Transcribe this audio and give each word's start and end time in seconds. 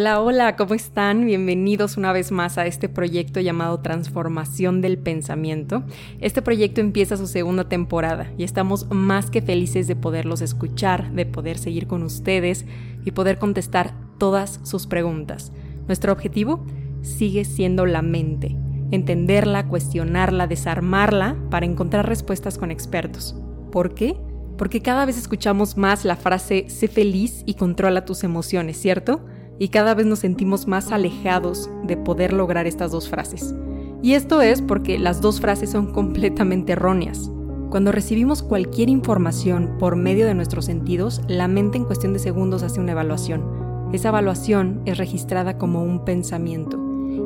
Hola, 0.00 0.20
hola, 0.20 0.54
¿cómo 0.54 0.74
están? 0.74 1.26
Bienvenidos 1.26 1.96
una 1.96 2.12
vez 2.12 2.30
más 2.30 2.56
a 2.56 2.66
este 2.66 2.88
proyecto 2.88 3.40
llamado 3.40 3.80
Transformación 3.80 4.80
del 4.80 4.96
Pensamiento. 4.96 5.82
Este 6.20 6.40
proyecto 6.40 6.80
empieza 6.80 7.16
su 7.16 7.26
segunda 7.26 7.68
temporada 7.68 8.30
y 8.38 8.44
estamos 8.44 8.88
más 8.90 9.28
que 9.28 9.42
felices 9.42 9.88
de 9.88 9.96
poderlos 9.96 10.40
escuchar, 10.40 11.10
de 11.10 11.26
poder 11.26 11.58
seguir 11.58 11.88
con 11.88 12.04
ustedes 12.04 12.64
y 13.04 13.10
poder 13.10 13.40
contestar 13.40 13.92
todas 14.18 14.60
sus 14.62 14.86
preguntas. 14.86 15.50
Nuestro 15.88 16.12
objetivo 16.12 16.64
sigue 17.02 17.44
siendo 17.44 17.84
la 17.84 18.00
mente, 18.00 18.54
entenderla, 18.92 19.66
cuestionarla, 19.66 20.46
desarmarla 20.46 21.34
para 21.50 21.66
encontrar 21.66 22.08
respuestas 22.08 22.56
con 22.56 22.70
expertos. 22.70 23.34
¿Por 23.72 23.94
qué? 23.94 24.16
Porque 24.56 24.80
cada 24.80 25.06
vez 25.06 25.18
escuchamos 25.18 25.76
más 25.76 26.04
la 26.04 26.14
frase 26.14 26.66
sé 26.68 26.86
feliz 26.86 27.42
y 27.46 27.54
controla 27.54 28.04
tus 28.04 28.22
emociones, 28.22 28.80
¿cierto? 28.80 29.24
Y 29.58 29.68
cada 29.68 29.94
vez 29.94 30.06
nos 30.06 30.20
sentimos 30.20 30.66
más 30.66 30.92
alejados 30.92 31.70
de 31.84 31.96
poder 31.96 32.32
lograr 32.32 32.66
estas 32.66 32.92
dos 32.92 33.08
frases. 33.08 33.54
Y 34.02 34.12
esto 34.12 34.40
es 34.40 34.62
porque 34.62 34.98
las 34.98 35.20
dos 35.20 35.40
frases 35.40 35.70
son 35.70 35.92
completamente 35.92 36.72
erróneas. 36.72 37.30
Cuando 37.70 37.92
recibimos 37.92 38.42
cualquier 38.42 38.88
información 38.88 39.76
por 39.78 39.96
medio 39.96 40.26
de 40.26 40.34
nuestros 40.34 40.64
sentidos, 40.64 41.20
la 41.28 41.48
mente 41.48 41.76
en 41.76 41.84
cuestión 41.84 42.12
de 42.12 42.18
segundos 42.18 42.62
hace 42.62 42.80
una 42.80 42.92
evaluación. 42.92 43.42
Esa 43.92 44.08
evaluación 44.08 44.82
es 44.86 44.98
registrada 44.98 45.58
como 45.58 45.82
un 45.82 46.04
pensamiento 46.04 46.78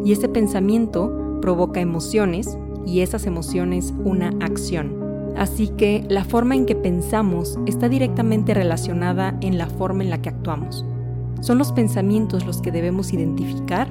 y 0.04 0.12
ese 0.12 0.28
pensamiento 0.28 1.38
provoca 1.40 1.80
emociones 1.80 2.56
y 2.86 3.00
esas 3.00 3.26
emociones 3.26 3.94
una 4.04 4.32
acción. 4.40 5.00
Así 5.36 5.68
que 5.68 6.04
la 6.08 6.24
forma 6.24 6.54
en 6.56 6.66
que 6.66 6.74
pensamos 6.74 7.58
está 7.66 7.88
directamente 7.88 8.54
relacionada 8.54 9.36
en 9.40 9.58
la 9.58 9.66
forma 9.66 10.02
en 10.02 10.10
la 10.10 10.20
que 10.20 10.28
actuamos. 10.28 10.84
Son 11.42 11.58
los 11.58 11.72
pensamientos 11.72 12.46
los 12.46 12.62
que 12.62 12.70
debemos 12.70 13.12
identificar, 13.12 13.88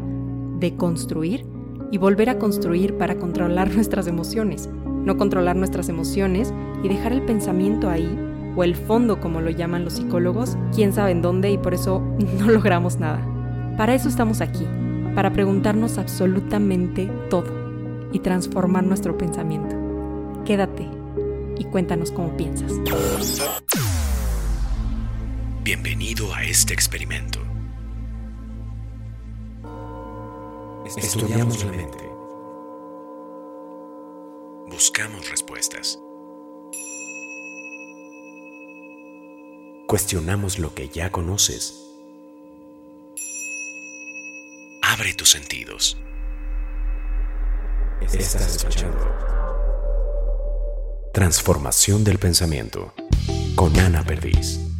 deconstruir 0.59 1.45
y 1.92 1.98
volver 1.98 2.30
a 2.30 2.39
construir 2.39 2.98
para 2.98 3.17
controlar 3.17 3.70
nuestras 3.75 4.08
emociones. 4.08 4.70
No 5.03 5.17
controlar 5.17 5.58
nuestras 5.58 5.90
emociones 5.90 6.53
y 6.81 6.88
dejar 6.88 7.12
el 7.12 7.23
pensamiento 7.23 7.90
ahí, 7.90 8.17
o 8.56 8.64
el 8.64 8.75
fondo 8.75 9.20
como 9.20 9.42
lo 9.42 9.50
llaman 9.50 9.84
los 9.84 9.94
psicólogos, 9.94 10.58
quién 10.73 10.94
sabe 10.94 11.12
en 11.12 11.22
dónde 11.22 11.52
y 11.52 11.58
por 11.58 11.73
eso 11.73 12.02
no 12.40 12.50
logramos 12.50 13.00
nada. 13.00 13.20
Para 13.78 13.95
eso 13.95 14.08
estamos 14.08 14.40
aquí, 14.40 14.66
para 15.14 15.34
preguntarnos 15.34 15.97
absolutamente 15.97 17.12
todo 17.30 18.09
y 18.14 18.20
transformar 18.20 18.86
nuestro 18.86 19.18
pensamiento. 19.18 19.75
Quédate 20.45 20.88
y 21.58 21.66
cuéntanos 21.66 22.12
cómo 22.12 22.36
piensas. 22.38 22.72
Bienvenido 25.64 26.34
a 26.34 26.44
este 26.44 26.73
experimento. 26.73 27.50
Estudiamos 30.97 31.64
la 31.64 31.72
mente. 31.72 32.09
Buscamos 34.70 35.30
respuestas. 35.30 36.00
Cuestionamos 39.88 40.59
lo 40.59 40.73
que 40.73 40.89
ya 40.89 41.12
conoces. 41.12 41.88
Abre 44.81 45.14
tus 45.14 45.30
sentidos. 45.30 45.97
Estás 48.02 48.56
escuchando. 48.56 49.00
Transformación 51.14 52.03
del 52.03 52.19
pensamiento 52.19 52.94
con 53.56 53.78
Ana 53.80 54.03
Perdiz. 54.03 54.70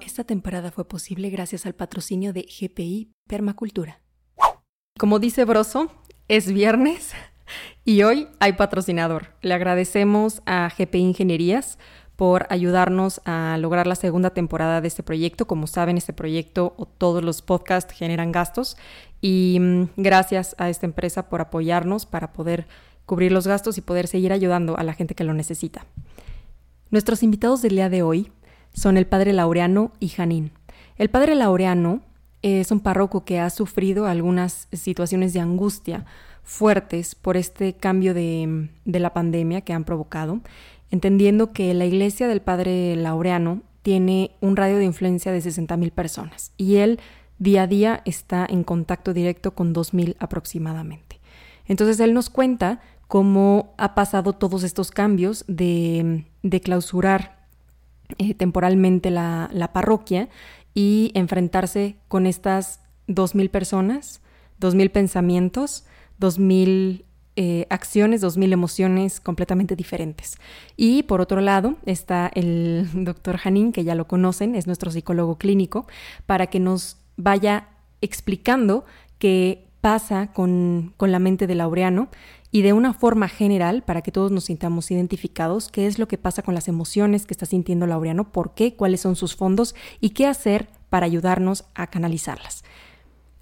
Esta 0.00 0.24
temporada 0.24 0.72
fue 0.72 0.88
posible 0.88 1.30
gracias 1.30 1.64
al 1.64 1.76
patrocinio 1.76 2.32
de 2.32 2.42
GPI 2.42 3.12
Permacultura. 3.28 4.00
Como 4.98 5.20
dice 5.20 5.44
Broso, 5.44 5.92
es 6.26 6.52
viernes 6.52 7.12
y 7.84 8.02
hoy 8.02 8.26
hay 8.40 8.54
patrocinador. 8.54 9.36
Le 9.40 9.54
agradecemos 9.54 10.42
a 10.44 10.68
GPI 10.76 10.98
Ingenierías 10.98 11.78
por 12.16 12.48
ayudarnos 12.50 13.20
a 13.24 13.56
lograr 13.60 13.86
la 13.86 13.94
segunda 13.94 14.30
temporada 14.30 14.80
de 14.80 14.88
este 14.88 15.04
proyecto. 15.04 15.46
Como 15.46 15.68
saben, 15.68 15.96
este 15.96 16.12
proyecto 16.12 16.74
o 16.76 16.86
todos 16.86 17.22
los 17.22 17.40
podcasts 17.40 17.94
generan 17.94 18.32
gastos 18.32 18.76
y 19.20 19.58
mm, 19.60 19.90
gracias 19.96 20.56
a 20.58 20.68
esta 20.68 20.86
empresa 20.86 21.28
por 21.28 21.40
apoyarnos 21.40 22.04
para 22.04 22.32
poder 22.32 22.66
cubrir 23.06 23.32
los 23.32 23.46
gastos 23.46 23.78
y 23.78 23.80
poder 23.80 24.06
seguir 24.06 24.32
ayudando 24.32 24.76
a 24.76 24.84
la 24.84 24.94
gente 24.94 25.14
que 25.14 25.24
lo 25.24 25.34
necesita. 25.34 25.86
Nuestros 26.90 27.22
invitados 27.22 27.62
del 27.62 27.76
día 27.76 27.88
de 27.88 28.02
hoy 28.02 28.30
son 28.74 28.96
el 28.96 29.06
padre 29.06 29.32
Laureano 29.32 29.92
y 30.00 30.08
Janín. 30.08 30.52
El 30.96 31.10
padre 31.10 31.34
Laureano 31.34 32.02
es 32.42 32.70
un 32.70 32.80
párroco 32.80 33.24
que 33.24 33.38
ha 33.38 33.50
sufrido 33.50 34.06
algunas 34.06 34.68
situaciones 34.72 35.32
de 35.32 35.40
angustia 35.40 36.04
fuertes 36.42 37.14
por 37.14 37.36
este 37.36 37.74
cambio 37.74 38.14
de, 38.14 38.68
la 38.84 39.12
pandemia 39.12 39.60
que 39.60 39.72
han 39.72 39.84
provocado, 39.84 40.40
entendiendo 40.90 41.52
que 41.52 41.72
la 41.72 41.84
iglesia 41.84 42.28
del 42.28 42.40
padre 42.40 42.96
Laureano 42.96 43.62
tiene 43.82 44.32
un 44.40 44.56
radio 44.56 44.78
de 44.78 44.84
influencia 44.84 45.32
de 45.32 45.38
60.000 45.38 45.90
personas 45.92 46.52
y 46.56 46.76
él 46.76 47.00
día 47.38 47.62
a 47.62 47.66
día 47.66 48.02
está 48.04 48.46
en 48.48 48.64
contacto 48.64 49.12
directo 49.12 49.54
con 49.54 49.74
2.000 49.74 50.16
aproximadamente. 50.18 51.20
Entonces 51.66 51.98
él 52.00 52.12
nos 52.12 52.28
cuenta 52.28 52.80
cómo 53.12 53.74
ha 53.76 53.94
pasado 53.94 54.32
todos 54.32 54.62
estos 54.62 54.90
cambios 54.90 55.44
de, 55.46 56.24
clausurar 56.64 57.44
eh, 58.16 58.32
temporalmente 58.32 59.10
la, 59.10 59.70
parroquia 59.74 60.30
y 60.72 61.12
enfrentarse 61.12 61.96
con 62.08 62.24
estas 62.24 62.80
dos 63.08 63.34
mil 63.34 63.50
personas, 63.50 64.22
dos 64.58 64.74
mil 64.74 64.90
pensamientos, 64.90 65.84
dos 66.16 66.38
mil 66.38 67.04
eh, 67.36 67.66
acciones, 67.68 68.22
dos 68.22 68.38
mil 68.38 68.50
emociones 68.50 69.20
completamente 69.20 69.76
diferentes. 69.76 70.38
Y 70.78 71.02
por 71.02 71.20
otro 71.20 71.42
lado 71.42 71.76
está 71.84 72.30
el 72.34 72.88
doctor 72.94 73.36
Janín, 73.36 73.72
que 73.72 73.84
ya 73.84 73.94
lo 73.94 74.08
conocen, 74.08 74.54
es 74.54 74.66
nuestro 74.66 74.90
psicólogo 74.90 75.36
clínico, 75.36 75.86
para 76.24 76.46
que 76.46 76.60
nos 76.60 76.96
vaya 77.18 77.68
explicando 78.00 78.86
qué 79.18 79.68
pasa 79.82 80.32
con, 80.32 80.94
con 80.96 81.12
la 81.12 81.18
mente 81.18 81.46
de 81.46 81.56
Laureano 81.56 82.08
y 82.54 82.60
de 82.60 82.74
una 82.74 82.92
forma 82.92 83.28
general, 83.28 83.82
para 83.82 84.02
que 84.02 84.12
todos 84.12 84.30
nos 84.30 84.44
sintamos 84.44 84.90
identificados, 84.90 85.70
qué 85.70 85.86
es 85.86 85.98
lo 85.98 86.06
que 86.06 86.18
pasa 86.18 86.42
con 86.42 86.54
las 86.54 86.68
emociones 86.68 87.24
que 87.24 87.32
está 87.32 87.46
sintiendo 87.46 87.86
Laureano, 87.86 88.30
por 88.30 88.52
qué, 88.54 88.76
cuáles 88.76 89.00
son 89.00 89.16
sus 89.16 89.34
fondos 89.34 89.74
y 90.00 90.10
qué 90.10 90.26
hacer 90.26 90.68
para 90.90 91.06
ayudarnos 91.06 91.64
a 91.74 91.86
canalizarlas. 91.86 92.62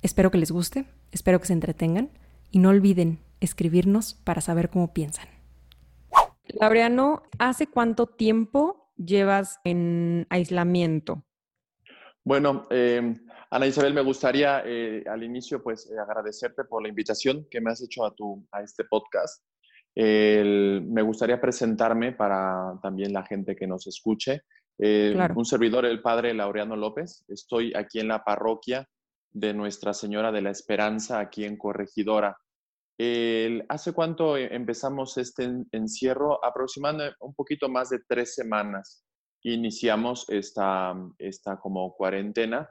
Espero 0.01 0.31
que 0.31 0.39
les 0.39 0.53
guste, 0.53 0.87
espero 1.11 1.41
que 1.41 1.49
se 1.49 1.53
entretengan 1.53 2.09
y 2.53 2.61
no 2.61 2.69
olviden 2.69 3.19
escribirnos 3.41 4.15
para 4.15 4.41
saber 4.41 4.71
cómo 4.71 4.93
piensan. 4.93 5.27
Laureano, 6.61 7.25
¿hace 7.39 7.67
cuánto 7.67 8.07
tiempo 8.07 8.93
llevas 8.97 9.59
en 9.65 10.29
aislamiento? 10.31 11.25
Bueno, 12.23 12.67
eh, 12.71 13.17
Ana 13.53 13.67
Isabel, 13.67 13.93
me 13.93 14.03
gustaría 14.03 14.63
eh, 14.65 15.03
al 15.09 15.25
inicio 15.25 15.61
pues 15.61 15.91
eh, 15.91 15.99
agradecerte 15.99 16.63
por 16.65 16.83
la 16.83 16.89
invitación 16.89 17.49
que 17.51 17.61
me 17.61 17.73
has 17.73 17.83
hecho 17.83 18.05
a, 18.05 18.15
tu, 18.15 18.47
a 18.53 18.63
este 18.63 18.85
podcast. 18.85 19.45
me 19.97 21.03
gustaría 21.03 21.41
presentarme 21.41 22.13
para 22.13 22.79
también 22.81 23.13
la 23.13 23.25
gente 23.25 23.57
que 23.57 23.67
nos 23.67 23.89
escuche. 23.89 24.43
Un 24.79 25.45
servidor, 25.45 25.85
el 25.85 26.01
padre 26.01 26.33
Laureano 26.33 26.77
López. 26.77 27.25
Estoy 27.27 27.73
aquí 27.75 27.99
en 27.99 28.09
la 28.09 28.23
parroquia 28.23 28.89
de 29.33 29.53
Nuestra 29.53 29.93
Señora 29.93 30.31
de 30.31 30.43
la 30.43 30.51
Esperanza, 30.51 31.19
aquí 31.19 31.45
en 31.45 31.59
Corregidora. 31.59 32.39
¿Hace 33.69 33.93
cuánto 33.93 34.37
empezamos 34.39 35.19
este 35.19 35.51
encierro? 35.73 36.43
Aproximadamente 36.43 37.17
un 37.21 37.35
poquito 37.35 37.69
más 37.69 37.91
de 37.91 37.99
tres 38.09 38.35
semanas. 38.35 39.05
Iniciamos 39.43 40.25
esta, 40.31 40.95
esta 41.19 41.59
como 41.59 41.93
cuarentena 41.95 42.71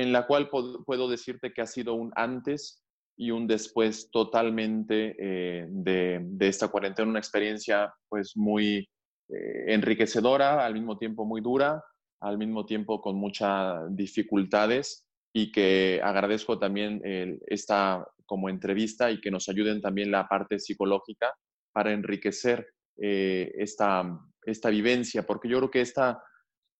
en 0.00 0.12
la 0.12 0.26
cual 0.26 0.48
puedo 0.48 1.08
decirte 1.08 1.52
que 1.52 1.62
ha 1.62 1.66
sido 1.66 1.94
un 1.94 2.12
antes 2.16 2.82
y 3.16 3.30
un 3.30 3.46
después 3.46 4.10
totalmente 4.10 5.16
eh, 5.18 5.66
de, 5.68 6.22
esta 6.40 6.68
cuarentena, 6.68 7.08
una 7.08 7.18
experiencia 7.18 7.94
pues 8.08 8.36
muy 8.36 8.88
eh, 9.28 9.64
enriquecedora, 9.68 10.66
al 10.66 10.74
mismo 10.74 10.98
tiempo 10.98 11.24
muy 11.24 11.40
dura, 11.40 11.82
al 12.20 12.36
mismo 12.36 12.66
tiempo 12.66 13.00
con 13.00 13.16
muchas 13.16 13.84
dificultades 13.96 15.06
y 15.32 15.50
que 15.50 16.00
agradezco 16.02 16.58
también 16.58 17.00
esta 17.46 18.06
como 18.26 18.48
entrevista 18.48 19.10
y 19.10 19.20
que 19.20 19.30
nos 19.30 19.48
ayuden 19.48 19.80
también 19.80 20.10
la 20.10 20.26
parte 20.28 20.58
psicológica 20.58 21.32
para 21.72 21.92
enriquecer 21.92 22.66
eh, 22.98 23.52
esta, 23.58 24.18
esta 24.42 24.70
vivencia, 24.70 25.26
porque 25.26 25.48
yo 25.48 25.58
creo 25.58 25.70
que 25.70 25.80
esta 25.80 26.22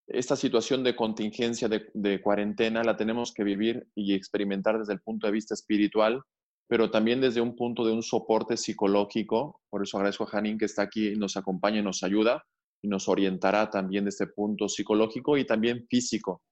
esta 0.07 0.37
situación 0.37 0.85
de 0.85 0.95
contingencia, 0.95 1.69
de, 1.69 2.23
cuarentena, 2.23 2.85
la 2.85 2.97
tenemos 2.97 3.33
que 3.33 3.45
vivir 3.45 3.89
y 3.95 4.15
experimentar 4.15 4.79
desde 4.79 4.93
el 4.93 5.01
punto 5.01 5.27
de 5.27 5.33
vista 5.33 5.55
espiritual 5.55 6.23
pero 6.69 6.91
también 6.91 7.21
desde 7.21 7.41
un 7.41 7.55
punto 7.55 7.87
de 7.87 7.93
un 7.93 8.03
soporte 8.03 8.57
psicológico. 8.57 9.63
Por 9.71 9.83
eso 9.83 9.99
agradezco 9.99 10.25
a 10.25 10.29
Janine 10.29 10.59
que 10.59 10.65
está 10.65 10.83
aquí 10.83 11.15
nos 11.15 11.37
acompaña 11.37 11.79
y 11.79 11.83
nos 11.83 12.03
ayuda 12.03 12.45
y 12.83 12.89
nos 12.89 13.09
orientará 13.09 13.71
también 13.71 14.05
de 14.05 14.11
este 14.11 14.27
punto 14.27 14.69
psicológico 14.69 15.37
y 15.37 15.47
también 15.47 15.87
físico. 15.89 16.43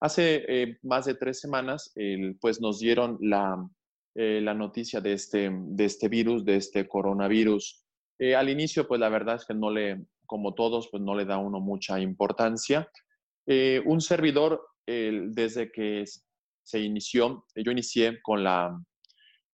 Hace 0.00 0.44
eh, 0.48 0.78
más 0.82 1.04
de 1.04 1.14
tres 1.14 1.40
semanas, 1.40 1.92
pues 2.40 2.60
nos 2.60 2.80
dieron 2.80 3.18
la, 3.20 3.56
eh, 4.14 4.40
la 4.42 4.54
noticia 4.54 5.00
de 5.00 5.12
este, 5.12 5.50
de 5.52 5.84
este 5.84 6.08
virus, 6.08 6.44
de 6.44 6.56
este 6.56 6.88
coronavirus. 6.88 7.84
Eh, 8.18 8.34
al 8.34 8.48
inicio, 8.48 8.88
pues 8.88 9.00
la 9.00 9.08
verdad 9.08 9.36
es 9.36 9.44
que 9.44 9.54
no 9.54 9.70
le, 9.70 10.04
como 10.30 10.54
todos, 10.54 10.88
pues 10.90 11.02
no 11.02 11.16
le 11.16 11.24
da 11.24 11.38
uno 11.38 11.58
mucha 11.58 11.98
importancia. 11.98 12.88
un 13.46 14.00
servidor, 14.00 14.62
desde 14.86 15.72
que 15.72 16.04
se 16.62 16.78
inició, 16.80 17.44
yo 17.56 17.72
inicié 17.72 18.22
con 18.22 18.44
la, 18.44 18.80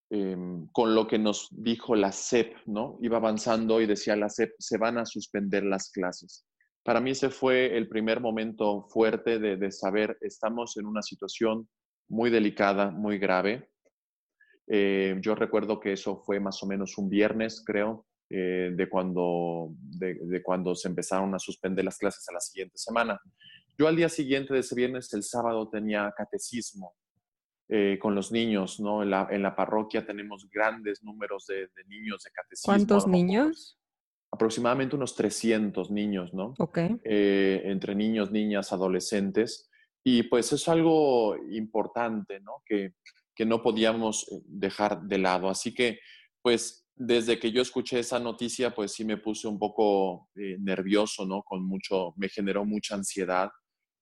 Em, 0.08 0.68
con 0.68 0.94
lo 0.94 1.08
que 1.08 1.18
nos 1.18 1.48
dijo 1.50 1.96
la 1.96 2.12
SEP, 2.12 2.54
¿no? 2.66 2.96
Iba 3.02 3.16
avanzando 3.16 3.80
y 3.80 3.86
decía 3.86 4.14
la 4.14 4.28
SEP, 4.28 4.52
se 4.56 4.78
van 4.78 4.98
a 4.98 5.06
suspender 5.06 5.64
las 5.64 5.90
clases. 5.90 6.46
Para 6.84 7.00
mí 7.00 7.10
ese 7.10 7.28
fue 7.28 7.76
el 7.76 7.88
primer 7.88 8.20
momento 8.20 8.86
fuerte 8.88 9.40
de, 9.40 9.72
saber, 9.72 10.16
estamos 10.20 10.76
en 10.76 10.86
una 10.86 11.02
situación 11.02 11.68
muy 12.08 12.30
delicada, 12.30 12.92
muy 12.92 13.18
grave. 13.18 13.68
Eh, 14.68 15.16
yo 15.20 15.34
recuerdo 15.34 15.80
que 15.80 15.94
eso 15.94 16.22
fue 16.24 16.38
más 16.38 16.62
o 16.62 16.66
menos 16.66 16.96
un 16.98 17.08
viernes, 17.08 17.64
creo, 17.66 18.06
eh, 18.28 18.70
de, 18.74 18.88
cuando, 18.88 19.68
de, 19.78 20.42
cuando 20.42 20.74
se 20.74 20.88
empezaron 20.88 21.34
a 21.34 21.38
suspender 21.38 21.84
las 21.84 21.98
clases 21.98 22.28
a 22.28 22.32
la 22.32 22.40
siguiente 22.40 22.76
semana. 22.76 23.20
Yo 23.78 23.86
al 23.86 23.94
día 23.94 24.08
siguiente 24.08 24.52
de 24.52 24.60
ese 24.60 24.74
viernes, 24.74 25.12
el 25.12 25.22
sábado, 25.22 25.68
tenía 25.68 26.12
catecismo 26.16 26.96
eh, 27.68 27.98
con 28.00 28.14
los 28.14 28.32
niños, 28.32 28.80
¿no? 28.80 29.02
En 29.02 29.10
la, 29.10 29.28
en 29.30 29.42
la, 29.42 29.54
parroquia 29.54 30.06
tenemos 30.06 30.48
grandes 30.50 31.02
números 31.02 31.46
de, 31.46 31.68
niños 31.86 32.22
de 32.24 32.30
catecismo. 32.30 32.72
¿Cuántos 32.72 33.06
niños? 33.06 33.78
Aproximadamente 34.32 34.96
unos 34.96 35.14
300 35.14 35.90
niños, 35.90 36.34
¿no? 36.34 36.54
Ok. 36.58 36.78
Eh, 37.04 37.62
entre 37.64 37.94
niños, 37.94 38.32
niñas, 38.32 38.72
adolescentes. 38.72 39.70
Y 40.02 40.24
pues 40.24 40.52
es 40.52 40.68
algo 40.68 41.36
importante, 41.50 42.40
¿no? 42.40 42.62
Que, 42.64 42.94
que 43.34 43.44
no 43.44 43.62
podíamos 43.62 44.26
dejar 44.46 45.02
de 45.02 45.18
lado. 45.18 45.48
Así 45.48 45.74
que, 45.74 46.00
pues, 46.42 46.85
desde 46.96 47.38
que 47.38 47.52
yo 47.52 47.62
escuché 47.62 48.00
esa 48.00 48.18
noticia, 48.18 48.74
pues 48.74 48.92
sí 48.92 49.04
me 49.04 49.18
puse 49.18 49.46
un 49.46 49.58
poco 49.58 50.28
nervioso, 50.34 51.26
¿no? 51.26 51.42
Con 51.42 51.64
mucho, 51.64 52.14
me 52.16 52.28
generó 52.28 52.64
mucha 52.64 52.94
ansiedad, 52.94 53.50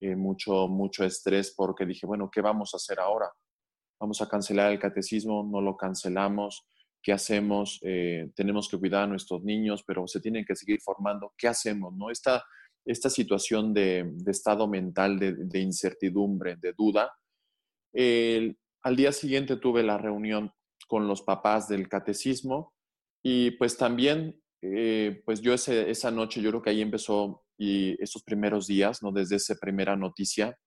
mucho, 0.01 0.69
mucho 0.69 1.05
estrés, 1.05 1.53
porque 1.57 1.87
dije, 1.87 2.07
bueno, 2.07 2.31
¿qué 2.33 2.41
vamos 2.41 2.73
a 2.73 2.77
hacer 2.77 3.01
ahora? 3.01 3.27
vamos 4.05 4.21
a 4.21 4.29
cancelar 4.29 4.71
el 4.71 4.79
catecismo, 4.79 5.49
no 5.51 5.63
lo 5.63 5.77
cancelamos, 5.77 6.67
¿qué 7.03 7.13
hacemos? 7.13 7.81
Eh, 7.83 8.31
tenemos 8.35 8.69
que 8.69 8.79
cuidar 8.79 9.05
a 9.05 9.07
nuestros 9.07 9.43
niños, 9.43 9.83
pero 9.87 10.07
se 10.07 10.21
tienen 10.21 10.45
que 10.45 10.57
seguir 10.57 10.81
formando, 10.83 11.33
¿qué 11.39 11.49
hacemos? 11.49 11.95
¿no? 11.95 12.11
Esta, 12.11 12.45
esta 12.85 13.09
situación 13.09 13.73
de, 13.73 14.13
estado 14.27 14.69
mental, 14.69 15.19
de, 15.19 15.59
incertidumbre, 15.59 16.57
de 16.57 16.75
duda. 16.77 17.11
al 18.83 18.97
día 18.97 19.13
siguiente 19.13 19.57
tuve 19.57 19.83
la 19.83 19.97
reunión 19.97 20.53
con 20.87 21.09
los 21.09 21.23
papás 21.23 21.67
del 21.69 21.89
catecismo 21.89 22.74
y 23.27 23.53
pues 23.53 23.79
también, 23.79 24.39
eh, 24.61 25.23
pues 25.25 25.41
yo 25.41 25.55
esa 25.55 26.11
noche, 26.11 26.43
yo 26.43 26.51
creo 26.51 26.63
que 26.63 26.71
ahí 26.71 26.83
empezó 26.83 27.43
y 27.57 27.97
esos 28.03 28.23
primeros 28.23 28.67
días, 28.67 29.03
¿no? 29.03 29.13
Desde 29.13 29.37
esa 29.37 29.55
primera 29.55 29.97
noticia, 29.97 30.59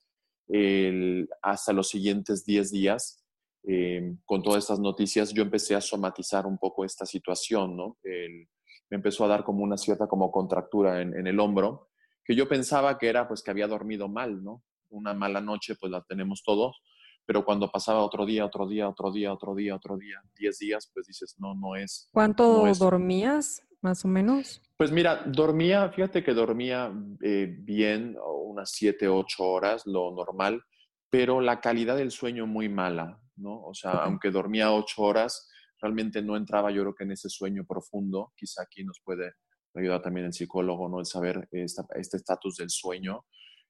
hasta 1.43 1.73
los 1.73 1.89
siguientes 1.89 2.45
10 2.45 2.71
días, 2.71 3.23
eh, 3.67 4.15
con 4.25 4.41
todas 4.41 4.63
estas 4.63 4.79
noticias, 4.79 5.33
yo 5.33 5.43
empecé 5.43 5.75
a 5.75 5.81
somatizar 5.81 6.47
un 6.47 6.57
poco 6.57 6.83
esta 6.83 7.05
situación, 7.05 7.77
¿no? 7.77 7.97
me 8.89 8.95
empezó 8.95 9.25
a 9.25 9.27
dar 9.27 9.43
como 9.43 9.63
una 9.63 9.77
cierta 9.77 10.07
como 10.07 10.31
contractura 10.31 11.01
en, 11.01 11.27
el 11.27 11.39
hombro, 11.39 11.89
que 12.23 12.35
yo 12.35 12.47
pensaba 12.47 12.97
que 12.97 13.09
era 13.09 13.27
pues 13.27 13.43
que 13.43 13.51
había 13.51 13.67
dormido 13.67 14.07
mal, 14.07 14.43
¿no? 14.43 14.63
Una 14.89 15.13
mala 15.13 15.41
noche 15.41 15.75
pues 15.75 15.91
la 15.91 16.01
tenemos 16.03 16.41
todos, 16.43 16.81
pero 17.27 17.43
cuando 17.43 17.69
pasaba 17.69 17.99
otro 18.03 18.25
día, 18.25 18.45
otro 18.45 18.65
día, 18.65 18.87
otro 18.87 19.11
día, 19.11 19.33
otro 19.33 19.53
día, 19.53 19.75
otro 19.75 19.97
día, 19.97 20.21
10 20.37 20.59
días, 20.59 20.89
pues 20.93 21.07
dices, 21.07 21.35
no, 21.37 21.53
no 21.53 21.75
es. 21.75 22.09
¿Cuánto 22.13 22.65
dormías, 22.79 23.67
más 23.81 24.05
o 24.05 24.07
menos? 24.07 24.61
Pues 24.77 24.91
mira, 24.93 25.23
dormía, 25.25 25.89
fíjate 25.89 26.23
que 26.23 26.33
dormía 26.33 26.89
eh, 27.21 27.53
bien, 27.59 28.15
unas 28.45 28.71
7, 28.71 29.09
8 29.09 29.43
horas, 29.43 29.85
lo 29.85 30.11
normal, 30.15 30.63
pero 31.09 31.41
la 31.41 31.59
calidad 31.59 31.97
del 31.97 32.11
sueño 32.11 32.47
muy 32.47 32.69
mala, 32.69 33.19
¿no? 33.35 33.61
O 33.61 33.73
sea, 33.73 33.91
aunque 33.91 34.31
dormía 34.31 34.71
8 34.71 35.01
horas, 35.01 35.49
realmente 35.81 36.21
no 36.21 36.37
entraba 36.37 36.71
yo 36.71 36.81
creo 36.83 36.95
que 36.95 37.03
en 37.03 37.11
ese 37.11 37.29
sueño 37.29 37.65
profundo. 37.65 38.31
Quizá 38.37 38.63
aquí 38.63 38.85
nos 38.85 39.01
puede 39.03 39.33
ayudar 39.75 40.01
también 40.01 40.27
el 40.27 40.33
psicólogo, 40.33 40.87
¿no? 40.87 40.99
El 40.99 41.05
saber 41.05 41.45
este 41.51 42.17
estatus 42.17 42.55
del 42.55 42.69
sueño. 42.69 43.25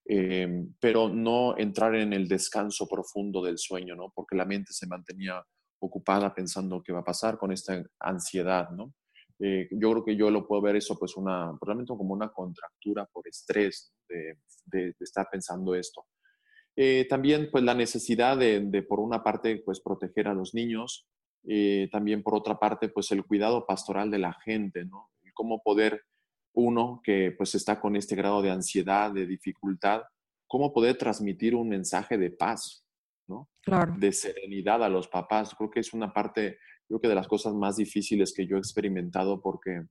Em, 0.09 0.73
pero 0.79 1.09
no 1.09 1.57
entrar 1.57 1.93
en 1.95 2.13
el 2.13 2.29
descanso 2.29 2.87
profundo 2.87 3.43
del 3.43 3.57
sueño, 3.57 3.93
¿no? 3.93 4.13
Porque 4.15 4.37
la 4.37 4.45
mente 4.45 4.71
se 4.71 4.87
mantenía 4.87 5.43
ocupada 5.79 6.33
pensando 6.33 6.81
qué 6.81 6.93
va 6.93 6.99
a 6.99 7.03
pasar 7.03 7.37
con 7.37 7.51
esta 7.51 7.83
ansiedad, 7.99 8.69
¿no? 8.69 8.93
Eh, 9.39 9.67
yo 9.69 9.91
creo 9.91 10.05
que 10.05 10.15
yo 10.15 10.31
lo 10.31 10.47
puedo 10.47 10.61
ver 10.61 10.77
eso, 10.77 10.97
pues, 10.97 11.17
una, 11.17 11.51
realmente 11.61 11.89
como 11.89 12.13
una 12.13 12.31
contractura 12.31 13.05
por 13.05 13.27
estrés 13.27 13.93
de, 14.07 14.39
de, 14.65 14.95
estar 15.01 15.27
pensando 15.29 15.75
esto. 15.75 16.05
Eh, 16.75 17.05
también, 17.09 17.49
pues, 17.51 17.63
la 17.65 17.73
necesidad 17.73 18.37
de, 18.37 18.61
de, 18.61 18.83
por 18.83 19.01
una 19.01 19.23
parte, 19.23 19.61
pues, 19.65 19.81
proteger 19.81 20.29
a 20.29 20.33
los 20.33 20.53
niños, 20.53 21.05
eh, 21.43 21.89
también 21.91 22.23
por 22.23 22.33
otra 22.33 22.57
parte, 22.57 22.87
pues, 22.89 23.11
el 23.11 23.25
cuidado 23.25 23.65
pastoral 23.65 24.09
de 24.09 24.19
la 24.19 24.33
gente, 24.45 24.85
¿no? 24.85 25.09
cómo 25.33 25.61
poder 25.61 26.01
uno 26.57 27.01
que 27.03 27.31
pues 27.37 27.53
está 27.53 27.79
con 27.79 27.95
este 27.95 28.15
grado 28.15 28.41
de 28.41 28.49
ansiedad, 28.49 29.11
de 29.11 29.27
dificultad, 29.27 30.01
cómo 30.47 30.73
poder 30.73 30.97
transmitir 30.97 31.53
un 31.53 31.69
mensaje 31.69 32.17
de 32.17 32.31
paz, 32.31 32.83
¿no? 33.27 33.49
Claro. 33.61 33.93
De 33.97 34.11
serenidad 34.11 34.83
a 34.83 34.89
los 34.89 35.07
papás. 35.07 35.53
Creo 35.55 35.69
que 35.69 35.81
es 35.81 35.93
una 35.93 36.11
parte, 36.11 36.57
creo 36.87 36.99
que 36.99 37.07
de 37.07 37.13
las 37.13 37.27
cosas 37.27 37.53
más 37.53 37.75
difíciles 37.75 38.33
que 38.33 38.47
yo 38.47 38.55
he 38.55 38.59
experimentado 38.59 39.39
porque 39.39 39.85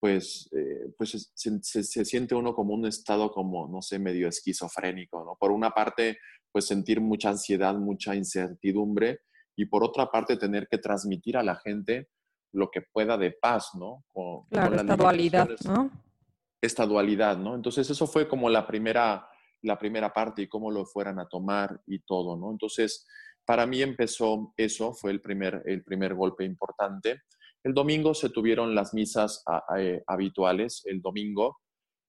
pues, 0.00 0.48
eh, 0.52 0.92
pues 0.98 1.30
se, 1.32 1.62
se, 1.62 2.04
siente 2.04 2.34
uno 2.34 2.54
como 2.54 2.74
un 2.74 2.86
estado 2.86 3.30
como, 3.30 3.68
no 3.68 3.80
sé, 3.80 4.00
medio 4.00 4.26
esquizofrénico, 4.26 5.24
¿no? 5.24 5.36
Por 5.38 5.52
una 5.52 5.70
parte, 5.70 6.18
pues 6.50 6.66
sentir 6.66 7.00
mucha 7.00 7.28
ansiedad, 7.28 7.76
mucha 7.76 8.16
incertidumbre 8.16 9.20
y 9.56 9.66
por 9.66 9.84
otra 9.84 10.10
parte 10.10 10.36
tener 10.36 10.66
que 10.68 10.78
transmitir 10.78 11.36
a 11.36 11.44
la 11.44 11.54
gente 11.54 12.08
lo 12.52 12.70
que 12.70 12.82
pueda 12.82 13.16
de 13.16 13.32
paz, 13.32 13.70
¿no? 13.74 14.04
Con, 14.08 14.46
claro, 14.48 14.76
esta 14.76 14.96
dualidad, 14.96 15.48
¿no? 15.64 15.90
Esta 16.60 16.86
dualidad, 16.86 17.36
¿no? 17.36 17.54
Entonces 17.54 17.88
eso 17.88 18.06
fue 18.06 18.28
como 18.28 18.48
la 18.48 18.66
primera, 18.66 19.26
la 19.62 19.78
primera 19.78 20.12
parte 20.12 20.42
y 20.42 20.48
cómo 20.48 20.70
lo 20.70 20.84
fueran 20.84 21.18
a 21.18 21.28
tomar 21.28 21.80
y 21.86 22.00
todo, 22.00 22.36
¿no? 22.36 22.50
Entonces, 22.50 23.06
para 23.44 23.66
mí 23.66 23.82
empezó 23.82 24.52
eso, 24.56 24.92
fue 24.92 25.10
el 25.10 25.20
primer, 25.20 25.62
el 25.66 25.82
primer 25.82 26.14
golpe 26.14 26.44
importante. 26.44 27.22
El 27.62 27.74
domingo 27.74 28.14
se 28.14 28.30
tuvieron 28.30 28.74
las 28.74 28.94
misas 28.94 29.44
eh, 29.76 30.02
habituales, 30.06 30.82
el 30.86 31.00
domingo, 31.00 31.58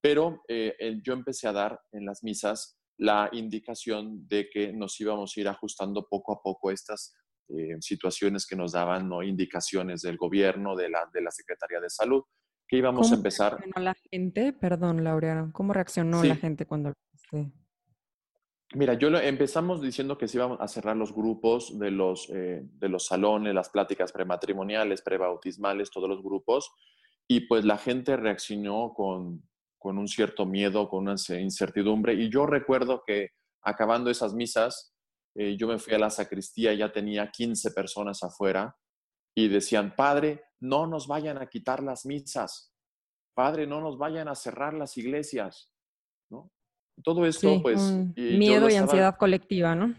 pero 0.02 0.42
eh, 0.48 1.00
yo 1.04 1.14
empecé 1.14 1.48
a 1.48 1.54
dar 1.54 1.80
en 1.92 2.06
las 2.06 2.24
misas 2.24 2.78
la 2.98 3.30
indicación 3.32 4.28
de 4.28 4.50
que 4.50 4.72
nos 4.72 5.00
íbamos 5.00 5.36
a 5.36 5.40
ir 5.40 5.48
ajustando 5.48 6.08
poco 6.08 6.34
a 6.34 6.42
poco 6.42 6.70
estas 6.70 7.16
eh, 7.58 7.78
situaciones 7.80 8.46
que 8.46 8.56
nos 8.56 8.72
daban 8.72 9.10
¿no? 9.10 9.24
indicaciones 9.24 10.02
del 10.02 10.18
gobierno, 10.18 10.76
de 10.76 10.90
la, 10.90 11.10
de 11.14 11.22
la 11.22 11.32
Secretaría 11.32 11.80
de 11.80 11.90
Salud, 11.90 12.24
que 12.68 12.78
íbamos 12.78 13.12
a 13.12 13.16
empezar. 13.16 13.52
¿Cómo 13.52 13.64
reaccionó 13.64 13.86
la 13.86 13.96
gente? 14.10 14.54
Perdón, 14.54 15.04
Laureano, 15.04 15.52
¿cómo 15.52 15.74
reaccionó 15.74 16.24
la 16.24 16.36
gente 16.36 16.66
cuando... 16.66 16.94
Mira, 18.74 18.94
yo 18.94 19.10
empezamos 19.10 19.82
diciendo 19.82 20.18
que 20.18 20.30
se 20.30 20.38
iban 20.38 20.56
a 20.58 20.68
cerrar 20.70 20.96
los 20.96 21.14
grupos 21.14 21.78
de 21.78 21.92
los, 21.92 22.30
eh, 22.30 22.62
de 22.64 22.88
los 22.88 23.06
salones, 23.06 23.54
las 23.54 23.70
pláticas 23.70 24.14
prematrimoniales, 24.14 25.02
prebautismales, 25.02 25.92
todos 25.92 26.08
los 26.08 26.24
grupos, 26.24 26.72
y 27.28 27.42
pues 27.42 27.66
la 27.66 27.78
gente 27.78 28.16
reaccionó 28.16 28.94
con, 28.94 29.44
con 29.78 29.98
un 29.98 30.08
cierto 30.08 30.46
miedo, 30.46 30.88
con 30.88 31.10
una 31.10 31.16
incertidumbre, 31.42 32.14
y 32.14 32.30
yo 32.30 32.46
recuerdo 32.46 33.04
que 33.06 33.32
acabando 33.62 34.10
esas 34.10 34.34
misas, 34.34 34.91
eh, 35.36 35.56
yo 35.58 35.68
me 35.68 35.80
fui 35.80 35.94
a 35.94 36.00
la 36.00 36.10
sacristía, 36.10 36.74
ya 36.74 36.92
tenía 36.92 37.30
15 37.30 37.72
personas 37.72 38.24
afuera 38.24 38.76
y 39.36 39.48
decían, 39.48 39.96
Padre, 39.96 40.44
no 40.60 40.88
nos 40.88 41.08
vayan 41.08 41.38
a 41.38 41.48
quitar 41.48 41.82
las 41.82 42.06
misas, 42.06 42.74
Padre, 43.34 43.66
no 43.66 43.80
nos 43.82 43.98
vayan 43.98 44.28
a 44.28 44.36
cerrar 44.36 44.74
las 44.74 44.98
iglesias, 44.98 45.72
¿no? 46.30 46.52
Todo 47.04 47.26
esto, 47.26 47.62
pues... 47.62 47.82
miedo 48.16 48.70
y 48.70 48.76
ansiedad 48.76 49.16
colectiva, 49.18 49.74
¿no? 49.74 49.96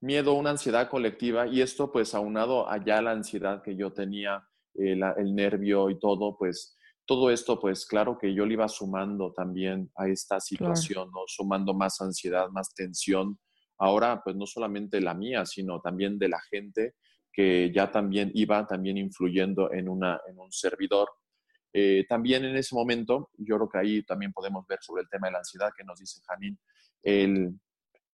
Miedo, 0.00 0.32
una 0.32 0.50
ansiedad 0.50 0.88
colectiva 0.88 1.46
y 1.46 1.60
esto, 1.60 1.92
pues, 1.92 2.14
aunado 2.14 2.68
allá 2.68 3.02
la 3.02 3.10
ansiedad 3.10 3.62
que 3.62 3.76
yo 3.76 3.92
tenía, 3.92 4.42
eh, 4.74 4.98
el 5.18 5.34
nervio 5.34 5.90
y 5.90 5.98
todo, 5.98 6.36
pues, 6.38 6.78
todo 7.06 7.30
esto, 7.30 7.60
pues, 7.60 7.84
claro 7.86 8.16
que 8.18 8.32
yo 8.34 8.46
le 8.46 8.54
iba 8.54 8.68
sumando 8.68 9.32
también 9.32 9.90
a 9.96 10.08
esta 10.08 10.40
situación, 10.40 11.10
¿no? 11.12 11.20
Sumando 11.26 11.74
más 11.74 12.00
ansiedad, 12.00 12.48
más 12.48 12.72
tensión, 12.74 13.38
ahora 13.80 14.20
pues 14.22 14.36
no 14.36 14.46
solamente 14.46 15.00
la 15.00 15.14
mía, 15.14 15.44
sino 15.46 15.80
también 15.80 16.18
de 16.18 16.28
la 16.28 16.40
gente, 16.40 16.94
que 17.32 17.72
ya 17.74 17.90
también 17.90 18.30
iba 18.34 18.66
también 18.66 18.98
influyendo 18.98 19.72
en, 19.72 19.88
una, 19.88 20.20
en 20.28 20.38
un 20.38 20.52
servidor. 20.52 21.08
Eh, 21.72 22.04
también 22.08 22.44
en 22.44 22.56
ese 22.56 22.74
momento, 22.74 23.30
yo 23.38 23.56
creo 23.56 23.68
que 23.68 23.78
ahí 23.78 24.02
también 24.02 24.32
podemos 24.32 24.66
ver 24.66 24.78
sobre 24.82 25.02
el 25.02 25.08
tema 25.08 25.28
de 25.28 25.32
la 25.32 25.38
ansiedad 25.38 25.70
que 25.76 25.84
nos 25.84 25.98
dice 25.98 26.20
Janine, 26.26 26.58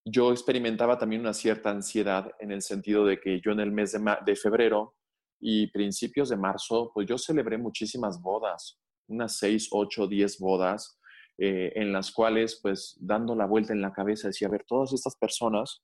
yo 0.08 0.30
experimentaba 0.30 0.96
también 0.98 1.22
una 1.22 1.32
cierta 1.32 1.70
ansiedad 1.70 2.30
en 2.38 2.52
el 2.52 2.62
sentido 2.62 3.04
de 3.04 3.18
que 3.18 3.40
yo 3.40 3.50
en 3.50 3.58
el 3.58 3.72
mes 3.72 3.90
de, 3.90 4.16
de 4.24 4.36
febrero 4.36 4.94
y 5.40 5.66
principios 5.72 6.28
de 6.28 6.36
marzo, 6.36 6.92
pues 6.94 7.08
yo 7.08 7.18
celebré 7.18 7.58
muchísimas 7.58 8.22
bodas, 8.22 8.78
unas 9.08 9.36
seis, 9.36 9.68
ocho, 9.72 10.06
diez 10.06 10.38
bodas, 10.38 10.95
eh, 11.38 11.72
en 11.76 11.92
las 11.92 12.12
cuales, 12.12 12.58
pues, 12.62 12.96
dando 13.00 13.34
la 13.34 13.46
vuelta 13.46 13.72
en 13.72 13.82
la 13.82 13.92
cabeza, 13.92 14.28
decía, 14.28 14.48
a 14.48 14.50
ver, 14.50 14.64
todas 14.66 14.92
estas 14.92 15.16
personas, 15.16 15.82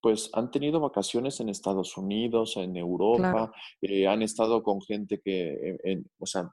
pues, 0.00 0.30
han 0.34 0.50
tenido 0.50 0.80
vacaciones 0.80 1.40
en 1.40 1.48
Estados 1.48 1.96
Unidos, 1.96 2.56
en 2.56 2.76
Europa, 2.76 3.52
eh, 3.80 4.06
han 4.06 4.22
estado 4.22 4.62
con 4.62 4.80
gente 4.82 5.20
que, 5.24 5.78
o 6.18 6.26
sea, 6.26 6.50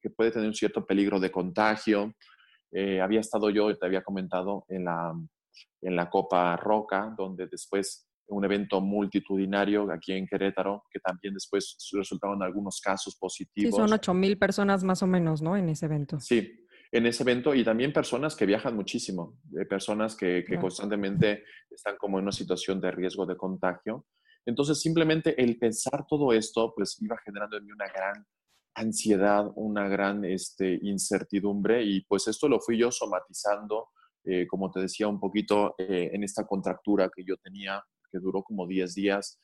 que 0.00 0.10
puede 0.10 0.32
tener 0.32 0.48
un 0.48 0.54
cierto 0.54 0.84
peligro 0.84 1.18
de 1.20 1.30
contagio. 1.30 2.12
Eh, 2.72 3.00
había 3.00 3.20
estado 3.20 3.50
yo, 3.50 3.76
te 3.76 3.86
había 3.86 4.02
comentado, 4.02 4.64
en 4.68 4.84
la, 4.84 5.12
en 5.80 5.96
la 5.96 6.10
Copa 6.10 6.56
Roca, 6.56 7.14
donde 7.16 7.46
después 7.46 8.08
un 8.26 8.44
evento 8.44 8.80
multitudinario 8.80 9.90
aquí 9.92 10.12
en 10.12 10.26
Querétaro, 10.26 10.84
que 10.90 11.00
también 11.00 11.34
después 11.34 11.76
resultaron 11.92 12.42
algunos 12.42 12.80
casos 12.80 13.16
positivos. 13.16 13.74
Sí, 13.74 13.76
son 13.76 13.92
8 13.92 14.14
mil 14.14 14.38
personas 14.38 14.84
más 14.84 15.02
o 15.02 15.06
menos, 15.06 15.42
¿no? 15.42 15.56
En 15.56 15.68
ese 15.68 15.86
evento. 15.86 16.18
Sí, 16.18 16.66
en 16.92 17.06
ese 17.06 17.22
evento 17.22 17.54
y 17.54 17.64
también 17.64 17.92
personas 17.92 18.36
que 18.36 18.44
viajan 18.44 18.76
muchísimo, 18.76 19.38
eh, 19.58 19.64
personas 19.64 20.14
que, 20.14 20.44
que 20.46 20.58
constantemente 20.58 21.44
están 21.70 21.96
como 21.96 22.18
en 22.18 22.24
una 22.24 22.32
situación 22.32 22.80
de 22.82 22.90
riesgo 22.90 23.24
de 23.24 23.36
contagio. 23.36 24.06
Entonces, 24.44 24.78
simplemente 24.78 25.40
el 25.42 25.58
pensar 25.58 26.04
todo 26.06 26.34
esto, 26.34 26.74
pues 26.76 27.00
iba 27.00 27.16
generando 27.24 27.56
en 27.56 27.64
mí 27.64 27.72
una 27.72 27.88
gran 27.88 28.26
ansiedad, 28.74 29.50
una 29.54 29.88
gran 29.88 30.24
este, 30.26 30.78
incertidumbre 30.82 31.82
y 31.82 32.02
pues 32.02 32.28
esto 32.28 32.46
lo 32.46 32.60
fui 32.60 32.76
yo 32.76 32.90
somatizando, 32.90 33.88
eh, 34.24 34.46
como 34.46 34.70
te 34.70 34.80
decía, 34.80 35.08
un 35.08 35.18
poquito 35.18 35.74
eh, 35.78 36.10
en 36.12 36.22
esta 36.24 36.46
contractura 36.46 37.10
que 37.14 37.24
yo 37.24 37.38
tenía, 37.38 37.82
que 38.10 38.18
duró 38.18 38.42
como 38.42 38.66
10 38.66 38.94
días. 38.94 39.40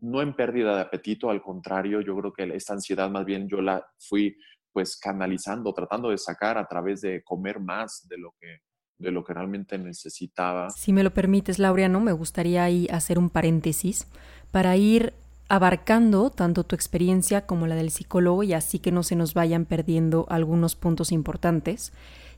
no 0.00 0.22
en 0.22 0.36
pérdida 0.36 0.76
de 0.76 0.82
apetito, 0.82 1.28
al 1.28 1.42
contrario, 1.42 2.00
yo 2.00 2.16
creo 2.16 2.32
que 2.32 2.44
esta 2.54 2.74
ansiedad 2.74 3.10
más 3.10 3.24
bien 3.24 3.48
yo 3.48 3.60
la 3.60 3.84
fui 3.98 4.36
pues 4.78 4.96
canalizando, 4.96 5.74
tratando 5.74 6.10
de 6.10 6.18
sacar 6.18 6.56
a 6.56 6.68
través 6.68 7.00
de 7.00 7.20
comer 7.24 7.58
más 7.58 8.06
de 8.08 8.16
lo 8.16 8.32
que 8.40 8.58
de 8.96 9.10
lo 9.10 9.24
que 9.24 9.34
realmente 9.34 9.76
necesitaba. 9.76 10.70
Si 10.70 10.92
me 10.92 11.02
lo 11.02 11.12
permites, 11.12 11.58
Laureano, 11.58 11.98
me 11.98 12.12
gustaría 12.12 12.62
ahí 12.62 12.86
hacer 12.92 13.18
un 13.18 13.28
paréntesis 13.28 14.06
para 14.52 14.76
ir 14.76 15.14
abarcando 15.48 16.30
tanto 16.30 16.62
tu 16.62 16.76
experiencia 16.76 17.44
como 17.44 17.66
la 17.66 17.74
del 17.74 17.90
psicólogo 17.90 18.44
y 18.44 18.52
así 18.52 18.78
que 18.78 18.92
no 18.92 19.02
se 19.02 19.16
nos 19.16 19.34
vayan 19.34 19.64
perdiendo 19.64 20.26
algunos 20.28 20.76
puntos 20.76 21.10
importantes. 21.10 21.92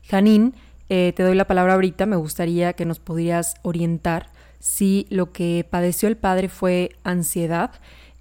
Janine, 0.09 0.53
eh, 0.89 1.13
te 1.15 1.21
doy 1.21 1.35
la 1.35 1.45
palabra 1.45 1.75
ahorita, 1.75 2.07
me 2.07 2.15
gustaría 2.15 2.73
que 2.73 2.85
nos 2.85 2.97
pudieras 2.97 3.53
orientar 3.61 4.31
si 4.57 5.05
lo 5.11 5.31
que 5.31 5.63
padeció 5.69 6.09
el 6.09 6.17
padre 6.17 6.49
fue 6.49 6.95
ansiedad, 7.03 7.69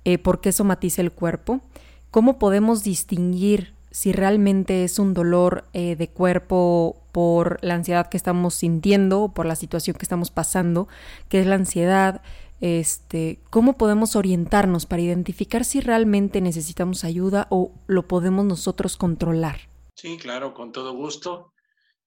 eh, 0.04 0.18
por 0.18 0.42
qué 0.42 0.52
somatiza 0.52 1.00
el 1.00 1.10
cuerpo, 1.10 1.62
cómo 2.10 2.38
podemos 2.38 2.84
distinguir 2.84 3.79
si 3.90 4.12
realmente 4.12 4.84
es 4.84 4.98
un 4.98 5.14
dolor 5.14 5.64
eh, 5.72 5.96
de 5.96 6.08
cuerpo 6.08 7.02
por 7.12 7.58
la 7.62 7.74
ansiedad 7.74 8.08
que 8.08 8.16
estamos 8.16 8.54
sintiendo 8.54 9.22
o 9.22 9.34
por 9.34 9.46
la 9.46 9.56
situación 9.56 9.96
que 9.96 10.04
estamos 10.04 10.30
pasando, 10.30 10.88
que 11.28 11.40
es 11.40 11.46
la 11.46 11.56
ansiedad, 11.56 12.22
este, 12.60 13.40
cómo 13.50 13.76
podemos 13.78 14.16
orientarnos 14.16 14.86
para 14.86 15.02
identificar 15.02 15.64
si 15.64 15.80
realmente 15.80 16.40
necesitamos 16.40 17.04
ayuda 17.04 17.46
o 17.50 17.72
lo 17.86 18.06
podemos 18.06 18.44
nosotros 18.44 18.96
controlar. 18.96 19.68
Sí, 19.96 20.18
claro, 20.18 20.54
con 20.54 20.70
todo 20.70 20.92
gusto. 20.92 21.52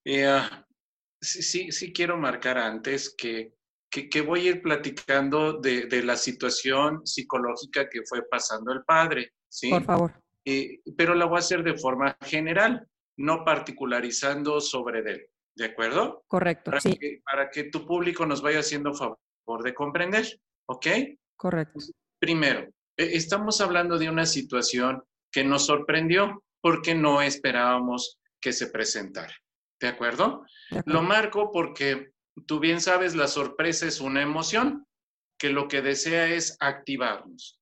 Eh, 0.05 0.25
ah, 0.25 0.65
sí, 1.19 1.41
sí, 1.41 1.71
sí, 1.71 1.91
quiero 1.91 2.17
marcar 2.17 2.57
antes 2.57 3.13
que, 3.17 3.55
que, 3.89 4.21
voy 4.21 4.47
a 4.47 4.51
ir 4.51 4.61
platicando 4.61 5.53
de, 5.53 5.85
de, 5.85 6.03
la 6.03 6.17
situación 6.17 7.05
psicológica 7.05 7.89
que 7.89 8.01
fue 8.07 8.23
pasando 8.27 8.71
el 8.71 8.83
padre. 8.83 9.33
¿sí? 9.49 9.69
Por 9.69 9.83
favor. 9.83 10.23
Eh, 10.45 10.81
pero 10.97 11.15
la 11.15 11.25
voy 11.25 11.38
a 11.38 11.39
hacer 11.39 11.63
de 11.63 11.77
forma 11.77 12.17
general, 12.21 12.88
no 13.17 13.43
particularizando 13.43 14.59
sobre 14.59 15.00
él. 15.00 15.27
¿De 15.55 15.65
acuerdo? 15.65 16.23
Correcto. 16.27 16.71
Para, 16.71 16.81
sí. 16.81 16.97
que, 16.97 17.21
para 17.23 17.50
que 17.50 17.65
tu 17.65 17.85
público 17.85 18.25
nos 18.25 18.41
vaya 18.41 18.59
haciendo 18.59 18.93
favor 18.93 19.63
de 19.63 19.73
comprender. 19.73 20.25
¿Ok? 20.67 20.88
Correcto. 21.38 21.79
Primero, 22.19 22.67
e, 22.97 23.15
estamos 23.15 23.62
hablando 23.62 23.97
de 23.97 24.09
una 24.09 24.25
situación 24.25 25.03
que 25.31 25.43
nos 25.43 25.65
sorprendió 25.65 26.43
porque 26.62 26.95
no 26.95 27.21
esperábamos 27.21 28.19
que 28.41 28.53
se 28.53 28.67
presentara. 28.67 29.33
¿De 29.79 29.88
acuerdo? 29.89 30.45
Lo 30.85 31.01
marco 31.01 31.51
porque 31.51 32.13
tú 32.47 32.59
bien 32.59 32.79
sabes, 32.79 33.15
la 33.15 33.27
sorpresa 33.27 33.85
es 33.85 34.00
una 34.00 34.21
emoción 34.21 34.85
que 35.38 35.50
lo 35.50 35.67
que 35.67 35.81
desea 35.81 36.27
es 36.27 36.55
activarnos. 36.62 37.59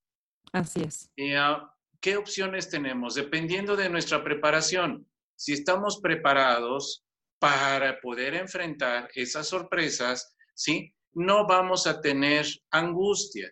Así 0.54 0.82
es. 0.82 1.10
Y, 1.16 1.36
uh, 1.36 1.68
¿qué 2.02 2.18
opciones 2.18 2.70
tenemos? 2.70 3.16
Dependiendo 3.16 3.76
de 3.76 3.90
nuestra 3.90 4.24
preparación. 4.24 5.08
Si 5.36 5.54
estamos 5.54 6.00
preparados 6.02 7.06
para 7.40 8.00
poder 8.02 8.36
enfrentar 8.36 9.10
esas 9.16 9.48
sorpresas, 9.48 10.36
¿sí? 10.54 10.94
No 11.14 11.48
vamos 11.48 11.88
a 11.88 12.02
tener 12.02 12.46
angustia. 12.72 13.52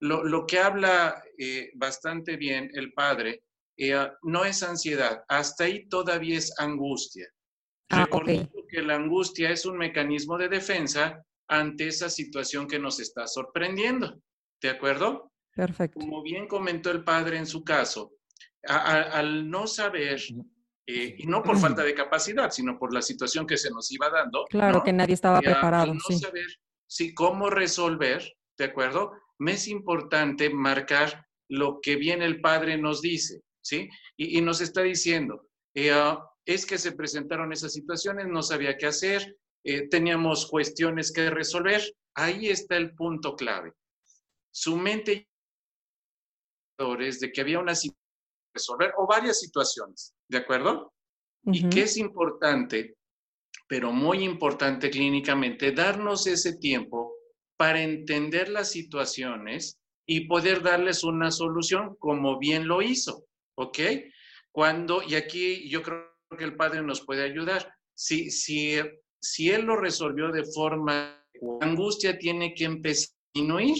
Lo, 0.00 0.46
que 0.46 0.58
habla 0.58 1.22
eh, 1.38 1.70
bastante 1.74 2.36
bien 2.36 2.70
el 2.74 2.92
padre 2.92 3.42
eh, 3.76 4.08
no 4.22 4.44
es 4.44 4.62
ansiedad, 4.62 5.24
hasta 5.28 5.64
ahí 5.64 5.88
todavía 5.88 6.38
es 6.38 6.52
angustia. 6.58 7.26
Ah, 7.90 8.06
que 8.68 8.82
la 8.82 8.96
angustia 8.96 9.50
es 9.50 9.64
un 9.64 9.78
mecanismo 9.78 10.36
de 10.36 10.48
defensa 10.48 11.24
ante 11.48 11.88
esa 11.88 12.10
situación 12.10 12.68
que 12.68 12.78
nos 12.78 13.00
está 13.00 13.26
sorprendiendo. 13.26 14.20
¿De 14.60 14.68
acuerdo? 14.68 15.32
Perfecto. 15.58 15.98
Como 15.98 16.22
bien 16.22 16.46
comentó 16.46 16.92
el 16.92 17.02
padre 17.02 17.36
en 17.36 17.44
su 17.44 17.64
caso, 17.64 18.12
al 18.62 19.50
no 19.50 19.66
saber, 19.66 20.20
eh, 20.86 21.16
y 21.18 21.26
no 21.26 21.42
por 21.42 21.58
falta 21.58 21.82
de 21.82 21.94
capacidad, 21.94 22.52
sino 22.52 22.78
por 22.78 22.94
la 22.94 23.02
situación 23.02 23.44
que 23.44 23.56
se 23.56 23.68
nos 23.72 23.90
iba 23.90 24.08
dando. 24.08 24.44
Claro, 24.48 24.84
que 24.84 24.92
nadie 24.92 25.14
estaba 25.14 25.40
preparado. 25.40 25.90
Al 25.90 25.98
no 25.98 26.16
saber 26.16 26.46
sí, 26.86 27.12
cómo 27.12 27.50
resolver, 27.50 28.36
¿de 28.56 28.66
acuerdo? 28.66 29.10
Me 29.38 29.54
es 29.54 29.66
importante 29.66 30.48
marcar 30.48 31.26
lo 31.48 31.80
que 31.80 31.96
bien 31.96 32.22
el 32.22 32.40
padre 32.40 32.78
nos 32.78 33.02
dice, 33.02 33.42
¿sí? 33.60 33.88
Y, 34.16 34.40
nos 34.40 34.60
está 34.60 34.82
diciendo, 34.82 35.48
eh, 35.74 35.90
ah, 35.90 36.24
es 36.46 36.66
que 36.66 36.78
se 36.78 36.92
presentaron 36.92 37.52
esas 37.52 37.72
situaciones, 37.72 38.28
no 38.28 38.44
sabía 38.44 38.76
qué 38.76 38.86
hacer, 38.86 39.36
eh, 39.64 39.88
teníamos 39.88 40.46
cuestiones 40.46 41.10
que 41.10 41.30
resolver. 41.30 41.82
Ahí 42.14 42.48
está 42.48 42.76
el 42.76 42.94
punto 42.94 43.34
clave. 43.34 43.72
Su 44.52 44.76
mente 44.76 45.27
de 46.78 47.32
que 47.32 47.40
había 47.40 47.58
una 47.58 47.74
situación 47.74 47.98
resolver 48.54 48.92
o 48.96 49.06
varias 49.06 49.40
situaciones, 49.40 50.14
¿de 50.28 50.38
acuerdo? 50.38 50.92
Y 51.44 51.68
que 51.68 51.82
es 51.82 51.96
importante, 51.96 52.96
pero 53.66 53.92
muy 53.92 54.24
importante 54.24 54.90
clínicamente, 54.90 55.72
darnos 55.72 56.26
ese 56.26 56.56
tiempo 56.56 57.12
para 57.56 57.82
entender 57.82 58.48
las 58.48 58.70
situaciones 58.70 59.78
y 60.06 60.26
poder 60.26 60.62
darles 60.62 61.04
una 61.04 61.30
solución 61.30 61.96
como 61.98 62.38
bien 62.38 62.66
lo 62.66 62.80
hizo, 62.80 63.24
¿ok? 63.56 63.78
Cuando, 64.52 65.02
y 65.02 65.14
aquí 65.14 65.68
yo 65.68 65.82
creo 65.82 66.08
que 66.36 66.44
el 66.44 66.56
padre 66.56 66.82
nos 66.82 67.04
puede 67.04 67.24
ayudar, 67.24 67.72
si, 67.94 68.30
si, 68.30 68.76
si 69.20 69.50
él 69.50 69.62
lo 69.62 69.76
resolvió 69.76 70.30
de 70.30 70.44
forma, 70.44 71.24
angustia 71.60 72.18
tiene 72.18 72.54
que 72.54 72.64
empezar 72.64 73.10
a 73.10 73.30
disminuir. 73.34 73.76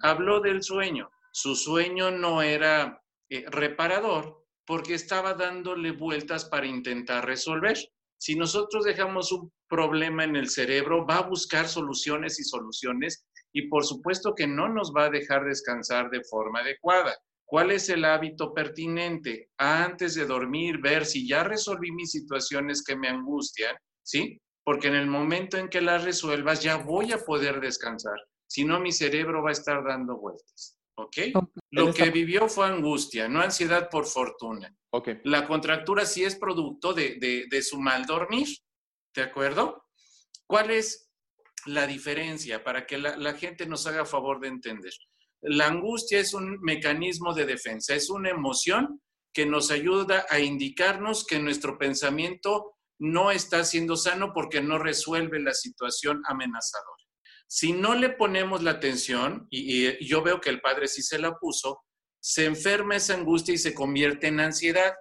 Habló 0.00 0.40
del 0.40 0.62
sueño, 0.62 1.08
su 1.34 1.56
sueño 1.56 2.12
no 2.12 2.42
era 2.42 3.02
eh, 3.28 3.44
reparador 3.50 4.46
porque 4.64 4.94
estaba 4.94 5.34
dándole 5.34 5.90
vueltas 5.90 6.44
para 6.44 6.64
intentar 6.64 7.26
resolver. 7.26 7.76
Si 8.16 8.36
nosotros 8.36 8.84
dejamos 8.84 9.32
un 9.32 9.52
problema 9.68 10.22
en 10.22 10.36
el 10.36 10.48
cerebro, 10.48 11.04
va 11.04 11.16
a 11.18 11.28
buscar 11.28 11.66
soluciones 11.66 12.38
y 12.38 12.44
soluciones 12.44 13.26
y 13.52 13.68
por 13.68 13.84
supuesto 13.84 14.32
que 14.36 14.46
no 14.46 14.68
nos 14.68 14.92
va 14.96 15.06
a 15.06 15.10
dejar 15.10 15.44
descansar 15.44 16.08
de 16.08 16.22
forma 16.22 16.60
adecuada. 16.60 17.16
¿Cuál 17.44 17.72
es 17.72 17.88
el 17.88 18.04
hábito 18.04 18.54
pertinente? 18.54 19.50
Antes 19.58 20.14
de 20.14 20.26
dormir, 20.26 20.78
ver 20.78 21.04
si 21.04 21.26
ya 21.26 21.42
resolví 21.42 21.90
mis 21.90 22.12
situaciones 22.12 22.84
que 22.84 22.94
me 22.94 23.08
angustian, 23.08 23.74
¿sí? 24.04 24.40
Porque 24.62 24.86
en 24.86 24.94
el 24.94 25.08
momento 25.08 25.56
en 25.56 25.68
que 25.68 25.80
las 25.80 26.04
resuelvas 26.04 26.62
ya 26.62 26.76
voy 26.76 27.10
a 27.10 27.18
poder 27.18 27.60
descansar. 27.60 28.20
Si 28.46 28.64
no, 28.64 28.78
mi 28.78 28.92
cerebro 28.92 29.42
va 29.42 29.48
a 29.48 29.52
estar 29.52 29.82
dando 29.82 30.16
vueltas. 30.16 30.78
¿Ok? 30.96 31.16
Lo 31.70 31.92
que 31.92 32.10
vivió 32.10 32.48
fue 32.48 32.66
angustia, 32.66 33.28
no 33.28 33.40
ansiedad 33.40 33.88
por 33.90 34.06
fortuna. 34.06 34.74
Okay. 34.90 35.20
La 35.24 35.46
contractura 35.46 36.06
sí 36.06 36.22
es 36.22 36.36
producto 36.36 36.94
de, 36.94 37.46
de, 37.50 37.62
su 37.62 37.80
mal 37.80 38.06
dormir. 38.06 38.46
¿De 39.14 39.22
acuerdo? 39.22 39.86
¿Cuál 40.46 40.70
es 40.70 41.10
la 41.66 41.86
diferencia 41.86 42.62
para 42.62 42.86
que 42.86 42.98
la, 42.98 43.16
la, 43.16 43.34
gente 43.34 43.66
nos 43.66 43.86
haga 43.86 44.04
favor 44.04 44.38
de 44.40 44.48
entender? 44.48 44.92
La 45.42 45.66
angustia 45.66 46.20
es 46.20 46.32
un 46.32 46.60
mecanismo 46.60 47.34
de 47.34 47.44
defensa, 47.44 47.94
es 47.94 48.08
una 48.08 48.30
emoción 48.30 49.00
que 49.32 49.46
nos 49.46 49.72
ayuda 49.72 50.26
a 50.30 50.38
indicarnos 50.38 51.26
que 51.26 51.40
nuestro 51.40 51.76
pensamiento 51.76 52.76
no 53.00 53.32
está 53.32 53.64
siendo 53.64 53.96
sano 53.96 54.32
porque 54.32 54.62
no 54.62 54.78
resuelve 54.78 55.40
la 55.40 55.52
situación 55.52 56.22
amenazadora. 56.26 56.93
Si 57.46 57.72
no 57.72 57.94
le 57.94 58.10
ponemos 58.10 58.62
la 58.62 58.72
atención, 58.72 59.46
y, 59.50 60.04
yo 60.06 60.22
veo 60.22 60.40
que 60.40 60.50
el 60.50 60.60
padre 60.60 60.88
sí 60.88 61.02
se 61.02 61.18
la 61.18 61.36
puso, 61.36 61.84
se 62.20 62.46
enferma 62.46 62.96
esa 62.96 63.14
angustia 63.14 63.54
y 63.54 63.58
se 63.58 63.74
convierte 63.74 64.28
en 64.28 64.40
ansiedad. 64.40 64.94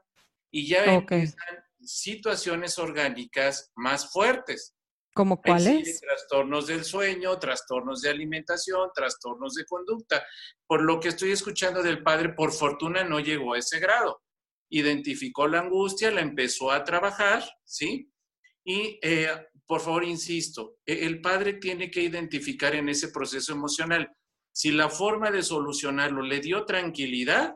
Y 0.51 0.67
ya 0.67 0.85
empiezan 0.85 1.63
situaciones 1.81 2.77
orgánicas 2.77 3.71
más 3.75 4.11
fuertes. 4.11 4.75
¿Como 5.13 5.39
cuáles? 5.41 5.99
trastornos 6.01 6.67
del 6.67 6.83
sueño, 6.83 7.37
trastornos 7.37 8.01
de 8.01 8.09
alimentación, 8.09 8.89
trastornos 8.95 9.53
de 9.53 9.65
conducta. 9.65 10.25
Por 10.65 10.81
lo 10.81 10.99
que 10.99 11.09
estoy 11.09 11.31
escuchando 11.31 11.83
del 11.83 12.01
padre, 12.01 12.29
por 12.29 12.51
fortuna 12.51 13.03
no 13.03 13.19
llegó 13.19 13.53
a 13.53 13.59
ese 13.59 13.79
grado. 13.79 14.21
Identificó 14.69 15.47
la 15.47 15.59
angustia, 15.59 16.09
la 16.09 16.21
empezó 16.21 16.71
a 16.71 16.83
trabajar, 16.83 17.43
¿sí? 17.63 18.11
Y 18.63 18.99
eh, 19.03 19.29
por 19.65 19.81
favor, 19.81 20.03
insisto, 20.03 20.77
e, 20.85 21.05
el 21.05 21.21
padre 21.21 21.53
tiene 21.53 21.89
que 21.89 22.01
identificar 22.01 22.75
en 22.75 22.89
ese 22.89 23.09
proceso 23.09 23.53
emocional 23.53 24.09
si 24.53 24.71
la 24.71 24.89
forma 24.89 25.31
de 25.31 25.41
solucionarlo 25.41 26.21
le 26.21 26.39
dio 26.39 26.65
tranquilidad, 26.65 27.55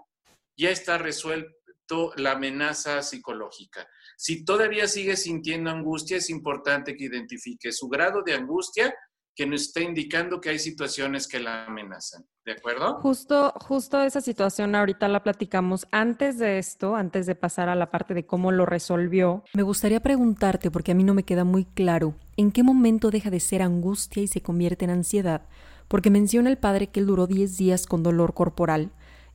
ya 0.57 0.71
está 0.71 0.97
resuelto 0.97 2.11
la 2.15 2.31
amenaza 2.31 3.01
psicológica. 3.03 3.87
Si 4.17 4.43
todavía 4.43 4.87
sigue 4.87 5.15
sintiendo 5.15 5.69
angustia, 5.69 6.17
es 6.17 6.29
importante 6.31 6.97
que 6.97 7.05
identifique 7.05 7.71
su 7.71 7.87
grado 7.87 8.23
de 8.23 8.33
angustia 8.33 8.93
que 9.37 9.45
nos 9.45 9.61
está 9.61 9.81
indicando 9.81 10.41
que 10.41 10.49
hay 10.49 10.57
situaciones 10.57 11.27
que 11.27 11.39
la 11.39 11.65
amenazan. 11.65 12.25
¿De 12.43 12.53
acuerdo? 12.53 12.95
Justo, 13.01 13.53
justo 13.59 14.01
esa 14.01 14.19
situación 14.19 14.73
ahorita 14.73 15.07
la 15.07 15.21
platicamos. 15.21 15.85
Antes 15.91 16.39
de 16.39 16.57
esto, 16.57 16.95
antes 16.95 17.27
de 17.27 17.35
pasar 17.35 17.69
a 17.69 17.75
la 17.75 17.91
parte 17.91 18.15
de 18.15 18.25
cómo 18.25 18.51
lo 18.51 18.65
resolvió, 18.65 19.43
me 19.53 19.61
gustaría 19.61 19.99
preguntarte, 19.99 20.71
porque 20.71 20.93
a 20.93 20.95
mí 20.95 21.03
no 21.03 21.13
me 21.13 21.21
queda 21.21 21.43
muy 21.43 21.65
claro, 21.65 22.15
¿en 22.35 22.51
qué 22.51 22.63
momento 22.63 23.11
deja 23.11 23.29
de 23.29 23.39
ser 23.39 23.61
angustia 23.61 24.23
y 24.23 24.27
se 24.27 24.41
convierte 24.41 24.85
en 24.85 24.91
ansiedad? 24.91 25.43
Porque 25.87 26.09
menciona 26.09 26.49
el 26.49 26.57
padre 26.57 26.87
que 26.87 26.99
él 26.99 27.05
duró 27.05 27.27
10 27.27 27.57
días 27.57 27.85
con 27.85 28.01
dolor 28.01 28.33
corporal, 28.33 28.91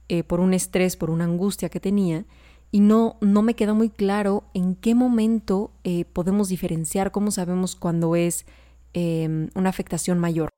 eh, 0.09 0.25
por 0.25 0.41
un 0.41 0.53
estrés, 0.53 0.97
por 0.97 1.11
una 1.11 1.25
angustia 1.25 1.69
que 1.69 1.79
tenía, 1.79 2.27
y 2.73 2.81
no, 2.81 3.19
no 3.21 3.43
me 3.43 3.55
queda 3.55 3.73
muy 3.73 3.89
claro 3.89 4.45
en 4.53 4.75
qué 4.75 4.97
momento 4.97 5.71
eh, 5.85 6.07
podemos 6.07 6.49
diferenciar, 6.49 7.13
cómo 7.13 7.31
sabemos 7.31 7.77
cuando 7.77 8.17
es 8.17 8.47
em, 8.93 9.51
una 9.55 9.71
afectación 9.71 10.19
mayor. 10.19 10.51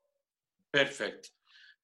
Perfecto. 0.71 1.29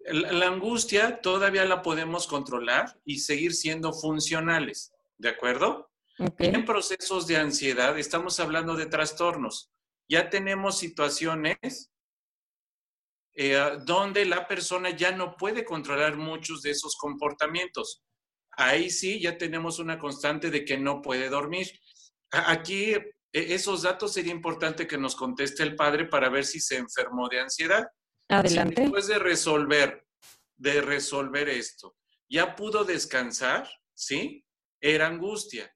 La, 0.06 0.48
angustia 0.48 1.22
todavía 1.22 1.64
la 1.66 1.82
podemos 1.82 2.26
controlar 2.26 3.00
y 3.06 3.20
seguir 3.20 3.54
siendo 3.54 3.94
funcionales, 3.94 4.92
¿de 5.18 5.30
acuerdo? 5.30 5.92
En 6.40 6.66
procesos 6.66 7.28
de 7.28 7.38
ansiedad 7.38 7.98
estamos 7.98 8.40
hablando 8.40 8.76
de 8.76 8.88
trastornos. 8.88 9.72
Ya 10.10 10.30
tenemos 10.30 10.78
situaciones 10.80 11.92
eh, 13.34 13.60
donde 13.86 14.26
la 14.26 14.48
persona 14.48 14.90
ya 14.90 15.12
no 15.12 15.38
puede 15.38 15.64
controlar 15.64 16.18
muchos 16.18 16.62
de 16.64 16.72
esos 16.72 16.96
comportamientos 16.96 18.04
ahí 18.58 18.90
sí 18.90 19.20
ya 19.20 19.38
tenemos 19.38 19.80
una 19.80 19.98
constante 19.98 20.50
de 20.50 20.66
que 20.66 20.78
no 20.78 21.02
puede 21.02 21.30
dormir. 21.30 21.68
Aquí 22.32 22.96
esos 23.32 23.84
datos 23.84 24.14
sería 24.14 24.34
importante 24.34 24.88
que 24.88 24.98
nos 24.98 25.16
conteste 25.16 25.64
el 25.64 25.76
padre 25.76 26.06
para 26.06 26.30
ver 26.30 26.46
si 26.46 26.60
se 26.60 26.78
enfermó 26.78 27.30
de 27.30 27.40
ansiedad. 27.40 27.88
Adelante. 28.28 28.82
después 28.84 29.08
de 29.08 29.20
resolver, 29.20 30.08
de 30.56 30.82
resolver 30.82 31.50
esto, 31.50 31.98
ya 32.30 32.56
pudo 32.56 32.86
descansar, 32.86 33.70
¿sí? 33.94 34.46
Era 34.80 35.08
angustia. 35.08 35.74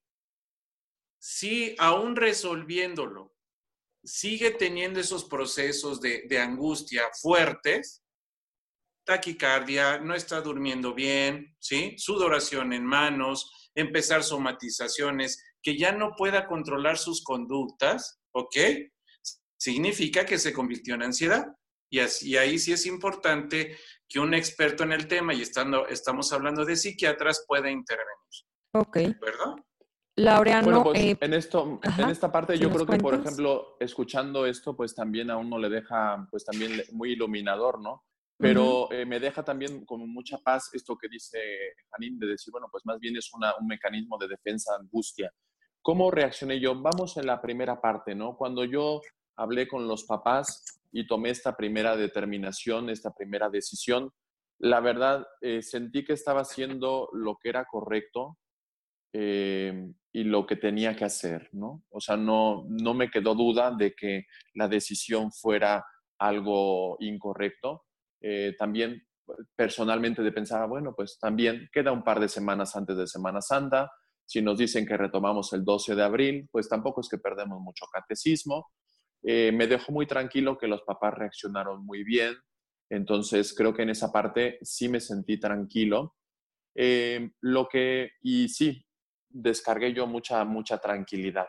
Si 1.20 1.76
aún 1.80 2.16
resolviéndolo, 2.16 3.36
sigue 4.04 4.52
teniendo 4.52 5.00
esos 5.00 5.26
procesos 5.26 6.00
de, 6.00 6.24
de 6.30 6.40
angustia 6.40 7.10
fuertes, 7.22 8.06
taquicardia, 9.06 10.00
no 10.00 10.16
está 10.16 10.42
durmiendo 10.42 10.94
bien, 10.94 11.56
¿sí? 11.60 11.96
Sudoración 11.98 12.74
en 12.74 12.86
manos, 12.86 13.72
empezar 13.76 14.24
somatizaciones, 14.24 15.44
que 15.66 15.76
ya 15.76 15.92
no 15.92 16.12
pueda 16.16 16.46
controlar 16.46 16.96
sus 16.96 17.24
conductas, 17.24 18.22
¿ok? 18.34 18.56
Significa 19.58 20.24
que 20.24 20.38
se 20.38 20.54
convirtió 20.54 20.94
en 20.94 21.02
ansiedad. 21.02 21.48
Y, 21.90 22.00
así, 22.00 22.38
ahí 22.38 22.60
sí 22.60 22.72
es 22.72 22.86
importante 22.86 23.76
que 24.08 24.20
un 24.20 24.36
experto 24.36 24.84
en 24.84 24.92
el 24.92 25.08
tema, 25.08 25.34
y 25.34 25.42
estando, 25.42 25.88
estamos 25.88 26.32
hablando 26.32 26.66
de 26.66 26.76
psiquiatras, 26.76 27.46
pueda 27.48 27.72
intervenir. 27.72 28.06
Ok. 28.74 28.96
¿Verdad? 29.20 29.56
Laureano. 30.18 30.66
Bueno, 30.66 30.84
pues 30.84 31.00
eh, 31.00 31.18
en, 31.20 31.34
esto, 31.34 31.80
en 31.98 32.10
esta 32.12 32.32
parte 32.32 32.60
yo 32.60 32.70
creo 32.70 32.86
que, 32.86 32.98
por 32.98 33.16
ejemplo, 33.16 33.76
escuchando 33.80 34.46
esto, 34.46 34.78
pues 34.78 34.94
también 34.94 35.32
a 35.32 35.38
uno 35.38 35.58
le 35.58 35.70
deja, 35.70 36.28
pues 36.30 36.46
también 36.46 36.84
muy 36.92 37.14
iluminador, 37.14 37.82
¿no? 37.82 38.06
Pero 38.38 38.92
eh, 38.92 39.06
me 39.06 39.20
deja 39.20 39.44
también 39.44 39.84
con 39.84 40.08
mucha 40.10 40.38
paz 40.38 40.70
esto 40.74 40.96
que 40.96 41.08
dice 41.08 41.40
Janine, 41.90 42.18
de 42.20 42.28
decir, 42.28 42.52
bueno, 42.52 42.68
pues 42.70 42.86
más 42.86 43.00
bien 43.00 43.18
es 43.18 43.32
un 43.34 43.68
mecanismo 43.68 44.18
de 44.20 44.28
defensa, 44.28 44.76
angustia. 44.80 45.34
¿Cómo 45.86 46.10
reaccioné 46.10 46.60
yo? 46.60 46.74
Vamos 46.82 47.16
en 47.18 47.28
la 47.28 47.40
primera 47.40 47.80
parte, 47.80 48.16
¿no? 48.16 48.36
Cuando 48.36 48.66
yo 48.66 49.02
hablé 49.36 49.68
con 49.68 49.88
los 49.88 50.04
papás 50.06 50.82
y 50.92 51.06
tomé 51.06 51.30
esta 51.30 51.56
primera 51.56 51.96
determinación, 51.96 52.90
esta 52.90 53.14
primera 53.14 53.52
decisión, 53.52 54.12
la 54.58 54.80
verdad 54.80 55.28
eh, 55.42 55.62
sentí 55.62 56.04
que 56.04 56.14
estaba 56.14 56.42
haciendo 56.42 57.08
lo 57.14 57.38
que 57.38 57.50
era 57.50 57.66
correcto 57.66 58.40
eh, 59.14 59.92
y 60.12 60.24
lo 60.24 60.48
que 60.48 60.56
tenía 60.56 60.96
que 60.96 61.06
hacer, 61.06 61.50
¿no? 61.52 61.84
O 61.92 62.02
sea, 62.02 62.18
no, 62.18 62.66
no 62.68 62.96
me 62.96 63.12
quedó 63.12 63.36
duda 63.36 63.70
de 63.70 63.94
que 63.94 64.26
la 64.56 64.68
decisión 64.68 65.32
fuera 65.32 65.86
algo 66.18 66.98
incorrecto 67.00 67.86
eh, 68.22 68.56
también 68.58 69.06
personalmente 69.56 70.24
de 70.24 70.32
pensar, 70.32 70.68
bueno, 70.68 70.96
pues 70.96 71.20
también 71.20 71.70
queda 71.72 71.92
un 71.92 72.04
par 72.04 72.20
de 72.20 72.28
semanas 72.28 72.76
antes 72.76 72.98
de 72.98 73.06
Semana 73.06 73.40
Santa. 73.40 73.92
Si 74.26 74.42
nos 74.42 74.58
dicen 74.58 74.86
que 74.86 74.98
retomamos 74.98 75.54
el 75.54 75.64
12 75.64 75.96
de 75.96 76.04
abril, 76.04 76.50
pues 76.52 76.68
tampoco 76.68 77.02
es 77.02 77.10
que 77.10 77.18
perdemos 77.18 77.62
mucho 77.62 77.86
catecismo. 77.92 78.68
Eh, 79.24 79.52
me 79.52 79.68
dejó 79.68 79.92
muy 79.92 80.08
tranquilo 80.08 80.58
que 80.58 80.68
los 80.68 80.82
papás 80.84 81.14
reaccionaron 81.14 81.86
muy 81.86 82.04
bien. 82.04 82.36
Entonces, 82.90 83.54
creo 83.56 83.74
que 83.74 83.84
en 83.84 83.90
esa 83.90 84.12
parte 84.12 84.60
sí 84.62 84.90
me 84.90 85.00
sentí 85.00 85.40
tranquilo. 85.40 86.16
Eh, 86.76 87.32
lo 87.42 87.68
que, 87.68 88.12
y 88.22 88.50
sí, 88.50 88.86
descargué 89.30 89.94
yo 89.94 90.08
mucha, 90.08 90.44
mucha 90.46 90.78
tranquilidad. 90.78 91.48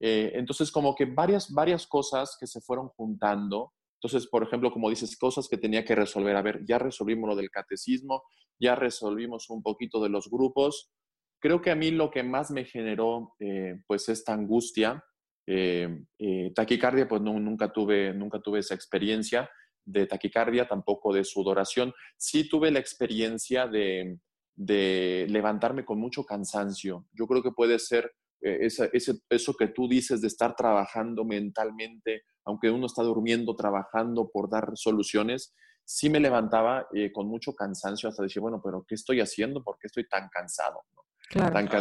entonces, 0.00 0.70
como 0.70 0.94
que 0.94 1.06
varias, 1.06 1.52
varias 1.52 1.86
cosas 1.86 2.36
que 2.38 2.46
se 2.46 2.60
fueron 2.60 2.88
juntando 2.88 3.72
entonces, 4.00 4.28
por 4.28 4.44
ejemplo, 4.44 4.72
como 4.72 4.90
dices, 4.90 5.16
cosas 5.16 5.48
que 5.48 5.58
tenía 5.58 5.84
que 5.84 5.96
resolver. 5.96 6.36
A 6.36 6.42
ver, 6.42 6.64
ya 6.64 6.78
resolvimos 6.78 7.28
lo 7.28 7.36
del 7.36 7.50
catecismo, 7.50 8.22
ya 8.58 8.76
resolvimos 8.76 9.50
un 9.50 9.62
poquito 9.62 10.00
de 10.00 10.08
los 10.08 10.30
grupos. 10.30 10.92
Creo 11.40 11.60
que 11.60 11.70
a 11.70 11.76
mí 11.76 11.90
lo 11.90 12.10
que 12.10 12.22
más 12.22 12.50
me 12.50 12.64
generó, 12.64 13.34
eh, 13.40 13.80
pues, 13.86 14.08
esta 14.08 14.32
angustia, 14.32 15.04
eh, 15.46 16.04
eh, 16.18 16.52
taquicardia, 16.54 17.08
pues 17.08 17.22
nunca, 17.22 17.72
tuve, 17.72 18.12
nunca 18.12 18.40
tuve 18.40 18.60
esa 18.60 18.74
experiencia 18.74 19.48
de 19.84 20.06
taquicardia, 20.06 20.68
tampoco 20.68 21.12
de 21.12 21.24
sudoración. 21.24 21.92
Sí 22.16 22.48
tuve 22.48 22.70
la 22.70 22.78
experiencia 22.78 23.66
de, 23.66 24.18
de 24.54 25.26
levantarme 25.28 25.84
con 25.84 25.98
mucho 25.98 26.24
cansancio. 26.24 27.06
Yo 27.12 27.26
creo 27.26 27.42
que 27.42 27.52
puede 27.52 27.78
ser 27.78 28.12
eso 28.40 29.54
que 29.54 29.68
tú 29.68 29.88
dices 29.88 30.20
de 30.20 30.28
estar 30.28 30.54
trabajando 30.54 31.24
mentalmente 31.24 32.22
aunque 32.48 32.70
uno 32.70 32.86
está 32.86 33.02
durmiendo, 33.02 33.54
trabajando 33.54 34.30
por 34.32 34.48
dar 34.48 34.70
soluciones, 34.74 35.54
sí 35.84 36.08
me 36.08 36.18
levantaba 36.18 36.88
eh, 36.94 37.12
con 37.12 37.28
mucho 37.28 37.54
cansancio 37.54 38.08
hasta 38.08 38.22
decir, 38.22 38.40
bueno, 38.40 38.62
pero 38.64 38.86
¿qué 38.88 38.94
estoy 38.94 39.20
haciendo? 39.20 39.62
¿Por 39.62 39.76
qué 39.78 39.86
estoy 39.86 40.08
tan 40.08 40.30
cansado? 40.30 40.80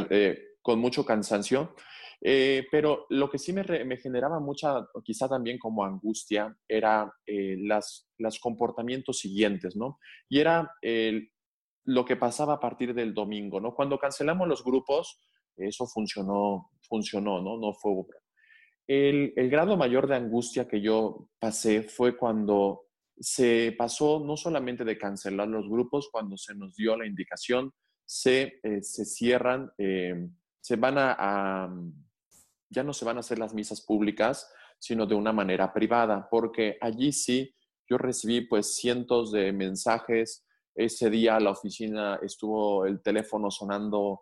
Eh, 0.09 0.55
con 0.61 0.79
mucho 0.79 1.05
cansancio. 1.05 1.75
Eh, 2.19 2.65
pero 2.71 3.05
lo 3.09 3.29
que 3.29 3.37
sí 3.37 3.53
me, 3.53 3.63
generaba 3.97 4.39
mucha, 4.39 4.87
quizá 5.03 5.29
también 5.29 5.59
como 5.59 5.85
angustia, 5.85 6.55
era 6.67 7.13
las, 7.25 8.09
los 8.17 8.39
comportamientos 8.39 9.19
siguientes, 9.19 9.75
¿no? 9.75 9.99
Y 10.27 10.39
era 10.39 10.71
lo 11.83 12.05
que 12.05 12.15
pasaba 12.15 12.53
a 12.53 12.59
partir 12.59 12.93
del 12.95 13.13
domingo, 13.13 13.61
¿no? 13.61 13.75
Cuando 13.75 13.99
cancelamos 13.99 14.47
los 14.47 14.63
grupos, 14.63 15.19
eso 15.55 15.85
funcionó, 15.85 16.71
funcionó, 16.81 17.39
¿no? 17.39 17.57
No 17.57 17.73
fue 17.73 17.93
el, 18.87 19.49
grado 19.49 19.75
mayor 19.75 20.07
de 20.07 20.15
angustia 20.15 20.67
que 20.67 20.81
yo 20.81 21.29
pasé 21.39 21.83
fue 21.83 22.17
cuando 22.17 22.83
se 23.19 23.75
pasó 23.77 24.23
no 24.25 24.37
solamente 24.37 24.85
de 24.85 24.97
cancelar 24.97 25.47
los 25.47 25.67
grupos, 25.67 26.09
cuando 26.11 26.37
se 26.37 26.55
nos 26.55 26.75
dio 26.75 26.95
la 26.95 27.05
indicación, 27.05 27.73
se, 28.07 28.59
eh, 28.63 28.81
se 28.81 29.05
cierran, 29.05 29.71
eh, 29.77 30.29
se 30.61 30.75
van 30.77 30.95
a, 30.97 31.69
ya 32.69 32.83
no 32.83 32.93
se 32.93 33.05
van 33.05 33.17
a 33.17 33.19
hacer 33.19 33.37
las 33.37 33.53
misas 33.53 33.81
públicas, 33.81 34.49
sino 34.79 35.05
de 35.05 35.15
una 35.15 35.33
manera 35.33 35.73
privada, 35.73 36.27
porque 36.31 36.77
allí 36.81 37.11
sí 37.11 37.53
yo 37.89 37.97
recibí 37.97 38.41
pues 38.41 38.75
cientos 38.75 39.31
de 39.31 39.51
mensajes. 39.51 40.45
Ese 40.75 41.09
día 41.09 41.39
la 41.39 41.51
oficina 41.51 42.19
estuvo 42.21 42.85
el 42.85 43.01
teléfono 43.01 43.51
sonando 43.51 44.21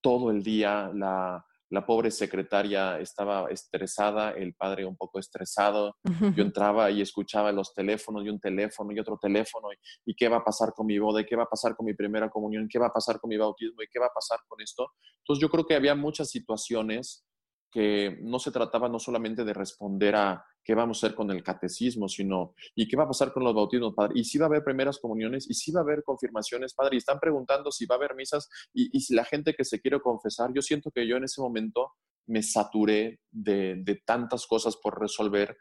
todo 0.00 0.30
el 0.30 0.42
día, 0.42 0.90
la, 0.94 1.44
la 1.70 1.84
pobre 1.84 2.10
secretaria 2.10 2.98
estaba 2.98 3.50
estresada, 3.50 4.30
el 4.30 4.54
padre 4.54 4.86
un 4.86 4.96
poco 4.96 5.18
estresado. 5.18 5.96
Yo 6.34 6.42
entraba 6.42 6.90
y 6.90 7.02
escuchaba 7.02 7.52
los 7.52 7.74
teléfonos 7.74 8.24
y 8.24 8.30
un 8.30 8.40
teléfono 8.40 8.92
y 8.92 8.98
otro 8.98 9.18
teléfono. 9.20 9.68
Y, 10.04 10.14
qué 10.14 10.28
va 10.28 10.38
a 10.38 10.44
pasar 10.44 10.72
con 10.74 10.86
mi 10.86 10.98
boda? 10.98 11.20
¿Y 11.20 11.26
qué 11.26 11.36
va 11.36 11.44
a 11.44 11.48
pasar 11.48 11.76
con 11.76 11.86
mi 11.86 11.94
primera 11.94 12.30
comunión? 12.30 12.68
¿Qué 12.68 12.78
va 12.78 12.86
a 12.86 12.92
pasar 12.92 13.20
con 13.20 13.28
mi 13.28 13.36
bautismo? 13.36 13.82
¿Y 13.82 13.88
qué 13.92 13.98
va 13.98 14.06
a 14.06 14.12
pasar 14.14 14.38
con 14.48 14.60
esto? 14.60 14.92
Entonces 15.18 15.42
yo 15.42 15.50
creo 15.50 15.66
que 15.66 15.74
había 15.74 15.94
muchas 15.94 16.30
situaciones 16.30 17.26
que 17.70 18.18
no 18.22 18.38
se 18.38 18.50
trataba 18.50 18.88
no 18.88 18.98
solamente 18.98 19.44
de 19.44 19.52
responder 19.52 20.16
a 20.16 20.44
qué 20.64 20.74
vamos 20.74 21.02
a 21.02 21.06
hacer 21.06 21.16
con 21.16 21.30
el 21.30 21.42
catecismo, 21.42 22.08
sino 22.08 22.54
y 22.74 22.86
qué 22.86 22.96
va 22.96 23.04
a 23.04 23.08
pasar 23.08 23.32
con 23.32 23.44
los 23.44 23.54
bautismos, 23.54 23.94
Padre, 23.94 24.14
y 24.16 24.24
si 24.24 24.38
va 24.38 24.46
a 24.46 24.48
haber 24.48 24.64
primeras 24.64 24.98
comuniones, 24.98 25.48
y 25.48 25.54
si 25.54 25.72
va 25.72 25.80
a 25.80 25.82
haber 25.82 26.02
confirmaciones, 26.02 26.74
Padre, 26.74 26.96
y 26.96 26.98
están 26.98 27.18
preguntando 27.18 27.70
si 27.70 27.86
va 27.86 27.94
a 27.94 27.98
haber 27.98 28.14
misas, 28.14 28.48
y, 28.74 29.00
si 29.00 29.14
la 29.14 29.24
gente 29.24 29.54
que 29.54 29.64
se 29.64 29.80
quiere 29.80 30.00
confesar, 30.00 30.50
yo 30.54 30.62
siento 30.62 30.90
que 30.90 31.06
yo 31.06 31.16
en 31.16 31.24
ese 31.24 31.40
momento 31.40 31.92
me 32.26 32.42
saturé 32.42 33.20
de, 33.30 34.02
tantas 34.04 34.46
cosas 34.46 34.76
por 34.76 35.00
resolver 35.00 35.56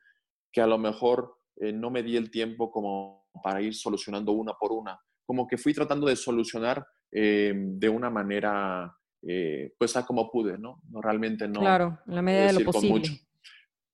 que 0.52 0.62
a 0.62 0.68
lo 0.68 0.78
mejor 0.78 1.38
eh, 1.58 1.72
no 1.72 1.90
me 1.90 2.04
di 2.04 2.18
el 2.18 2.30
tiempo 2.30 2.72
como 2.72 3.30
para 3.42 3.62
ir 3.62 3.76
solucionando 3.76 4.32
una 4.34 4.54
por 4.54 4.72
una, 4.72 5.00
como 5.26 5.48
que 5.48 5.58
fui 5.58 5.74
tratando 5.74 6.08
de 6.08 6.16
solucionar 6.16 6.86
eh, 7.12 7.54
de 7.56 7.90
una 7.90 8.10
manera 8.10 8.94
eh, 9.22 9.74
pues 9.78 9.96
a 9.96 10.06
como 10.06 10.30
pude, 10.30 10.58
¿no? 10.58 10.82
no 10.90 11.02
realmente 11.02 11.48
no. 11.48 11.60
Claro, 11.60 12.00
en 12.08 12.16
la 12.16 12.22
medida 12.22 12.48
de 12.48 12.54
lo 12.54 12.72
posible. 12.72 13.27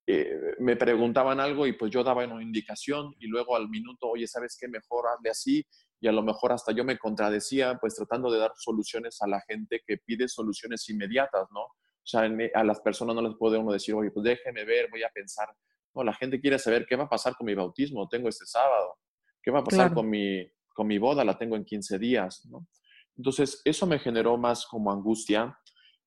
Eh, 0.05 0.55
me 0.59 0.75
preguntaban 0.75 1.39
algo 1.39 1.65
y 1.65 1.73
pues 1.73 1.89
yo 1.89 2.03
daba 2.03 2.25
una 2.25 2.43
indicación 2.43 3.15
y 3.19 3.27
luego 3.27 3.55
al 3.55 3.69
minuto, 3.69 4.07
oye, 4.09 4.27
¿sabes 4.27 4.57
qué? 4.59 4.67
Mejor 4.67 5.05
hazle 5.07 5.29
así 5.29 5.65
y 6.01 6.07
a 6.07 6.11
lo 6.11 6.21
mejor 6.21 6.51
hasta 6.51 6.73
yo 6.73 6.83
me 6.83 6.97
contradecía, 6.97 7.77
pues 7.79 7.95
tratando 7.95 8.29
de 8.29 8.39
dar 8.39 8.51
soluciones 8.57 9.21
a 9.21 9.27
la 9.27 9.39
gente 9.47 9.81
que 9.87 9.97
pide 9.97 10.27
soluciones 10.27 10.89
inmediatas, 10.89 11.47
¿no? 11.51 11.61
O 11.61 12.05
sea, 12.05 12.29
a 12.55 12.63
las 12.65 12.81
personas 12.81 13.15
no 13.15 13.21
les 13.21 13.37
puede 13.37 13.57
uno 13.57 13.71
decir, 13.71 13.95
oye, 13.95 14.11
pues 14.11 14.25
déjeme 14.25 14.65
ver, 14.65 14.89
voy 14.91 15.03
a 15.03 15.09
pensar. 15.09 15.47
No, 15.93 16.03
la 16.03 16.13
gente 16.13 16.41
quiere 16.41 16.59
saber 16.59 16.85
qué 16.85 16.97
va 16.97 17.05
a 17.05 17.09
pasar 17.09 17.35
con 17.37 17.45
mi 17.45 17.55
bautismo, 17.55 18.09
tengo 18.09 18.27
este 18.27 18.45
sábado, 18.45 18.97
qué 19.41 19.51
va 19.51 19.59
a 19.59 19.63
pasar 19.63 19.93
con, 19.93 20.09
mi, 20.09 20.45
con 20.73 20.87
mi 20.87 20.97
boda, 20.97 21.23
la 21.23 21.37
tengo 21.37 21.55
en 21.55 21.63
15 21.63 21.97
días, 21.99 22.45
¿no? 22.51 22.67
Entonces, 23.15 23.61
eso 23.63 23.87
me 23.87 23.99
generó 23.99 24.37
más 24.37 24.65
como 24.65 24.91
angustia 24.91 25.57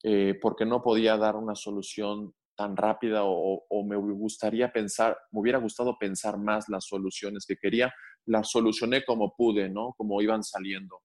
eh, 0.03 0.39
porque 0.43 0.67
no 0.67 0.83
podía 0.83 1.17
dar 1.17 1.37
una 1.37 1.55
solución 1.55 2.35
tan 2.57 2.77
rápida 2.77 3.21
o, 3.25 3.85
me 3.85 3.97
gustaría 3.97 4.73
pensar, 4.73 5.17
me 5.31 5.41
hubiera 5.41 5.59
gustado 5.59 5.97
pensar 5.99 6.39
más 6.39 6.69
las 6.69 6.87
soluciones 6.87 7.45
que 7.47 7.57
quería, 7.57 7.93
las 8.25 8.51
solucioné 8.51 9.05
como 9.05 9.35
pude, 9.37 9.69
¿no? 9.69 9.95
Como 9.97 10.21
iban 10.23 10.43
saliendo. 10.43 11.03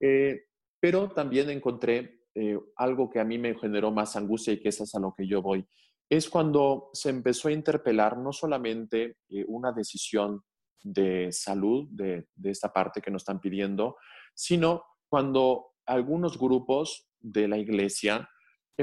Eh, 0.00 0.42
pero 0.80 1.10
también 1.10 1.50
encontré 1.50 2.22
eh, 2.34 2.58
algo 2.76 3.08
que 3.08 3.20
a 3.20 3.24
mí 3.24 3.38
me 3.38 3.58
generó 3.58 3.90
más 3.90 4.16
angustia 4.16 4.52
y 4.52 4.60
que 4.60 4.70
es 4.70 4.94
a 4.94 5.00
lo 5.00 5.14
que 5.16 5.26
yo 5.26 5.40
voy. 5.40 5.64
Es 6.08 6.28
cuando 6.28 6.90
se 6.92 7.10
empezó 7.10 7.48
a 7.48 7.52
interpelar 7.52 8.18
no 8.18 8.32
solamente 8.32 9.18
una 9.46 9.72
decisión 9.72 10.42
de 10.82 11.30
salud 11.30 11.88
de, 11.90 12.26
de 12.34 12.50
esta 12.50 12.72
parte 12.72 13.00
que 13.00 13.10
nos 13.10 13.22
están 13.22 13.40
pidiendo, 13.40 13.96
sino 14.34 14.84
cuando 15.08 15.70
algunos 15.86 16.38
grupos 16.38 17.08
de 17.20 17.48
la 17.48 17.58
iglesia 17.58 18.28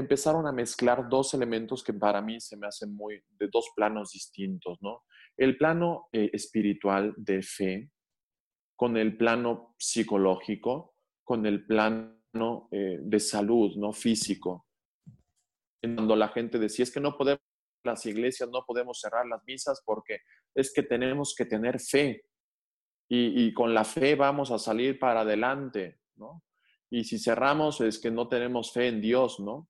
empezaron 0.00 0.46
a 0.46 0.52
mezclar 0.52 1.08
dos 1.08 1.34
elementos 1.34 1.82
que 1.82 1.92
para 1.92 2.20
mí 2.20 2.40
se 2.40 2.56
me 2.56 2.66
hacen 2.66 2.94
muy 2.94 3.22
de 3.38 3.48
dos 3.48 3.70
planos 3.74 4.12
distintos, 4.12 4.78
¿no? 4.80 5.04
El 5.36 5.56
plano 5.56 6.08
eh, 6.12 6.30
espiritual 6.32 7.14
de 7.16 7.42
fe 7.42 7.90
con 8.76 8.96
el 8.96 9.16
plano 9.16 9.74
psicológico, 9.78 10.94
con 11.24 11.46
el 11.46 11.66
plano 11.66 12.68
eh, 12.70 12.98
de 13.00 13.20
salud, 13.20 13.76
¿no? 13.76 13.92
Físico. 13.92 14.66
Cuando 15.80 16.16
la 16.16 16.28
gente 16.28 16.58
decía, 16.58 16.82
es 16.82 16.90
que 16.90 17.00
no 17.00 17.16
podemos, 17.16 17.40
las 17.84 18.04
iglesias 18.06 18.48
no 18.50 18.64
podemos 18.66 19.00
cerrar 19.00 19.26
las 19.26 19.44
misas 19.44 19.82
porque 19.84 20.20
es 20.54 20.72
que 20.72 20.82
tenemos 20.82 21.34
que 21.36 21.44
tener 21.44 21.80
fe 21.80 22.24
y, 23.08 23.46
y 23.46 23.54
con 23.54 23.74
la 23.74 23.84
fe 23.84 24.14
vamos 24.14 24.50
a 24.50 24.58
salir 24.58 24.98
para 24.98 25.20
adelante. 25.20 26.00
Y 26.90 27.04
si 27.04 27.18
cerramos 27.18 27.80
es 27.80 27.98
que 27.98 28.10
no 28.10 28.28
tenemos 28.28 28.72
fe 28.72 28.88
en 28.88 29.00
Dios, 29.00 29.40
¿no? 29.40 29.68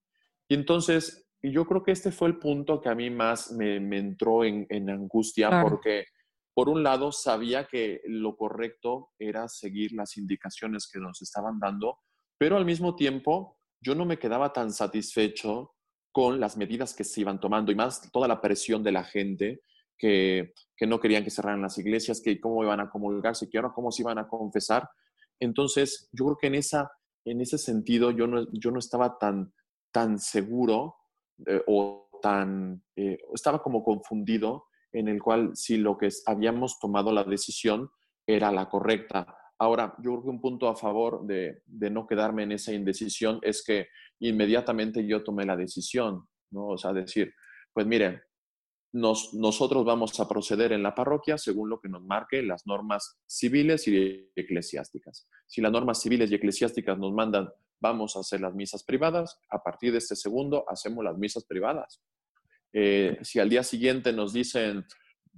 Y 0.49 0.55
entonces, 0.55 1.29
yo 1.43 1.67
creo 1.67 1.83
que 1.83 1.93
este 1.93 2.11
fue 2.11 2.29
el 2.29 2.39
punto 2.39 2.81
que 2.81 2.89
a 2.89 2.95
mí 2.95 3.11
más 3.11 3.53
me, 3.53 3.77
entró 3.77 4.45
en, 4.45 4.91
angustia, 4.91 5.63
porque 5.63 6.07
por 6.55 6.69
un 6.69 6.83
lado 6.83 7.13
sabía 7.13 7.67
que 7.67 8.01
lo 8.07 8.37
correcto 8.37 9.11
era 9.19 9.49
seguir 9.49 9.93
las 9.93 10.17
indicaciones 10.17 10.89
que 10.93 10.99
nos 10.99 11.23
estaban 11.23 11.59
dando, 11.61 11.99
pero 12.39 12.57
al 12.57 12.65
mismo 12.65 12.97
tiempo 12.97 13.59
yo 13.81 13.95
no 13.95 14.05
me 14.05 14.19
quedaba 14.19 14.53
tan 14.53 14.73
satisfecho 14.73 15.75
con 16.11 16.41
las 16.41 16.57
medidas 16.57 16.95
que 16.95 17.05
se 17.05 17.21
iban 17.21 17.39
tomando 17.39 17.71
y 17.71 17.77
más 17.77 18.11
toda 18.11 18.27
la 18.27 18.41
presión 18.41 18.83
de 18.83 18.93
la 18.93 19.05
gente 19.05 19.61
que, 19.97 20.53
que 20.77 20.87
no 20.87 20.99
querían 20.99 21.23
que 21.23 21.31
cerraran 21.31 21.63
las 21.63 21.79
iglesias, 21.79 22.21
que 22.21 22.41
cómo 22.41 22.65
iban 22.65 22.81
a 22.81 22.91
comulgarse, 22.91 23.49
que 23.49 23.59
ahora 23.59 23.73
cómo 23.75 23.93
se 23.93 24.03
iban 24.03 24.19
a 24.19 24.27
confesar. 24.27 24.89
Entonces, 25.39 26.09
yo 26.13 26.25
creo 26.25 26.39
que 26.39 26.47
en, 26.49 26.55
esa, 26.57 26.91
en 27.25 27.41
ese 27.41 27.59
sentido 27.59 28.11
yo 28.11 28.27
no, 28.27 28.47
yo 28.53 28.71
no 28.71 28.79
estaba 28.79 29.19
tan, 29.19 29.53
tan 29.93 30.19
seguro 30.19 30.97
eh, 31.47 31.63
o 31.67 32.09
tan, 32.21 32.83
eh, 32.97 33.19
estaba 33.35 33.63
como 33.63 33.83
confundido 33.83 34.67
en 34.93 35.09
el 35.09 35.23
cual 35.23 35.53
si 35.55 35.77
lo 35.77 35.97
que 35.97 36.09
habíamos 36.27 36.79
tomado 36.79 37.13
la 37.13 37.25
decisión 37.25 37.91
era 38.27 38.51
la 38.51 38.69
correcta. 38.69 39.37
Ahora, 39.59 39.95
yo 39.99 40.13
creo 40.13 40.23
que 40.23 40.29
un 40.29 40.41
punto 40.41 40.69
a 40.69 40.77
favor 40.77 41.27
de, 41.27 41.63
de 41.67 41.91
no 41.91 42.07
quedarme 42.07 42.45
en 42.45 42.53
esa 42.53 42.73
indecisión 42.73 43.39
es 43.43 43.65
que 43.65 43.89
inmediatamente 44.21 45.07
yo 45.07 45.23
tomé 45.25 45.45
la 45.45 45.57
decisión, 45.57 46.29
¿no? 46.51 46.69
O 46.69 46.79
sea, 46.79 46.93
decir, 46.93 47.33
pues 47.73 47.87
miren, 47.87 48.21
nosotros 48.93 49.85
vamos 49.85 50.19
a 50.19 50.29
proceder 50.29 50.73
en 50.73 50.83
la 50.83 50.95
parroquia 50.95 51.37
según 51.37 51.69
lo 51.69 51.81
que 51.81 51.89
nos 51.89 52.03
marque 52.03 52.43
las 52.43 52.67
normas 52.67 53.21
civiles 53.27 53.87
y 53.87 54.31
eclesiásticas. 54.35 55.29
Si 55.47 55.61
las 55.61 55.73
normas 55.73 56.01
civiles 56.01 56.31
y 56.31 56.35
eclesiásticas 56.35 56.99
nos 56.99 57.13
mandan, 57.13 57.49
vamos 57.81 58.17
a 58.17 58.21
hacer 58.21 58.41
las 58.41 58.55
misas 58.55 58.85
privadas, 58.85 59.39
a 59.51 59.63
partir 59.63 59.93
de 59.93 59.99
este 59.99 60.17
segundo 60.17 60.65
hacemos 60.69 61.05
las 61.05 61.17
misas 61.17 61.45
privadas. 61.45 62.01
Eh, 62.73 63.19
si 63.23 63.39
al 63.39 63.49
día 63.49 63.63
siguiente 63.63 64.13
nos 64.13 64.33
dicen 64.33 64.85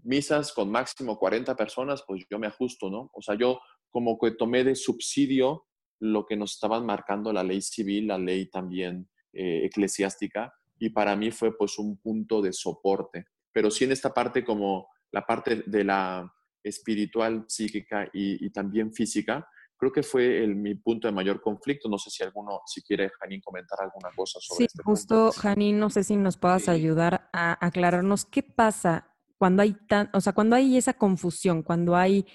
misas 0.02 0.52
con 0.52 0.70
máximo 0.70 1.18
40 1.18 1.54
personas, 1.56 2.02
pues 2.06 2.24
yo 2.30 2.38
me 2.38 2.46
ajusto, 2.46 2.90
¿no? 2.90 3.10
O 3.12 3.22
sea, 3.22 3.36
yo 3.36 3.60
como 3.90 4.18
que 4.18 4.32
tomé 4.32 4.64
de 4.64 4.74
subsidio 4.74 5.66
lo 6.00 6.24
que 6.24 6.36
nos 6.36 6.54
estaban 6.54 6.86
marcando 6.86 7.32
la 7.32 7.44
ley 7.44 7.60
civil, 7.60 8.08
la 8.08 8.18
ley 8.18 8.46
también 8.46 9.08
eh, 9.32 9.64
eclesiástica, 9.64 10.52
y 10.78 10.90
para 10.90 11.14
mí 11.14 11.30
fue 11.30 11.56
pues 11.56 11.78
un 11.78 11.98
punto 11.98 12.40
de 12.40 12.52
soporte 12.52 13.26
pero 13.52 13.70
sí 13.70 13.84
en 13.84 13.92
esta 13.92 14.12
parte 14.12 14.44
como 14.44 14.88
la 15.12 15.26
parte 15.26 15.62
de 15.66 15.84
la 15.84 16.32
espiritual, 16.62 17.44
psíquica 17.48 18.08
y, 18.12 18.50
también 18.50 18.92
física, 18.92 19.48
creo 19.80 19.90
que 19.90 20.02
fue 20.02 20.44
el, 20.44 20.54
mi 20.54 20.74
punto 20.74 21.08
de 21.08 21.12
mayor 21.12 21.40
conflicto. 21.40 21.88
No 21.88 21.98
sé 21.98 22.10
si 22.10 22.22
alguno, 22.22 22.60
si 22.66 22.82
quiere, 22.82 23.10
Janine, 23.18 23.42
comentar 23.42 23.78
alguna 23.80 24.10
cosa 24.14 24.38
sobre 24.40 24.58
sí, 24.58 24.64
este 24.64 24.82
justo, 24.82 25.32
Janine, 25.32 25.78
no 25.78 25.88
sé 25.88 26.04
si 26.04 26.16
nos 26.16 26.36
puedas 26.36 26.68
ayudar 26.68 27.30
a 27.32 27.64
aclararnos 27.66 28.26
qué 28.26 28.42
pasa 28.42 29.16
cuando 29.38 29.62
hay 29.62 29.74
tan, 29.88 30.10
o 30.12 30.20
sea, 30.20 30.34
cuando 30.34 30.54
hay 30.54 30.76
esa 30.76 30.92
confusión, 30.92 31.62
cuando 31.62 31.96
hay 31.96 32.26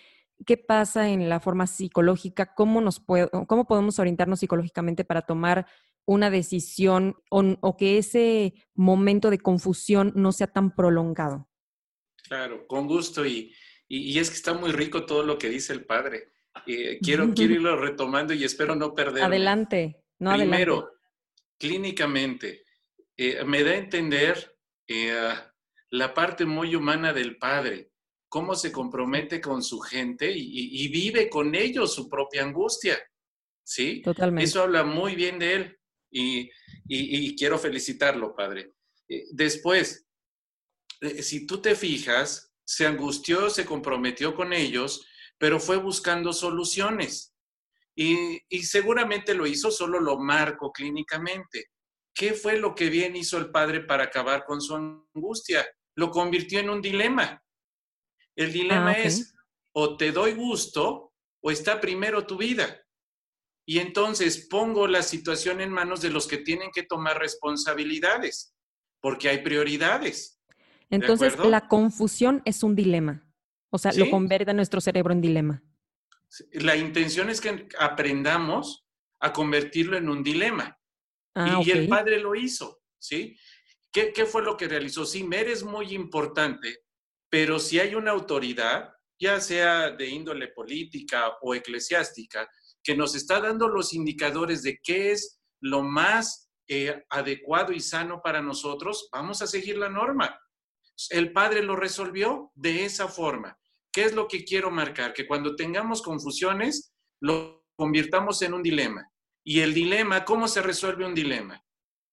qué 0.46 0.58
pasa 0.58 1.10
en 1.10 1.30
la 1.30 1.40
forma 1.40 1.68
psicológica, 1.68 2.56
cómo 2.56 2.82
nos 2.82 3.00
puede, 3.00 3.30
cómo 3.48 3.68
podemos 3.68 4.00
orientarnos 4.00 4.40
psicológicamente 4.40 5.06
para 5.06 5.22
tomar 5.22 5.68
una 6.06 6.30
decisión 6.30 7.16
o, 7.30 7.78
que 7.78 8.00
ese 8.00 8.56
momento 8.74 9.30
de 9.30 9.40
confusión 9.40 10.14
no 10.16 10.32
sea 10.32 10.48
tan 10.48 10.76
prolongado. 10.76 11.48
Claro, 12.28 12.68
con 12.68 12.88
gusto 12.88 13.26
y, 13.26 13.54
y, 13.88 14.18
es 14.18 14.30
que 14.30 14.36
está 14.36 14.54
muy 14.54 14.72
rico 14.72 15.06
todo 15.06 15.24
lo 15.24 15.38
que 15.38 15.50
dice 15.50 15.74
el 15.74 15.86
padre. 15.86 16.32
Eh, 16.66 17.00
quiero, 17.04 17.34
quiero 17.34 17.54
irlo 17.54 17.76
retomando 17.78 18.34
y 18.34 18.44
espero 18.44 18.76
no 18.76 18.94
perder. 18.94 19.24
Adelante, 19.24 20.04
no 20.20 20.34
Primero, 20.34 20.92
clínicamente, 21.58 22.64
eh, 23.18 23.44
me 23.46 23.64
da 23.64 23.72
a 23.72 23.78
entender 23.78 24.58
eh, 24.88 25.34
la 25.92 26.14
parte 26.14 26.46
muy 26.46 26.76
humana 26.76 27.14
del 27.14 27.38
padre, 27.38 27.92
cómo 28.30 28.56
se 28.56 28.72
compromete 28.72 29.40
con 29.40 29.64
su 29.64 29.80
gente 29.80 30.32
y, 30.32 30.84
y 30.84 30.88
vive 30.90 31.30
con 31.30 31.56
ellos 31.56 31.94
su 31.94 32.10
propia 32.10 32.44
angustia. 32.44 32.98
¿Sí? 33.68 34.02
Totalmente. 34.04 34.44
Eso 34.44 34.62
habla 34.62 34.84
muy 34.84 35.16
bien 35.16 35.40
de 35.40 35.54
él 35.54 35.80
y, 36.88 37.36
quiero 37.36 37.58
felicitarlo, 37.58 38.36
Padre. 38.36 38.74
Eh, 39.08 39.26
después, 39.32 40.08
eh, 41.02 41.22
si 41.22 41.46
tú 41.46 41.62
te 41.62 41.76
fijas, 41.76 42.54
se 42.64 42.86
angustió, 42.86 43.50
se 43.50 43.66
comprometió 43.66 44.34
con 44.34 44.54
ellos, 44.54 45.06
pero 45.38 45.60
fue 45.60 45.78
buscando 45.78 46.34
soluciones. 46.34 47.34
Y, 47.96 48.42
y, 48.50 48.64
seguramente 48.64 49.34
lo 49.34 49.48
hizo, 49.48 49.72
solo 49.72 50.00
lo 50.00 50.18
marco 50.18 50.72
clínicamente. 50.72 51.72
¿Qué 52.14 52.34
fue 52.34 52.58
lo 52.58 52.76
que 52.76 52.90
bien 52.90 53.16
hizo 53.16 53.38
el 53.38 53.52
padre 53.52 53.82
para 53.82 54.06
acabar 54.06 54.46
con 54.46 54.62
su 54.62 54.76
angustia? 54.76 55.66
Lo 55.96 56.12
convirtió 56.12 56.60
en 56.60 56.70
un 56.70 56.82
dilema. 56.82 57.42
El 58.36 58.52
dilema 58.52 58.92
ah, 58.92 59.00
es, 59.00 59.34
o 59.74 59.96
te 59.96 60.12
doy 60.12 60.34
gusto 60.34 61.14
o 61.42 61.52
está 61.52 61.80
primero 61.80 62.26
tu 62.26 62.38
vida? 62.38 62.82
Y 63.68 63.80
entonces 63.80 64.48
pongo 64.50 64.88
la 64.88 65.02
situación 65.02 65.62
en 65.62 65.72
manos 65.72 66.02
de 66.02 66.10
los 66.10 66.28
que 66.28 66.38
tienen 66.38 66.72
que 66.72 66.84
tomar 66.84 67.20
responsabilidades, 67.20 68.56
porque 69.02 69.30
hay 69.30 69.40
prioridades. 69.40 70.40
Entonces, 70.90 71.38
la 71.38 71.68
confusión 71.68 72.42
es 72.46 72.64
un 72.64 72.76
dilema. 72.76 73.26
O 73.70 73.78
sea, 73.78 73.92
lo 73.94 74.10
convierte 74.10 74.52
a 74.52 74.54
nuestro 74.54 74.80
cerebro 74.82 75.14
en 75.14 75.22
dilema. 75.22 75.64
La 76.54 76.76
intención 76.76 77.30
es 77.30 77.42
que 77.42 77.68
aprendamos 77.80 78.86
a 79.20 79.34
convertirlo 79.34 79.98
en 79.98 80.10
un 80.10 80.24
dilema. 80.24 80.78
Ah, 81.36 81.62
y, 81.66 81.72
el 81.72 81.88
padre 81.88 82.20
lo 82.20 82.36
hizo, 82.36 82.82
¿sí? 82.98 83.38
¿Qué, 83.92 84.14
¿Qué, 84.14 84.26
fue 84.26 84.44
lo 84.44 84.56
que 84.56 84.68
realizó? 84.68 85.06
Sí, 85.06 85.24
Mer 85.24 85.48
es 85.50 85.64
muy 85.64 85.94
importante, 85.94 86.84
pero 87.30 87.60
si 87.60 87.80
hay 87.80 87.96
una 87.96 88.12
autoridad, 88.12 88.94
ya 89.20 89.40
sea 89.40 89.92
de 89.92 90.08
índole 90.08 90.50
política 90.50 91.34
o 91.42 91.56
eclesiástica, 91.56 92.48
que 92.84 92.96
nos 92.96 93.16
está 93.16 93.42
dando 93.42 93.68
los 93.68 93.94
indicadores 93.94 94.64
de 94.64 94.80
qué 94.82 95.12
es 95.12 95.42
lo 95.60 95.82
más 95.82 96.50
eh, 96.68 97.04
adecuado 97.10 97.74
y 97.74 97.80
sano 97.80 98.22
para 98.24 98.42
nosotros, 98.42 99.10
vamos 99.12 99.42
a 99.42 99.48
seguir 99.48 99.78
la 99.78 99.90
norma. 99.90 100.40
El 101.10 101.32
padre 101.32 101.62
lo 101.62 101.76
resolvió 101.76 102.52
de 102.56 102.86
esa 102.86 103.08
forma. 103.08 103.58
¿Qué 103.92 104.04
es 104.04 104.14
lo 104.14 104.28
que 104.28 104.44
quiero 104.44 104.72
marcar? 104.72 105.14
Que 105.14 105.28
cuando 105.28 105.56
tengamos 105.56 106.02
confusiones, 106.02 106.94
lo 107.22 107.66
convirtamos 107.76 108.42
en 108.42 108.54
un 108.54 108.64
dilema. 108.64 109.10
Y 109.44 109.62
el 109.62 109.74
dilema, 109.74 110.26
¿cómo 110.26 110.48
se 110.48 110.62
resuelve 110.62 111.06
un 111.06 111.16
dilema? 111.16 111.64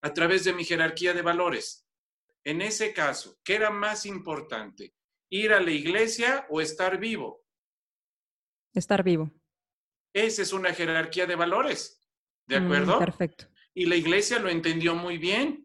A 0.02 0.12
través 0.12 0.44
de 0.44 0.52
mi 0.52 0.64
jerarquía 0.64 1.14
de 1.14 1.22
valores. 1.22 1.86
En 2.44 2.60
ese 2.60 2.92
caso, 2.92 3.38
¿qué 3.44 3.54
era 3.54 3.70
más 3.70 4.04
importante? 4.04 4.94
¿Ir 5.30 5.52
a 5.52 5.60
la 5.60 5.70
iglesia 5.70 6.46
o 6.50 6.60
estar 6.60 6.98
vivo? 6.98 7.44
Estar 8.74 9.02
vivo. 9.02 9.30
Esa 10.12 10.42
es 10.42 10.52
una 10.52 10.74
jerarquía 10.74 11.26
de 11.26 11.36
valores. 11.36 12.00
¿De 12.46 12.60
mm, 12.60 12.64
acuerdo? 12.64 12.98
perfecto. 12.98 13.46
Y 13.74 13.86
la 13.86 13.96
iglesia 13.96 14.38
lo 14.38 14.48
entendió 14.48 14.94
muy 14.94 15.18
bien. 15.18 15.61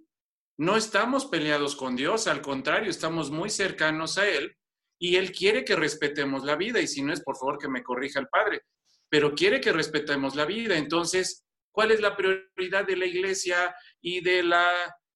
No 0.58 0.76
estamos 0.76 1.26
peleados 1.28 1.76
con 1.76 1.96
Dios, 1.96 2.28
al 2.28 2.42
contrario, 2.42 2.90
estamos 2.90 3.30
muy 3.30 3.50
cercanos 3.50 4.18
a 4.18 4.28
Él 4.28 4.58
y 5.00 5.16
Él 5.16 5.32
quiere 5.32 5.64
que 5.64 5.76
respetemos 5.76 6.44
la 6.44 6.56
vida. 6.56 6.82
Y 6.82 6.88
si 6.88 7.04
no 7.04 7.14
es, 7.14 7.22
por 7.22 7.38
favor, 7.38 7.60
que 7.60 7.70
me 7.70 7.84
corrija 7.84 8.20
el 8.20 8.28
Padre, 8.28 8.64
pero 9.08 9.36
quiere 9.36 9.62
que 9.62 9.72
respetemos 9.72 10.36
la 10.36 10.46
vida. 10.46 10.76
Entonces, 10.76 11.46
¿cuál 11.72 11.92
es 11.92 12.02
la 12.02 12.16
prioridad 12.16 12.86
de 12.88 12.98
la 12.98 13.06
iglesia 13.06 13.76
y 14.02 14.22
de 14.22 14.44
la 14.44 14.68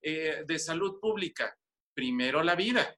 eh, 0.02 0.44
de 0.48 0.60
salud 0.60 1.00
pública? 1.00 1.56
Primero 1.94 2.44
la 2.44 2.56
vida. 2.56 2.96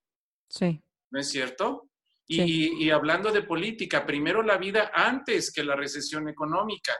Sí. 0.50 0.82
¿No 1.12 1.20
es 1.20 1.30
cierto? 1.30 1.90
Y, 2.28 2.90
hablando 2.90 3.32
de 3.32 3.44
política, 3.44 4.06
primero 4.06 4.42
la 4.42 4.58
vida 4.58 4.92
antes 4.94 5.52
que 5.52 5.64
la 5.64 5.76
recesión 5.76 6.28
económica. 6.30 6.94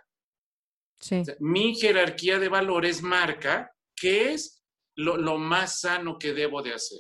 Sí. 1.00 1.22
mi 1.40 1.76
jerarquía 1.76 2.40
de 2.40 2.48
valores 2.48 3.02
marca 3.02 3.70
qué 3.94 4.32
es 4.32 4.53
lo, 4.96 5.38
más 5.38 5.82
sano 5.82 6.18
que 6.18 6.34
debo 6.34 6.62
de 6.62 6.74
hacer. 6.74 7.00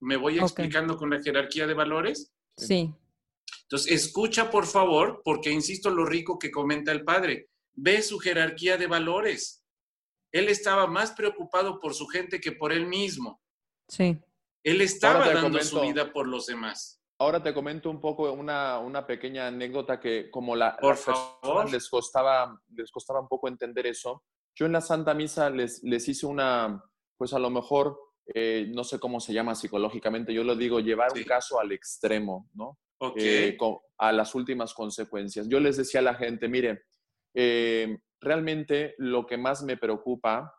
¿Me 0.00 0.16
voy 0.16 0.38
explicando 0.38 0.96
con 0.96 1.10
la 1.10 1.22
jerarquía 1.22 1.66
de 1.66 1.74
valores? 1.74 2.32
Sí. 2.56 2.92
Entonces, 3.62 3.92
escucha 3.92 4.50
por 4.50 4.66
favor, 4.66 5.22
porque 5.24 5.50
insisto 5.50 5.90
lo 5.90 6.04
rico 6.04 6.38
que 6.38 6.50
comenta 6.50 6.92
el 6.92 7.04
padre. 7.04 7.48
Ve 7.74 8.02
su 8.02 8.18
jerarquía 8.18 8.76
de 8.76 8.86
valores. 8.86 9.64
Él 10.32 10.48
estaba 10.48 10.86
más 10.86 11.12
preocupado 11.12 11.78
por 11.78 11.94
su 11.94 12.06
gente 12.06 12.40
que 12.40 12.52
por 12.52 12.72
él 12.72 12.86
mismo. 12.86 13.40
Sí. 13.88 14.18
Él 14.64 14.80
estaba 14.80 15.32
dando 15.32 15.62
su 15.62 15.80
vida 15.80 16.12
por 16.12 16.26
los 16.26 16.46
demás. 16.46 17.00
Ahora 17.18 17.42
te 17.42 17.54
comento 17.54 17.88
un 17.88 18.00
poco 18.00 18.32
una, 18.32 18.78
una 18.78 19.06
pequeña 19.06 19.46
anécdota 19.46 20.00
que 20.00 20.30
como 20.30 20.56
la, 20.56 20.76
Por 20.76 20.96
les 21.70 21.88
costaba, 21.88 22.60
les 22.74 22.90
costaba 22.90 23.20
un 23.20 23.28
poco 23.28 23.46
entender 23.46 23.86
eso. 23.86 24.24
Yo 24.54 24.66
en 24.66 24.72
la 24.72 24.80
Santa 24.80 25.14
Misa 25.14 25.48
les, 25.48 25.82
les 25.82 26.08
hice 26.08 26.26
una, 26.26 26.82
pues 27.22 27.34
a 27.34 27.38
lo 27.38 27.50
mejor, 27.50 28.00
eh, 28.34 28.66
no 28.74 28.82
sé 28.82 28.98
cómo 28.98 29.20
se 29.20 29.32
llama 29.32 29.54
psicológicamente, 29.54 30.34
yo 30.34 30.42
lo 30.42 30.56
digo, 30.56 30.80
llevar 30.80 31.12
un 31.14 31.22
caso 31.22 31.60
al 31.60 31.70
extremo, 31.70 32.50
¿no? 32.52 32.80
Okay. 32.98 33.50
Eh, 33.50 33.58
a 33.98 34.10
las 34.10 34.34
últimas 34.34 34.74
consecuencias. 34.74 35.48
Yo 35.48 35.60
les 35.60 35.76
decía 35.76 36.00
a 36.00 36.02
la 36.02 36.16
gente, 36.16 36.48
mire, 36.48 36.82
eh, 37.32 37.96
realmente 38.20 38.96
lo 38.98 39.24
que 39.24 39.36
más 39.36 39.62
me 39.62 39.76
preocupa 39.76 40.52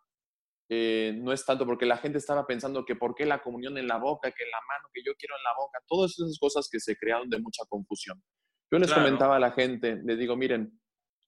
eh, 0.69 1.13
no 1.17 1.34
es 1.34 1.43
tanto 1.45 1.65
porque 1.65 1.86
la 1.86 1.97
gente 1.97 2.17
estaba 2.17 2.47
pensando 2.47 2.86
que 2.86 2.95
por 2.95 3.13
qué 3.13 3.26
la 3.26 3.41
comunión 3.41 3.78
en 3.78 3.89
la 3.89 3.97
boca, 3.97 4.32
que 4.32 4.45
la 4.45 4.60
mano 4.69 4.88
que 4.93 5.02
yo 5.06 5.12
quiero 5.15 5.36
en 5.36 5.43
la 5.43 5.52
boca, 5.58 5.80
todas 5.86 6.12
esas 6.12 6.39
cosas 6.39 6.69
que 6.71 6.80
se 6.80 6.95
crearon 6.95 7.30
de 7.30 7.39
mucha 7.39 7.65
confusión. 7.67 8.23
Yo 8.71 8.80
les 8.80 8.93
comentaba 8.93 9.36
a 9.36 9.39
la 9.39 9.52
gente, 9.52 9.99
les 10.02 10.17
digo, 10.17 10.38
miren, 10.38 10.80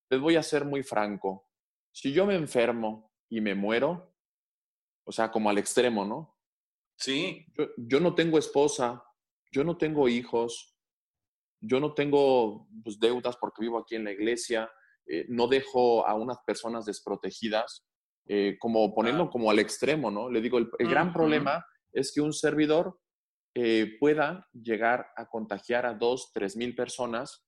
les 0.10 0.22
voy 0.22 0.38
a 0.38 0.44
ser 0.44 0.64
muy 0.64 0.82
franco, 0.82 1.50
si 1.92 2.14
yo 2.14 2.26
me 2.26 2.36
enfermo 2.36 3.12
y 3.30 3.42
me 3.42 3.54
muero, 3.54 4.15
o 5.06 5.12
sea, 5.12 5.32
como 5.32 5.50
al 5.50 5.58
extremo, 5.58 6.04
¿no? 6.04 6.36
Sí. 6.98 7.46
Yo, 7.78 8.00
no 8.00 8.16
tengo 8.16 8.38
esposa, 8.38 9.04
yo 9.52 9.64
no 9.64 9.78
tengo 9.78 10.08
hijos, 10.10 10.76
yo 11.62 11.80
no 11.80 11.94
tengo 11.94 12.68
pues, 12.84 13.00
deudas 13.00 13.38
porque 13.38 13.62
vivo 13.62 13.80
aquí 13.80 13.96
en 13.96 14.06
la 14.06 14.12
iglesia, 14.12 14.70
eh, 15.08 15.26
no 15.30 15.48
dejo 15.48 16.06
a 16.08 16.16
unas 16.16 16.38
personas 16.46 16.86
desprotegidas, 16.86 17.86
eh, 18.28 18.58
como 18.60 18.94
ponerlo 18.94 19.30
como 19.30 19.52
al 19.52 19.60
extremo, 19.60 20.10
¿no? 20.10 20.30
Le 20.30 20.42
digo, 20.42 20.58
el, 20.58 20.70
gran 20.80 21.14
problema 21.14 21.64
es 21.94 22.12
que 22.14 22.22
un 22.22 22.34
servidor 22.34 23.00
eh, 23.54 23.98
pueda 24.00 24.48
llegar 24.52 25.08
a 25.16 25.28
contagiar 25.28 25.86
a 25.86 25.94
dos, 25.94 26.32
tres 26.34 26.56
mil 26.56 26.76
personas 26.76 27.42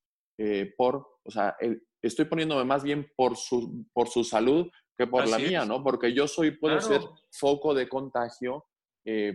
por, 0.78 0.98
o 1.24 1.32
sea, 1.32 1.58
estoy 2.00 2.26
poniéndome 2.26 2.64
más 2.64 2.84
bien 2.84 3.12
por 3.16 3.36
su, 3.36 3.88
por 3.92 4.08
su 4.08 4.24
salud 4.24 4.70
que 4.98 5.08
por 5.08 5.28
la 5.28 5.38
mía, 5.38 5.66
¿no? 5.66 5.84
Porque 5.84 6.14
yo 6.14 6.28
soy, 6.28 6.52
puedo 6.52 6.82
ser 6.82 7.02
foco 7.32 7.74
de 7.74 7.88
contagio 7.88 8.66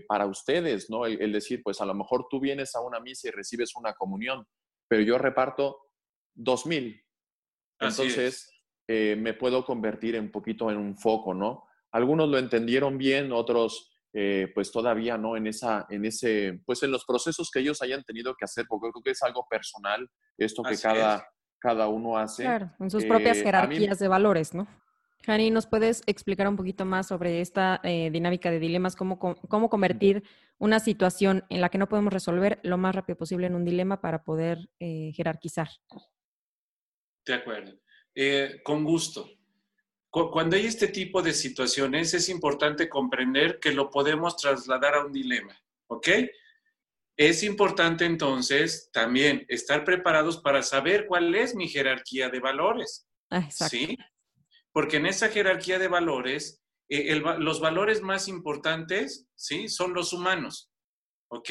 para 0.07 0.27
ustedes, 0.27 0.91
¿no? 0.91 1.07
El, 1.07 1.33
decir, 1.33 1.63
pues 1.63 1.81
a 1.81 1.87
lo 1.87 1.95
mejor 1.95 2.27
tú 2.29 2.41
vienes 2.41 2.75
a 2.75 2.81
una 2.83 3.01
misa 3.01 3.29
y 3.29 3.31
recibes 3.31 3.75
una 3.75 3.95
comunión, 3.95 4.47
pero 4.87 5.03
yo 5.03 5.17
reparto 5.17 5.79
dos 6.35 6.67
mil. 6.67 7.03
Entonces, 7.81 8.53
eh, 8.89 9.17
me 9.17 9.35
puedo 9.35 9.65
convertir 9.65 10.19
un 10.19 10.31
poquito 10.31 10.71
en 10.71 10.77
un 10.77 10.97
foco, 10.97 11.35
¿no? 11.35 11.65
Algunos 11.93 12.29
lo 12.29 12.39
entendieron 12.39 12.99
bien, 12.99 13.33
otros 13.33 13.91
eh, 14.13 14.51
pues 14.55 14.71
todavía 14.71 15.17
no 15.17 15.37
en 15.37 15.47
esa, 15.47 15.87
en 15.89 16.05
ese, 16.05 16.61
pues 16.67 16.83
en 16.83 16.91
los 16.91 17.05
procesos 17.05 17.51
que 17.51 17.61
ellos 17.61 17.81
hayan 17.83 18.03
tenido 18.05 18.35
que 18.35 18.45
hacer, 18.45 18.67
porque 18.69 18.91
creo 18.91 19.03
que 19.03 19.11
es 19.13 19.23
algo 19.23 19.47
personal 19.49 20.09
esto 20.37 20.63
que 20.63 20.77
cada, 20.77 21.27
cada 21.59 21.89
uno 21.89 22.19
hace. 22.19 22.43
Claro, 22.43 22.71
en 22.81 22.91
sus 22.91 23.05
propias 23.05 23.39
eh, 23.39 23.45
jerarquías 23.45 23.99
de 23.99 24.09
valores, 24.09 24.53
¿no? 24.53 24.67
Jani, 25.25 25.51
¿nos 25.51 25.67
puedes 25.67 26.03
explicar 26.07 26.49
un 26.49 26.57
poquito 26.57 26.85
más 26.85 27.09
sobre 27.09 27.41
esta 27.41 27.81
dinámica 27.83 28.51
de 28.51 28.59
dilemas? 28.59 28.97
Cómo, 28.97 29.19
¿Cómo 29.19 29.71
convertir 29.71 30.25
una 30.59 30.81
situación 30.81 31.45
en 31.49 31.61
la 31.61 31.69
que 31.69 31.79
no 31.79 31.89
podemos 31.89 32.13
resolver 32.13 32.59
lo 32.63 32.77
más 32.77 32.95
rápido 32.95 33.17
posible 33.17 33.47
en 33.47 33.55
un 33.55 33.65
dilema 33.65 34.01
para 34.01 34.25
poder 34.25 34.69
jerarquizar? 34.79 35.69
De 37.25 37.35
acuerdo. 37.35 37.73
Eh, 38.15 38.61
con 38.63 38.85
gusto. 38.85 39.29
Cuando 40.11 40.57
hay 40.57 40.67
este 40.67 40.89
tipo 40.89 41.23
de 41.23 41.33
situaciones, 41.33 42.13
es 42.13 42.29
importante 42.29 42.87
comprender 42.87 43.59
que 43.59 43.73
lo 43.73 43.89
podemos 43.89 44.37
trasladar 44.37 44.95
a 44.95 45.07
un 45.07 45.13
dilema, 45.13 45.59
¿ok? 45.87 46.09
Es 47.17 47.43
importante 47.43 48.05
entonces 48.05 48.91
también 48.93 49.47
estar 49.49 49.85
preparados 49.85 50.37
para 50.43 50.63
saber 50.63 51.07
cuál 51.07 51.35
es 51.35 51.55
mi 51.55 51.67
jerarquía 51.67 52.29
de 52.29 52.41
valores. 52.41 53.09
Ah, 53.31 53.51
¿Sí? 53.51 53.97
Porque 54.73 54.97
en 54.97 55.07
esa 55.07 55.29
jerarquía 55.29 55.79
de 55.79 55.89
valores, 55.89 56.63
eh, 56.89 57.15
los 57.39 57.61
valores 57.61 58.03
más 58.03 58.29
importantes, 58.29 59.27
¿sí? 59.35 59.69
Son 59.69 59.95
los 59.95 60.13
humanos, 60.13 60.71
¿ok? 61.29 61.51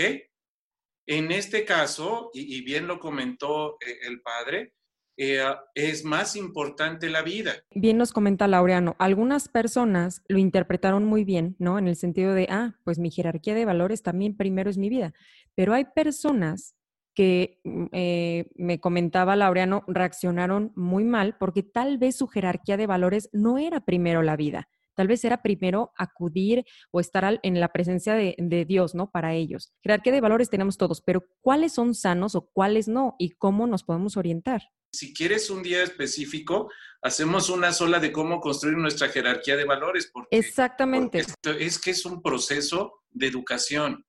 En 1.07 1.31
este 1.31 1.65
caso, 1.65 2.29
y, 2.33 2.61
bien 2.63 2.87
lo 2.87 2.99
comentó 2.99 3.77
eh, 3.81 3.97
el 4.03 4.21
padre, 4.21 4.73
eh, 5.17 5.43
es 5.75 6.05
más 6.05 6.35
importante 6.35 7.09
la 7.09 7.21
vida. 7.21 7.63
Bien 7.75 7.97
nos 7.97 8.13
comenta 8.13 8.47
Laureano, 8.47 8.95
algunas 8.97 9.49
personas 9.49 10.23
lo 10.27 10.37
interpretaron 10.37 11.05
muy 11.05 11.23
bien, 11.23 11.55
¿no? 11.59 11.77
En 11.77 11.87
el 11.87 11.95
sentido 11.95 12.33
de, 12.33 12.47
ah, 12.49 12.77
pues 12.83 12.97
mi 12.97 13.11
jerarquía 13.11 13.53
de 13.53 13.65
valores 13.65 14.03
también 14.03 14.37
primero 14.37 14.69
es 14.69 14.77
mi 14.77 14.89
vida, 14.89 15.13
pero 15.55 15.73
hay 15.73 15.85
personas 15.85 16.75
que 17.21 17.59
mm, 17.63 17.85
eh, 17.91 18.49
me 18.55 18.79
comentaba 18.79 19.35
Laureano, 19.35 19.83
reaccionaron 19.85 20.73
muy 20.75 21.03
mal 21.03 21.37
porque 21.37 21.61
tal 21.61 21.99
vez 21.99 22.15
su 22.15 22.27
jerarquía 22.27 22.77
de 22.77 22.87
valores 22.87 23.29
no 23.31 23.59
era 23.59 23.85
primero 23.85 24.23
la 24.23 24.35
vida, 24.35 24.67
tal 24.95 25.07
vez 25.07 25.23
era 25.23 25.43
primero 25.43 25.91
acudir 25.95 26.65
o 26.89 26.99
estar 26.99 27.39
en 27.43 27.59
la 27.59 27.71
presencia 27.71 28.15
de, 28.15 28.35
de, 28.39 28.65
Dios, 28.65 28.95
¿no? 28.95 29.11
Para 29.11 29.35
ellos. 29.35 29.71
Jerarquía 29.83 30.13
de 30.13 30.19
valores 30.19 30.49
tenemos 30.49 30.79
todos, 30.79 31.01
pero 31.01 31.23
¿cuáles 31.41 31.73
son 31.73 31.93
sanos 31.93 32.33
o 32.33 32.49
cuáles 32.51 32.87
no? 32.87 33.15
¿Y 33.19 33.29
cómo 33.29 33.67
nos 33.67 33.83
podemos 33.83 34.17
orientar? 34.17 34.63
Si 34.91 35.13
quieres 35.13 35.51
un 35.51 35.61
día 35.61 35.83
específico, 35.83 36.71
hacemos 37.03 37.49
una 37.49 37.71
sola 37.71 37.99
de 37.99 38.11
cómo 38.11 38.39
construir 38.39 38.77
nuestra 38.77 39.09
jerarquía 39.09 39.55
de 39.55 39.65
valores. 39.65 40.09
Porque, 40.11 40.35
Exactamente. 40.35 41.23
es 41.59 41.77
que 41.79 41.91
es 41.91 42.03
un 42.03 42.23
proceso 42.23 43.03
de 43.11 43.27
educación 43.27 44.07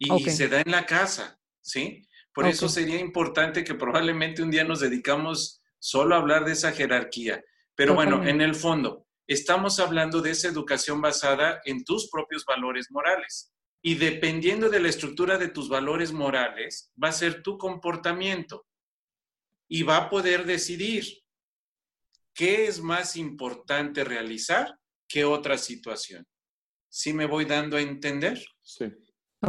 y, 0.00 0.30
se 0.30 0.48
da 0.48 0.62
en 0.62 0.72
la 0.72 0.84
casa, 0.84 1.38
¿sí? 1.62 2.02
Por 2.32 2.46
eso 2.46 2.68
sería 2.68 3.00
importante 3.00 3.64
que 3.64 3.74
probablemente 3.74 4.42
un 4.42 4.50
día 4.50 4.64
nos 4.64 4.80
dedicamos 4.80 5.62
solo 5.78 6.14
hablar 6.14 6.44
de 6.44 6.52
esa 6.52 6.72
jerarquía. 6.72 7.42
Pero 7.74 7.94
bueno, 7.94 8.24
en 8.24 8.40
el 8.40 8.54
fondo, 8.54 9.06
estamos 9.26 9.80
hablando 9.80 10.20
de 10.20 10.30
esa 10.32 10.48
educación 10.48 11.00
basada 11.00 11.60
en 11.64 11.84
tus 11.84 12.08
propios 12.10 12.44
valores 12.44 12.90
morales. 12.90 13.52
Y 13.82 13.94
dependiendo 13.94 14.68
de 14.68 14.80
la 14.80 14.88
estructura 14.88 15.38
de 15.38 15.48
tus 15.48 15.68
valores 15.68 16.12
morales, 16.12 16.92
va 17.02 17.08
a 17.08 17.12
ser 17.12 17.42
tu 17.42 17.56
comportamiento. 17.56 18.66
Y 19.68 19.82
va 19.82 19.96
a 19.96 20.10
poder 20.10 20.44
decidir 20.44 21.04
qué 22.34 22.66
es 22.66 22.80
más 22.80 23.16
importante 23.16 24.04
realizar 24.04 24.78
que 25.08 25.24
otra 25.24 25.58
situación. 25.58 26.26
¿Sí 26.88 27.12
me 27.12 27.26
voy 27.26 27.44
dando 27.44 27.76
a 27.76 27.80
entender? 27.80 28.44
Sí. 28.62 28.86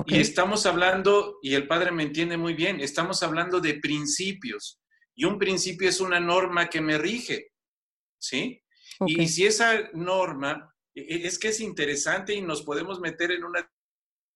Y 0.05 0.19
estamos 0.19 0.65
hablando, 0.65 1.39
y 1.41 1.53
el 1.53 1.67
padre 1.67 1.91
me 1.91 2.03
entiende 2.03 2.37
muy 2.37 2.53
bien, 2.53 2.79
estamos 2.79 3.23
hablando 3.23 3.59
de 3.59 3.75
principios. 3.75 4.79
Y 5.15 5.25
un 5.25 5.37
principio 5.37 5.89
es 5.89 5.99
una 5.99 6.19
norma 6.19 6.69
que 6.69 6.79
me 6.79 6.97
rige. 6.97 7.51
¿Sí? 8.17 8.63
Y, 9.05 9.27
si 9.27 9.45
esa 9.45 9.89
norma, 9.93 10.73
e, 10.95 11.01
e, 11.01 11.27
es 11.27 11.37
que 11.39 11.49
es 11.49 11.59
interesante 11.59 12.33
y 12.33 12.41
nos 12.41 12.61
podemos 12.61 12.99
meter 12.99 13.31
en 13.31 13.43
una 13.43 13.67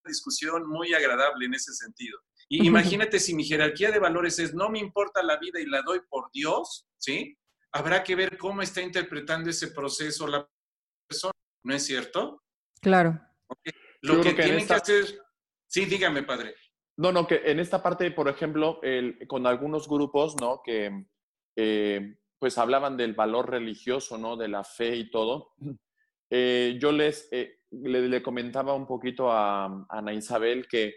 discusión 0.05 0.67
muy 0.67 0.93
agradable 0.93 1.45
en 1.45 1.53
ese 1.53 1.73
sentido. 1.73 2.19
Y 2.49 2.67
imagínate 2.67 3.19
si 3.19 3.33
mi 3.33 3.43
jerarquía 3.43 3.91
de 3.91 3.99
valores 3.99 4.37
es 4.39 4.53
no 4.53 4.69
me 4.69 4.79
importa 4.79 5.23
la 5.23 5.37
vida 5.37 5.59
y 5.59 5.65
la 5.65 5.81
doy 5.81 5.99
por 6.07 6.29
Dios, 6.31 6.85
¿sí? 6.97 7.37
Habrá 7.71 8.03
que 8.03 8.15
ver 8.15 8.37
cómo 8.37 8.61
está 8.61 8.81
interpretando 8.81 9.49
ese 9.49 9.69
proceso 9.69 10.27
la 10.27 10.47
persona, 11.07 11.33
¿no 11.63 11.73
es 11.73 11.85
cierto? 11.85 12.43
Claro. 12.81 13.19
Lo 14.01 14.21
que, 14.21 14.33
tiene 14.33 14.65
que 14.65 14.73
hacer 14.73 15.19
Sí, 15.75 15.83
dígame, 15.83 16.23
padre. 16.23 16.55
No, 16.95 17.11
no, 17.11 17.27
que 17.27 17.41
en 17.43 17.59
esta 17.59 17.83
parte, 17.83 18.09
por 18.11 18.29
ejemplo, 18.29 18.79
con 19.27 19.45
algunos 19.45 19.89
grupos, 19.89 20.37
¿no? 20.39 20.61
Que 20.63 21.05
eh, 21.57 22.15
pues 22.39 22.57
hablaban 22.57 22.95
del 22.95 23.13
valor 23.13 23.49
religioso, 23.49 24.17
¿no? 24.17 24.37
De 24.37 24.47
la 24.47 24.63
fe 24.63 24.95
y 24.95 25.11
todo. 25.11 25.53
Eh, 26.29 26.77
yo 26.81 26.93
les 26.93 27.27
eh, 27.33 27.59
le, 27.71 28.23
comentaba 28.23 28.73
un 28.73 28.87
poquito 28.87 29.29
a, 29.29 29.85
Ana 29.89 30.13
Isabel 30.13 30.65
que 30.69 30.93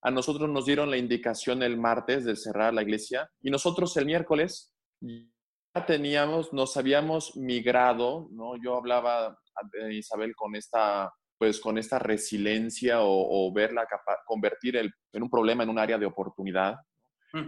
a 0.00 0.12
nosotros 0.12 0.48
nos 0.48 0.64
dieron 0.64 0.92
la 0.92 0.96
indicación 0.96 1.64
el 1.64 1.76
martes 1.76 2.24
de 2.24 2.36
cerrar 2.36 2.72
la 2.72 2.82
iglesia 2.82 3.28
y 3.42 3.50
nosotros 3.50 3.96
el 3.96 4.06
miércoles 4.06 4.72
ya 5.00 5.86
teníamos, 5.86 6.52
nos 6.52 6.76
habíamos 6.76 7.36
migrado, 7.36 8.28
¿no? 8.30 8.52
Yo 8.62 8.76
hablaba 8.76 9.26
a 9.26 9.90
Isabel 9.90 10.36
con 10.36 10.54
esta 10.54 11.12
pues 11.40 11.58
con 11.58 11.78
esta 11.78 11.98
resiliencia 11.98 12.98
o, 13.00 13.50
verla 13.50 13.88
convertir 14.26 14.76
el, 14.76 14.92
en 15.10 15.22
un 15.22 15.30
problema 15.30 15.62
en 15.62 15.70
un 15.70 15.78
área 15.78 15.96
de 15.96 16.04
oportunidad. 16.04 16.76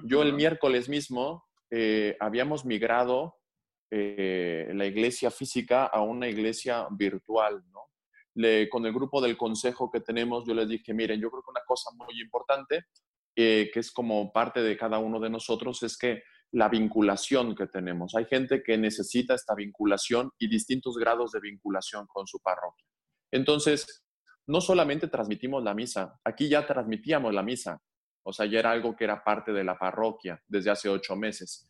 Yo 0.05 0.23
el 0.23 0.33
miércoles 0.33 0.89
mismo 0.89 1.45
eh, 1.71 2.17
habíamos 2.19 2.65
migrado 2.65 3.37
eh, 3.91 4.71
la 4.73 4.87
iglesia 4.87 5.31
física 5.31 5.85
a 5.85 6.01
una 6.01 6.27
iglesia 6.27 6.87
virtual, 6.91 7.63
¿no? 7.71 7.81
Le, 8.37 8.67
con 8.71 8.87
el 8.87 8.95
grupo 8.95 9.21
del 9.21 9.37
consejo 9.37 9.91
que 9.91 10.01
tenemos, 10.01 10.47
yo 10.47 10.55
les 10.55 10.71
dije, 10.71 10.95
miren, 10.95 11.21
yo 11.21 11.31
creo 11.31 11.43
que 11.43 11.51
una 11.51 11.67
cosa 11.67 11.91
muy 11.95 12.19
importante, 12.19 12.87
eh, 13.37 13.71
que 13.75 13.81
es 13.81 13.93
como 13.93 14.33
parte 14.33 14.63
de 14.63 14.75
cada 14.75 15.01
uno 15.01 15.21
de 15.21 15.29
nosotros, 15.29 15.83
es 15.83 15.99
que 15.99 16.23
la 16.53 16.71
vinculación 16.71 17.55
que 17.55 17.67
tenemos. 17.67 18.15
Hay 18.15 18.25
gente 18.25 18.63
que 18.63 18.79
necesita 18.79 19.35
esta 19.35 19.55
vinculación 19.55 20.31
y 20.39 20.49
distintos 20.49 20.97
grados 20.97 21.33
de 21.33 21.41
vinculación 21.41 22.07
con 22.07 22.27
su 22.27 22.41
parroquia. 22.41 22.87
Entonces, 23.33 24.05
no 24.47 24.61
solamente 24.61 25.09
transmitimos 25.09 25.63
la 25.63 25.75
misa, 25.75 26.21
aquí 26.25 26.49
ya 26.49 26.67
transmitíamos 26.67 27.33
la 27.33 27.43
misa, 27.43 27.81
o 28.25 28.33
sea, 28.33 28.47
ya 28.47 28.61
era 28.61 28.71
algo 28.71 28.95
que 28.95 29.05
era 29.05 29.25
parte 29.25 29.53
de 29.53 29.65
la 29.65 29.79
parroquia 29.79 30.41
desde 30.47 30.71
hace 30.71 30.89
ocho 30.89 31.17
meses. 31.17 31.69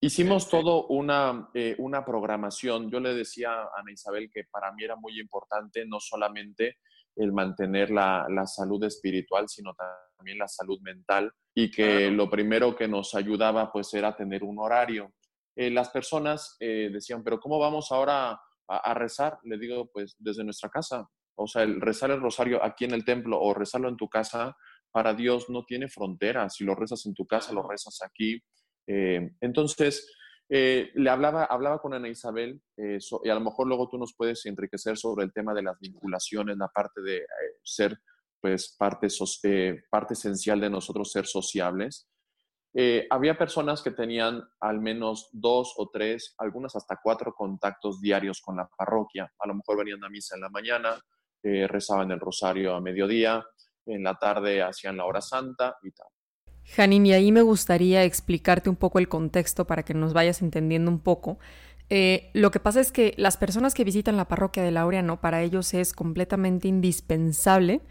Hicimos 0.00 0.48
todo 0.50 0.86
una, 0.88 1.48
eh, 1.54 1.76
una 1.78 2.04
programación. 2.04 2.90
Yo 2.90 3.00
le 3.00 3.14
decía 3.14 3.52
a 3.52 3.70
Ana 3.76 3.92
Isabel 3.92 4.28
que 4.30 4.44
para 4.50 4.72
mí 4.72 4.84
era 4.84 4.96
muy 4.96 5.18
importante 5.18 5.86
no 5.86 5.98
solamente 6.00 6.78
el 7.16 7.32
mantener 7.32 7.90
la, 7.90 8.26
salud 8.46 8.82
espiritual, 8.84 9.48
sino 9.48 9.74
también 9.74 10.38
la 10.38 10.48
salud 10.48 10.80
mental 10.80 11.32
y 11.54 11.70
que 11.70 12.10
lo 12.10 12.28
primero 12.28 12.74
que 12.74 12.88
nos 12.88 13.14
ayudaba 13.14 13.70
pues 13.72 13.94
era 13.94 14.16
tener 14.16 14.42
un 14.42 14.58
horario. 14.58 15.12
Eh, 15.56 15.70
las 15.70 15.90
personas 15.90 16.56
eh, 16.58 16.90
decían, 16.92 17.22
pero 17.22 17.38
¿cómo 17.38 17.58
vamos 17.58 17.92
ahora 17.92 18.38
a, 18.68 18.94
rezar, 18.94 19.38
le 19.44 19.58
digo, 19.58 19.90
pues 19.92 20.16
desde 20.18 20.44
nuestra 20.44 20.70
casa. 20.70 21.08
O 21.36 21.46
sea, 21.46 21.62
el 21.62 21.80
rezar 21.80 22.10
el 22.10 22.20
rosario 22.20 22.64
aquí 22.64 22.84
en 22.84 22.92
el 22.92 23.04
templo 23.04 23.40
o 23.40 23.54
rezarlo 23.54 23.88
en 23.88 23.96
tu 23.96 24.08
casa, 24.08 24.56
para 24.92 25.14
Dios 25.14 25.50
no 25.50 25.64
tiene 25.64 25.88
fronteras. 25.88 26.54
Si 26.54 26.64
lo 26.64 26.74
rezas 26.74 27.04
en 27.06 27.14
tu 27.14 27.26
casa, 27.26 27.52
lo 27.52 27.68
rezas 27.68 28.00
aquí. 28.02 28.40
Eh, 28.86 29.30
entonces, 29.40 30.08
eh, 30.48 30.92
le 30.94 31.10
hablaba, 31.10 31.44
hablaba 31.44 31.80
con 31.80 31.94
Ana 31.94 32.08
Isabel 32.08 32.60
eh, 32.76 32.98
y 33.24 33.28
a 33.28 33.34
lo 33.34 33.40
mejor 33.40 33.66
luego 33.66 33.88
tú 33.88 33.98
nos 33.98 34.14
puedes 34.16 34.46
enriquecer 34.46 34.96
sobre 34.96 35.24
el 35.24 35.32
tema 35.32 35.52
de 35.54 35.62
las 35.62 35.78
vinculaciones, 35.80 36.56
la 36.56 36.68
parte 36.68 37.00
de 37.00 37.26
ser, 37.62 37.98
pues, 38.40 38.76
parte, 38.78 39.08
parte 39.90 40.14
esencial 40.14 40.60
de 40.60 40.70
nosotros 40.70 41.10
ser 41.10 41.26
sociables. 41.26 42.08
Eh, 42.76 43.06
había 43.08 43.38
personas 43.38 43.82
que 43.82 43.92
tenían 43.92 44.42
al 44.60 44.80
menos 44.80 45.28
dos 45.32 45.74
o 45.76 45.90
tres, 45.90 46.34
algunas 46.38 46.74
hasta 46.74 46.98
cuatro 47.00 47.32
contactos 47.32 48.00
diarios 48.00 48.40
con 48.40 48.56
la 48.56 48.68
parroquia. 48.76 49.32
A 49.38 49.46
lo 49.46 49.54
mejor 49.54 49.78
venían 49.78 50.02
a 50.02 50.08
misa 50.08 50.34
en 50.34 50.40
la 50.40 50.50
mañana, 50.50 51.00
eh, 51.42 51.68
rezaban 51.68 52.10
el 52.10 52.18
rosario 52.18 52.74
a 52.74 52.80
mediodía, 52.80 53.44
en 53.86 54.02
la 54.02 54.14
tarde 54.14 54.60
hacían 54.60 54.96
la 54.96 55.04
hora 55.04 55.20
santa 55.20 55.76
y 55.84 55.92
tal. 55.92 56.08
Janine, 56.64 57.10
y 57.10 57.12
ahí 57.12 57.30
me 57.30 57.42
gustaría 57.42 58.02
explicarte 58.02 58.70
un 58.70 58.76
poco 58.76 58.98
el 58.98 59.08
contexto 59.08 59.66
para 59.66 59.84
que 59.84 59.94
nos 59.94 60.12
vayas 60.12 60.42
entendiendo 60.42 60.90
un 60.90 60.98
poco. 60.98 61.38
Eh, 61.90 62.30
lo 62.32 62.50
que 62.50 62.60
pasa 62.60 62.80
es 62.80 62.90
que 62.90 63.14
las 63.18 63.36
personas 63.36 63.74
que 63.74 63.84
visitan 63.84 64.16
la 64.16 64.26
parroquia 64.26 64.62
de 64.62 64.70
Laureano, 64.70 65.20
para 65.20 65.42
ellos 65.42 65.74
es 65.74 65.92
completamente 65.92 66.66
indispensable 66.66 67.82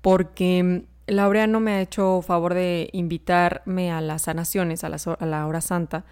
porque 0.00 0.84
Laureano 1.08 1.60
me 1.60 1.72
ha 1.72 1.80
hecho 1.80 2.22
favor 2.22 2.54
de 2.54 2.90
invitarme 2.92 3.90
a 3.90 4.00
las 4.00 4.22
sanaciones, 4.22 4.84
a 4.84 4.88
la, 4.88 5.46
hora 5.46 5.60
santa, 5.60 6.04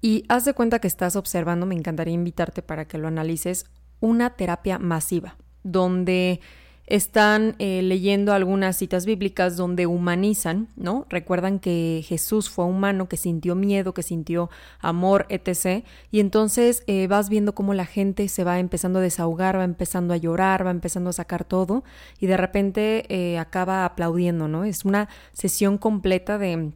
y 0.00 0.24
haz 0.28 0.44
de 0.44 0.54
cuenta 0.54 0.80
que 0.80 0.88
estás 0.88 1.16
observando, 1.16 1.64
me 1.66 1.74
encantaría 1.74 2.14
invitarte 2.14 2.62
para 2.62 2.86
que 2.86 2.98
lo 2.98 3.08
analices, 3.08 3.66
una 4.00 4.30
terapia 4.30 4.78
masiva, 4.78 5.36
donde 5.62 6.40
están 6.86 7.54
eh, 7.58 7.80
leyendo 7.82 8.32
algunas 8.32 8.76
citas 8.76 9.06
bíblicas 9.06 9.56
donde 9.56 9.86
humanizan, 9.86 10.68
¿no? 10.76 11.06
Recuerdan 11.08 11.58
que 11.58 12.04
Jesús 12.04 12.50
fue 12.50 12.64
humano, 12.64 13.08
que 13.08 13.16
sintió 13.16 13.54
miedo, 13.54 13.94
que 13.94 14.02
sintió 14.02 14.50
amor, 14.80 15.26
etc. 15.28 15.84
Y 16.10 16.20
entonces 16.20 16.82
eh, 16.86 17.06
vas 17.06 17.28
viendo 17.28 17.54
cómo 17.54 17.72
la 17.72 17.86
gente 17.86 18.26
se 18.28 18.44
va 18.44 18.58
empezando 18.58 18.98
a 18.98 19.02
desahogar, 19.02 19.58
va 19.58 19.64
empezando 19.64 20.12
a 20.12 20.16
llorar, 20.16 20.66
va 20.66 20.70
empezando 20.70 21.10
a 21.10 21.14
sacar 21.14 21.44
todo 21.44 21.84
y 22.18 22.26
de 22.26 22.36
repente 22.36 23.06
eh, 23.08 23.38
acaba 23.38 23.84
aplaudiendo, 23.84 24.48
¿no? 24.48 24.64
Es 24.64 24.84
una 24.84 25.08
sesión 25.32 25.78
completa 25.78 26.36
de, 26.36 26.72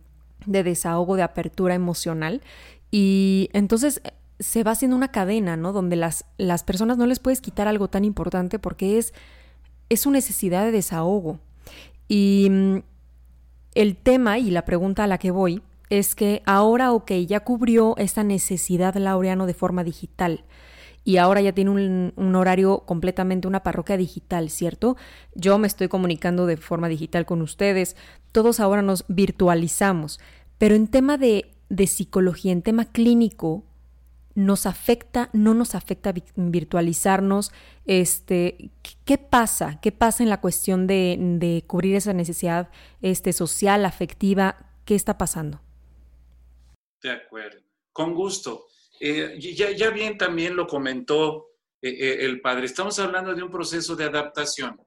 de 0.47 0.63
desahogo, 0.63 1.17
de 1.17 1.23
apertura 1.25 1.75
emocional. 1.75 2.43
Y 2.93 3.51
entonces 3.53 4.01
se 4.39 4.63
va 4.63 4.73
haciendo 4.73 4.97
una 4.97 5.11
cadena, 5.11 5.57
¿no? 5.57 5.73
Donde 5.73 5.97
las, 5.97 6.25
las 6.39 6.63
personas 6.63 6.97
no 6.97 7.07
les 7.07 7.19
puedes 7.19 7.41
quitar 7.41 7.69
algo 7.69 7.89
tan 7.89 8.05
importante 8.05 8.59
porque 8.59 8.99
es 8.99 9.13
es 9.89 10.01
su 10.01 10.11
necesidad 10.11 10.65
de 10.65 10.73
desahogo. 10.73 11.39
Y 12.09 12.49
mm, 12.51 12.77
el 13.75 13.97
tema 13.97 14.39
y 14.39 14.51
la 14.51 14.65
pregunta 14.65 15.05
a 15.05 15.07
la 15.07 15.19
que 15.19 15.31
voy 15.31 15.63
es 15.91 16.15
que 16.15 16.43
ahora, 16.47 16.93
ok, 16.93 17.13
ya 17.27 17.41
cubrió 17.41 17.95
esta 17.97 18.25
necesidad 18.25 18.97
Laureano 18.97 19.47
de 19.47 19.55
forma 19.55 19.85
digital 19.85 20.45
y 21.07 21.19
ahora 21.19 21.41
ya 21.41 21.53
tiene 21.53 21.71
un, 21.71 22.35
horario 22.35 22.81
completamente 22.81 23.47
una 23.47 23.63
parroquia 23.63 23.97
digital, 23.97 24.51
¿cierto? 24.51 24.97
Yo 25.37 25.57
me 25.57 25.69
estoy 25.69 25.87
comunicando 25.87 26.47
de 26.47 26.57
forma 26.57 26.89
digital 26.89 27.25
con 27.27 27.43
ustedes, 27.43 27.95
todos 28.33 28.59
ahora 28.59 28.83
nos 28.83 29.05
virtualizamos, 29.07 30.19
pero 30.59 30.75
en 30.75 30.89
tema 30.89 31.17
de, 31.17 31.53
de 31.69 31.87
psicología, 31.87 32.51
en 32.51 32.63
tema 32.63 32.87
clínico, 32.87 33.63
nos 34.37 34.67
afecta, 34.67 35.31
no 35.33 35.55
nos 35.55 35.75
afecta 35.75 36.15
virtualizarnos, 36.37 37.53
este, 37.87 38.71
¿qué 39.07 39.17
pasa? 39.17 39.81
¿Qué 39.81 39.93
pasa 39.93 40.23
en 40.23 40.29
la 40.29 40.43
cuestión 40.43 40.87
de, 40.87 41.65
cubrir 41.67 41.97
esa 41.97 42.13
necesidad 42.13 42.71
este, 43.01 43.33
social, 43.33 43.87
afectiva? 43.87 44.71
¿Qué 44.85 44.95
está 44.95 45.17
pasando? 45.17 45.61
De 47.03 47.11
acuerdo, 47.11 47.63
con 47.93 48.15
gusto. 48.15 48.67
Eh, 49.01 49.39
ya, 49.41 49.71
ya, 49.71 49.91
bien 49.91 50.19
también 50.19 50.55
lo 50.55 50.67
comentó 50.67 51.49
eh, 51.81 51.91
eh, 51.91 52.25
el 52.27 52.41
padre, 52.41 52.67
estamos 52.67 52.99
hablando 52.99 53.35
de 53.35 53.43
un 53.43 53.51
proceso 53.51 53.97
de 53.97 54.05
adaptación, 54.05 54.79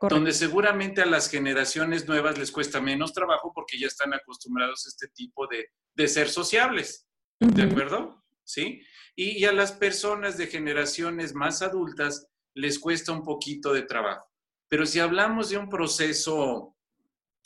donde 0.00 0.32
seguramente 0.32 1.02
a 1.02 1.06
las 1.06 1.30
generaciones 1.30 2.06
nuevas 2.06 2.38
les 2.38 2.50
cuesta 2.50 2.80
menos 2.80 3.12
trabajo 3.12 3.52
porque 3.54 3.78
ya 3.78 3.86
están 3.86 4.12
acostumbrados 4.12 4.86
a 4.86 4.88
este 4.88 5.08
tipo 5.08 5.46
de, 5.46 5.70
de 5.94 6.08
ser 6.08 6.28
sociables, 6.28 7.06
¿de 7.40 7.62
acuerdo? 7.62 8.25
¿Sí? 8.46 8.82
Y, 9.14 9.44
a 9.44 9.52
las 9.52 9.72
personas 9.72 10.38
de 10.38 10.46
generaciones 10.46 11.34
más 11.34 11.60
adultas 11.60 12.28
les 12.54 12.78
cuesta 12.78 13.12
un 13.12 13.22
poquito 13.22 13.72
de 13.72 13.82
trabajo. 13.82 14.24
Pero 14.68 14.86
si 14.86 15.00
hablamos 15.00 15.50
de 15.50 15.58
un 15.58 15.68
proceso 15.68 16.76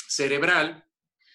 cerebral, 0.06 0.84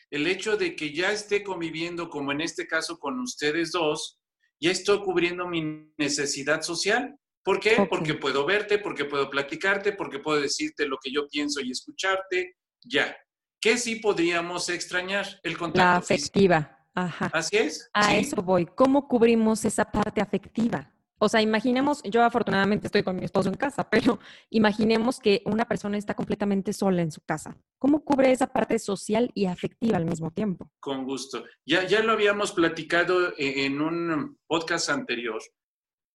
el 0.09 0.27
hecho 0.27 0.55
de 0.55 0.75
que 0.75 0.93
ya 0.93 1.11
esté 1.11 1.43
conviviendo, 1.43 2.09
como 2.09 2.31
en 2.31 2.41
este 2.41 2.67
caso 2.67 2.97
con 2.99 3.19
ustedes 3.19 3.71
dos, 3.71 4.19
ya 4.59 4.71
estoy 4.71 5.01
cubriendo 5.03 5.47
mi 5.47 5.91
necesidad 5.97 6.61
social. 6.61 7.17
¿Por 7.43 7.59
qué? 7.59 7.85
Porque 7.89 8.15
puedo 8.15 8.45
verte, 8.45 8.79
porque 8.79 9.05
puedo 9.05 9.29
platicarte, 9.29 9.93
porque 9.93 10.19
puedo 10.19 10.41
decirte 10.41 10.87
lo 10.87 10.97
que 10.97 11.11
yo 11.11 11.27
pienso 11.27 11.61
y 11.61 11.71
escucharte. 11.71 12.55
Ya. 12.83 13.15
¿Qué 13.59 13.77
sí 13.77 13.97
podríamos 13.97 14.69
extrañar? 14.69 15.27
El 15.43 15.57
contacto. 15.57 15.79
La 15.79 15.97
afectiva. 15.97 16.84
Ajá. 16.95 17.29
Así 17.33 17.57
es. 17.57 17.89
A 17.93 18.15
eso 18.15 18.41
voy. 18.41 18.65
¿Cómo 18.65 19.07
cubrimos 19.07 19.65
esa 19.65 19.85
parte 19.85 20.21
afectiva? 20.21 20.91
O 21.17 21.29
sea, 21.29 21.41
imaginemos, 21.41 22.03
yo 22.03 22.23
afortunadamente 22.23 22.87
estoy 22.87 23.03
con 23.03 23.15
mi 23.15 23.23
esposo 23.23 23.49
en 23.49 23.55
casa, 23.55 23.89
pero 23.89 24.19
imaginemos 24.49 25.19
que 25.19 25.41
una 25.45 25.65
persona 25.65 25.97
está 25.97 26.13
completamente 26.13 26.73
sola 26.73 27.01
en 27.01 27.11
su 27.11 27.21
casa. 27.21 27.57
¿Cómo 27.79 28.03
cubre 28.03 28.31
esa 28.31 28.47
parte 28.47 28.79
social 28.79 29.31
y 29.33 29.45
afectiva 29.45 29.97
al 29.97 30.05
mismo 30.05 30.31
tiempo? 30.31 30.71
Con 30.79 31.05
gusto. 31.05 31.45
Ya, 31.65 31.85
ya 31.85 32.01
lo 32.01 32.11
habíamos 32.11 32.51
platicado 32.51 33.33
e, 33.37 33.65
en 33.65 33.81
un 33.81 34.37
podcast 34.47 34.89
anterior. 34.89 35.41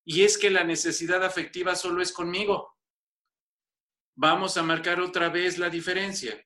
Y 0.04 0.22
es 0.22 0.36
que 0.36 0.50
la 0.50 0.64
necesidad 0.64 1.24
afectiva 1.24 1.74
solo 1.74 2.02
es 2.02 2.12
conmigo. 2.12 2.76
Vamos 4.16 4.56
a 4.58 4.62
marcar 4.62 5.00
otra 5.00 5.30
vez 5.30 5.56
la 5.56 5.70
diferencia. 5.70 6.38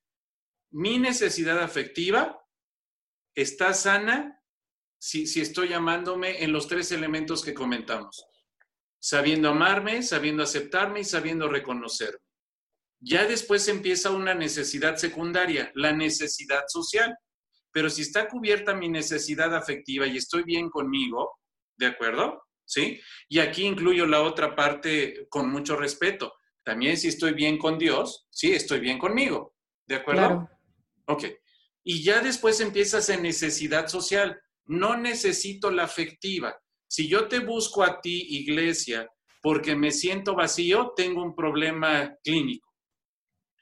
Mi 0.71 0.99
necesidad 0.99 1.61
afectiva 1.61 2.44
está 3.35 3.75
sana 3.75 4.41
si, 4.99 5.27
si 5.27 5.41
estoy 5.41 5.69
llamándome 5.69 6.43
en 6.43 6.53
los 6.53 6.69
tres 6.69 6.93
elementos 6.93 7.45
que 7.45 7.55
comentamos 7.55 8.27
sabiendo 9.05 9.51
amarme, 9.51 10.03
sabiendo 10.03 10.43
aceptarme 10.43 11.01
y 11.01 11.05
sabiendo 11.05 11.47
reconocerme. 11.47 12.25
Ya 13.01 13.27
después 13.27 13.69
empieza 13.69 14.11
una 14.11 14.33
necesidad 14.33 14.97
secundaria, 14.97 15.71
la 15.75 15.93
necesidad 15.93 16.65
social. 16.69 17.15
Pero 17.71 17.91
si 17.91 18.01
está 18.01 18.27
cubierta 18.29 18.73
mi 18.73 18.89
necesidad 18.89 19.55
afectiva 19.55 20.07
y 20.07 20.17
estoy 20.17 20.43
bien 20.45 20.71
conmigo, 20.71 21.39
¿de 21.77 21.89
acuerdo? 21.89 22.45
¿Sí? 22.65 22.99
Y 23.29 23.41
aquí 23.41 23.67
incluyo 23.67 24.07
la 24.07 24.23
otra 24.23 24.57
parte 24.57 25.27
con 25.29 25.51
mucho 25.51 25.77
respeto. 25.77 26.33
También 26.63 26.97
si 26.97 27.09
estoy 27.09 27.35
bien 27.35 27.59
con 27.59 27.77
Dios, 27.77 28.27
sí, 28.31 28.55
estoy 28.55 28.81
bien 28.81 28.99
conmigo. 28.99 29.55
¿De 29.87 29.97
acuerdo? 29.97 30.29
Claro. 30.29 30.51
Ok. 31.09 31.25
Y 31.85 32.03
ya 32.03 32.21
después 32.21 32.61
empieza 32.61 32.99
esa 32.99 33.17
necesidad 33.17 33.87
social. 33.89 34.41
No 34.67 34.97
necesito 34.97 35.71
la 35.71 35.85
afectiva, 35.85 36.57
si 36.95 37.09
yo 37.09 37.27
te 37.27 37.41
busco 37.41 37.83
a 37.83 38.01
ti, 38.01 38.25
iglesia, 38.37 39.11
porque 39.43 39.75
me 39.75 39.91
siento 39.91 40.37
vacío, 40.37 40.93
tengo 40.95 41.25
un 41.25 41.35
problema 41.35 42.15
clínico. 42.23 42.73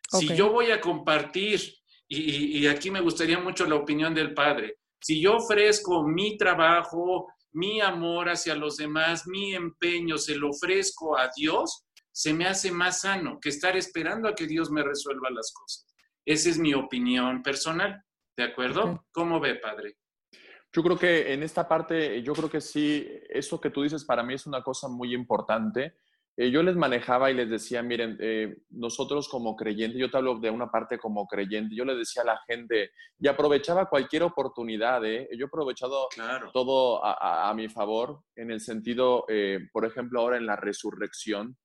Si 0.06 0.36
yo 0.36 0.52
voy 0.52 0.70
a 0.70 0.82
compartir, 0.82 1.60
y, 2.06 2.66
aquí 2.66 2.90
me 2.90 3.00
gustaría 3.00 3.38
mucho 3.38 3.64
la 3.64 3.76
opinión 3.76 4.14
del 4.14 4.34
padre, 4.34 4.76
si 5.00 5.18
yo 5.18 5.36
ofrezco 5.36 6.06
mi 6.06 6.36
trabajo, 6.36 7.26
mi 7.52 7.80
amor 7.80 8.28
hacia 8.28 8.54
los 8.54 8.76
demás, 8.76 9.26
mi 9.26 9.54
empeño, 9.54 10.18
se 10.18 10.36
lo 10.36 10.50
ofrezco 10.50 11.16
a 11.16 11.30
Dios, 11.34 11.84
se 12.12 12.34
me 12.34 12.44
hace 12.44 12.70
más 12.70 13.00
sano 13.00 13.38
que 13.40 13.48
estar 13.48 13.78
esperando 13.78 14.28
a 14.28 14.34
que 14.34 14.46
Dios 14.46 14.70
me 14.70 14.82
resuelva 14.82 15.30
las 15.30 15.50
cosas. 15.54 15.86
Esa 16.26 16.50
es 16.50 16.58
mi 16.58 16.74
opinión 16.74 17.42
personal. 17.42 18.04
¿De 18.36 18.44
acuerdo? 18.44 19.04
¿Cómo 19.12 19.40
ve, 19.40 19.56
padre? 19.56 19.96
Yo 20.72 20.82
creo 20.82 20.98
que 20.98 21.34
en 21.34 21.42
esta 21.42 21.68
parte, 21.68 22.22
yo 22.22 22.32
creo 22.32 22.50
que 22.50 22.60
sí, 22.60 23.06
eso 23.28 23.60
que 23.60 23.70
tú 23.70 23.82
dices 23.82 24.04
para 24.04 24.22
mí 24.22 24.34
es 24.34 24.46
una 24.46 24.62
cosa 24.62 24.88
muy 24.88 25.14
importante. 25.14 25.96
Eh, 26.34 26.50
yo 26.50 26.62
les 26.62 26.76
manejaba 26.76 27.30
y 27.30 27.34
les 27.34 27.50
decía, 27.50 27.82
miren, 27.82 28.16
eh, 28.18 28.56
nosotros 28.70 29.28
como 29.28 29.54
creyentes, 29.54 30.00
yo 30.00 30.10
te 30.10 30.16
hablo 30.16 30.38
de 30.38 30.48
una 30.48 30.70
parte 30.70 30.98
como 30.98 31.26
creyente, 31.26 31.76
yo 31.76 31.84
le 31.84 31.94
decía 31.94 32.22
a 32.22 32.26
la 32.26 32.40
gente 32.46 32.92
y 33.18 33.28
aprovechaba 33.28 33.90
cualquier 33.90 34.22
oportunidad, 34.22 35.04
¿eh? 35.04 35.28
yo 35.36 35.44
he 35.44 35.48
aprovechado 35.48 36.08
todo 36.54 37.04
a, 37.04 37.52
mi 37.54 37.68
favor 37.68 38.22
en 38.34 38.50
el 38.50 38.60
sentido, 38.60 39.26
por 39.74 39.84
ejemplo, 39.84 40.20
ahora 40.20 40.38
en 40.38 40.46
la 40.46 40.56
resurrección, 40.56 41.58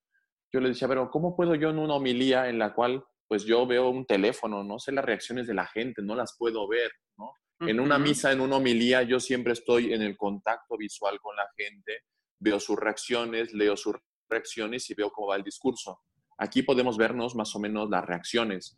yo 0.52 0.60
le 0.60 0.70
decía, 0.70 0.90
pero 0.90 1.10
¿cómo 1.12 1.34
puedo 1.34 1.56
yo 1.56 1.70
en 1.70 1.80
una 1.80 1.96
homilía 1.96 2.50
en 2.50 2.60
la 2.60 2.74
cual 2.74 3.06
pues 3.28 3.44
yo 3.44 3.66
veo 3.68 3.90
un 3.90 4.06
teléfono, 4.06 4.64
no 4.64 4.80
sé 4.80 4.92
las 4.92 5.06
reacciones 5.06 5.48
de 5.48 5.54
la 5.54 5.68
gente, 5.68 6.02
no 6.02 6.16
las 6.16 6.36
puedo 6.38 6.68
ver, 6.68 6.92
¿no? 7.18 7.34
En 7.60 7.80
una 7.80 7.98
misa, 7.98 8.32
en 8.32 8.40
una 8.40 8.58
homilía, 8.58 9.02
yo 9.02 9.20
siempre 9.20 9.54
estoy 9.54 9.92
en 9.92 10.04
el 10.04 10.16
contacto 10.16 10.78
visual 10.78 11.20
con 11.20 11.36
la 11.36 11.50
gente, 11.58 12.02
veo 12.40 12.60
sus 12.60 12.78
reacciones, 12.78 13.52
leo 13.52 13.76
sus 13.76 13.96
reacciones 14.30 14.88
y 14.92 14.94
veo 14.94 15.10
cómo 15.12 15.30
va 15.30 15.38
el 15.38 15.44
discurso. 15.44 16.02
Aquí 16.38 16.62
podemos 16.62 16.98
vernos 16.98 17.36
más 17.36 17.56
o 17.56 17.60
menos 17.60 17.90
las 17.90 18.06
reacciones. 18.06 18.78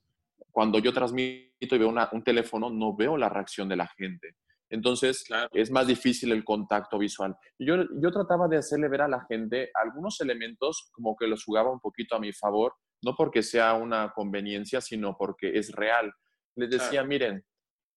Cuando 0.50 0.80
yo 0.80 0.93
transmito 0.93 1.76
y 1.76 1.78
veo 1.78 1.89
un 1.89 2.24
teléfono, 2.24 2.70
no 2.70 2.95
veo 2.95 3.18
la 3.18 3.28
reacción 3.28 3.68
de 3.68 3.76
la 3.76 3.88
gente. 3.88 4.38
Entonces, 4.70 5.26
es 5.52 5.72
más 5.72 5.88
difícil 5.88 6.32
el 6.32 6.45
contacto 6.45 6.97
visual. 6.97 7.36
Yo, 7.58 7.76
yo 8.02 8.12
trataba 8.12 8.47
de 8.47 8.58
hacerle 8.58 8.88
ver 8.88 9.02
a 9.02 9.08
la 9.08 9.26
gente 9.26 9.72
algunos 9.74 10.22
elementos 10.22 10.89
como 10.93 11.16
que 11.18 11.28
los 11.28 11.43
jugaba 11.43 11.72
un 11.72 11.80
poquito 11.80 12.16
a 12.16 12.20
mi 12.20 12.32
favor, 12.32 12.76
no 13.02 13.16
porque 13.16 13.43
sea 13.43 13.74
una 13.74 14.12
conveniencia, 14.14 14.82
sino 14.82 15.16
porque 15.18 15.58
es 15.58 15.72
real. 15.72 16.14
Les 16.56 16.70
decía, 16.70 17.04
miren, 17.04 17.45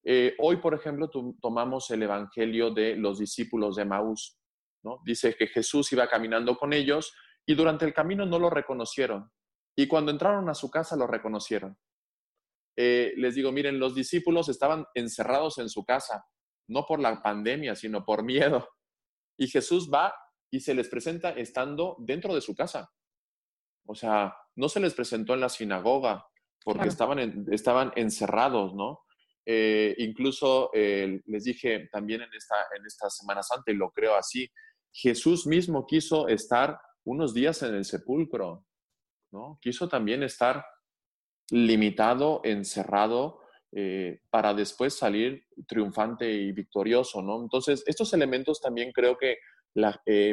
eh, 0.04 0.34
hoy, 0.38 0.56
por 0.56 0.74
ejemplo, 0.74 1.10
tomamos 1.40 1.90
el 1.90 2.02
Evangelio 2.02 2.70
de 2.70 2.96
los 2.96 3.18
discípulos 3.18 3.76
de 3.76 3.84
Maús. 3.84 4.38
¿no? 4.84 5.00
Dice 5.04 5.34
que 5.36 5.46
Jesús 5.46 5.92
iba 5.92 6.08
caminando 6.08 6.56
con 6.56 6.72
ellos 6.72 7.14
y 7.46 7.54
durante 7.54 7.84
el 7.84 7.94
camino 7.94 8.26
no 8.26 8.38
lo 8.38 8.50
reconocieron. 8.50 9.30
Y 9.76 9.86
cuando 9.86 10.10
entraron 10.10 10.48
a 10.48 10.54
su 10.54 10.70
casa 10.70 10.96
lo 10.96 11.06
reconocieron. 11.06 11.78
Eh, 12.76 13.12
les 13.16 13.34
digo, 13.34 13.52
miren, 13.52 13.78
los 13.78 13.94
discípulos 13.94 14.48
estaban 14.48 14.86
encerrados 14.94 15.58
en 15.58 15.68
su 15.68 15.84
casa, 15.84 16.24
no 16.68 16.84
por 16.86 17.00
la 17.00 17.22
pandemia, 17.22 17.74
sino 17.74 18.04
por 18.04 18.24
miedo. 18.24 18.68
Y 19.38 19.48
Jesús 19.48 19.90
va 19.92 20.14
y 20.50 20.60
se 20.60 20.74
les 20.74 20.88
presenta 20.88 21.30
estando 21.30 21.96
dentro 22.00 22.34
de 22.34 22.40
su 22.40 22.54
casa. 22.54 22.90
O 23.86 23.94
sea, 23.94 24.34
no 24.56 24.68
se 24.68 24.80
les 24.80 24.94
presentó 24.94 25.34
en 25.34 25.40
la 25.40 25.48
sinagoga 25.48 26.26
porque 26.64 26.88
estaban, 26.88 27.46
estaban 27.50 27.92
encerrados, 27.96 28.74
¿no? 28.74 29.00
Eh, 29.44 29.94
incluso 29.98 30.70
eh, 30.72 31.20
les 31.26 31.44
dije 31.44 31.88
también 31.90 32.22
en 32.22 32.32
esta, 32.32 32.54
en 32.76 32.86
esta 32.86 33.10
Semana 33.10 33.42
Santa, 33.42 33.72
y 33.72 33.74
lo 33.74 33.90
creo 33.90 34.14
así, 34.14 34.48
Jesús 34.92 35.46
mismo 35.46 35.86
quiso 35.86 36.28
estar 36.28 36.78
unos 37.04 37.34
días 37.34 37.62
en 37.62 37.74
el 37.74 37.84
sepulcro, 37.84 38.64
¿no? 39.32 39.58
Quiso 39.60 39.88
también 39.88 40.22
estar 40.22 40.64
limitado, 41.50 42.40
encerrado, 42.44 43.40
eh, 43.72 44.20
para 44.30 44.54
después 44.54 44.94
salir 44.94 45.46
triunfante 45.66 46.30
y 46.30 46.52
victorioso, 46.52 47.22
¿no? 47.22 47.42
Entonces, 47.42 47.82
estos 47.86 48.12
elementos 48.12 48.60
también 48.60 48.92
creo 48.92 49.16
que 49.16 49.38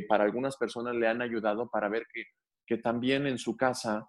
para 0.07 0.25
algunas 0.25 0.57
personas 0.57 0.95
le 0.95 1.07
han 1.07 1.21
ayudado 1.21 1.69
para 1.69 1.87
ver 1.87 2.05
que, 2.13 2.25
que 2.69 2.77
también 2.77 3.25
en 3.25 3.39
su 3.39 3.57
casa 3.57 4.07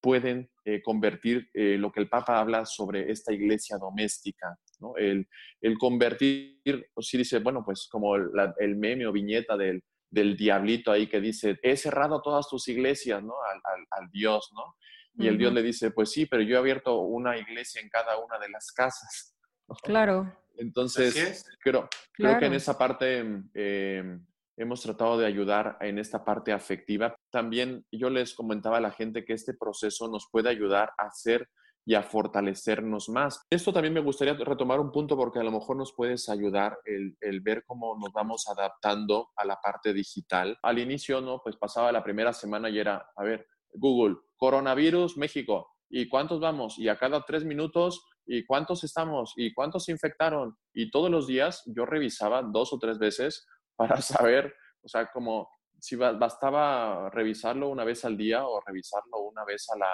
pueden 0.00 0.50
eh, 0.64 0.82
convertir 0.82 1.48
eh, 1.54 1.78
lo 1.78 1.92
que 1.92 2.00
el 2.00 2.08
Papa 2.08 2.40
habla 2.40 2.66
sobre 2.66 3.08
esta 3.08 3.32
iglesia 3.32 3.78
doméstica, 3.78 4.58
¿no? 4.80 4.96
El, 4.96 5.28
el 5.60 5.78
convertir, 5.78 6.60
o 6.66 6.94
pues 6.94 7.06
si 7.06 7.18
dice, 7.18 7.38
bueno, 7.38 7.62
pues 7.64 7.86
como 7.88 8.16
el, 8.16 8.76
meme 8.76 9.06
o 9.06 9.12
viñeta 9.12 9.56
del, 9.56 9.80
del, 10.10 10.36
diablito 10.36 10.90
ahí 10.90 11.06
que 11.06 11.20
dice, 11.20 11.56
he 11.62 11.76
cerrado 11.76 12.20
todas 12.20 12.48
tus 12.48 12.66
iglesias, 12.66 13.22
¿no? 13.22 13.34
Al, 13.48 13.86
al, 13.92 14.10
Dios, 14.10 14.50
¿no? 14.56 14.74
Y 15.16 15.28
el 15.28 15.38
Dios 15.38 15.52
le 15.52 15.62
dice, 15.62 15.92
pues 15.92 16.10
sí, 16.10 16.26
pero 16.26 16.42
yo 16.42 16.56
he 16.56 16.58
abierto 16.58 16.98
una 16.98 17.38
iglesia 17.38 17.80
en 17.80 17.88
cada 17.88 18.18
una 18.18 18.40
de 18.40 18.48
las 18.48 18.72
casas. 18.72 19.36
Claro. 19.84 20.30
Entonces, 20.58 21.46
creo, 21.62 21.88
creo 22.12 22.38
que 22.38 22.46
en 22.46 22.52
esa 22.52 22.76
parte 22.76 23.24
eh, 23.54 24.18
hemos 24.56 24.80
tratado 24.82 25.18
de 25.18 25.26
ayudar 25.26 25.76
en 25.80 25.98
esta 25.98 26.24
parte 26.24 26.52
afectiva. 26.52 27.14
También 27.30 27.84
yo 27.90 28.10
les 28.10 28.34
comentaba 28.34 28.78
a 28.78 28.80
la 28.80 28.90
gente 28.90 29.24
que 29.24 29.32
este 29.32 29.54
proceso 29.54 30.08
nos 30.08 30.28
puede 30.30 30.48
ayudar 30.48 30.92
a 30.98 31.06
hacer 31.06 31.48
y 31.86 31.94
a 31.94 32.02
fortalecernos 32.02 33.08
más. 33.08 33.42
Esto 33.50 33.72
también 33.72 33.92
me 33.92 34.00
gustaría 34.00 34.34
retomar 34.34 34.80
un 34.80 34.90
punto 34.90 35.16
porque 35.16 35.38
a 35.38 35.42
lo 35.42 35.52
mejor 35.52 35.76
nos 35.76 35.92
puedes 35.94 36.28
ayudar 36.28 36.78
el, 36.84 37.40
ver 37.40 37.64
cómo 37.66 37.98
nos 37.98 38.12
vamos 38.12 38.46
adaptando 38.48 39.30
a 39.36 39.44
la 39.44 39.56
parte 39.56 39.92
digital. 39.92 40.56
Al 40.62 40.78
inicio, 40.78 41.20
¿no? 41.20 41.40
Pues 41.42 41.56
pasaba 41.56 41.92
la 41.92 42.02
primera 42.02 42.32
semana 42.32 42.70
y 42.70 42.78
era, 42.78 43.06
a 43.14 43.22
ver, 43.22 43.46
Google, 43.72 44.16
coronavirus, 44.36 45.18
México, 45.18 45.68
¿y 45.90 46.08
cuántos 46.08 46.40
vamos? 46.40 46.78
Y 46.78 46.88
a 46.88 46.96
cada 46.96 47.22
tres 47.24 47.44
minutos, 47.44 48.02
¿y 48.24 48.46
cuántos 48.46 48.82
estamos? 48.84 49.34
¿Y 49.36 49.52
cuántos 49.52 49.84
se 49.84 49.92
infectaron? 49.92 50.56
Y 50.72 50.90
todos 50.90 51.10
los 51.10 51.26
días 51.26 51.62
yo 51.66 51.84
revisaba 51.84 52.42
dos 52.42 52.72
o 52.72 52.78
tres 52.78 52.98
veces 52.98 53.46
para 53.76 54.00
saber, 54.00 54.54
o 54.82 54.88
sea, 54.88 55.10
como 55.10 55.48
si 55.78 55.96
bastaba 55.96 57.10
revisarlo 57.10 57.68
una 57.68 57.84
vez 57.84 58.04
al 58.04 58.16
día 58.16 58.46
o 58.46 58.60
revisarlo 58.60 59.20
una 59.20 59.44
vez 59.44 59.66
a 59.70 59.78
la, 59.78 59.90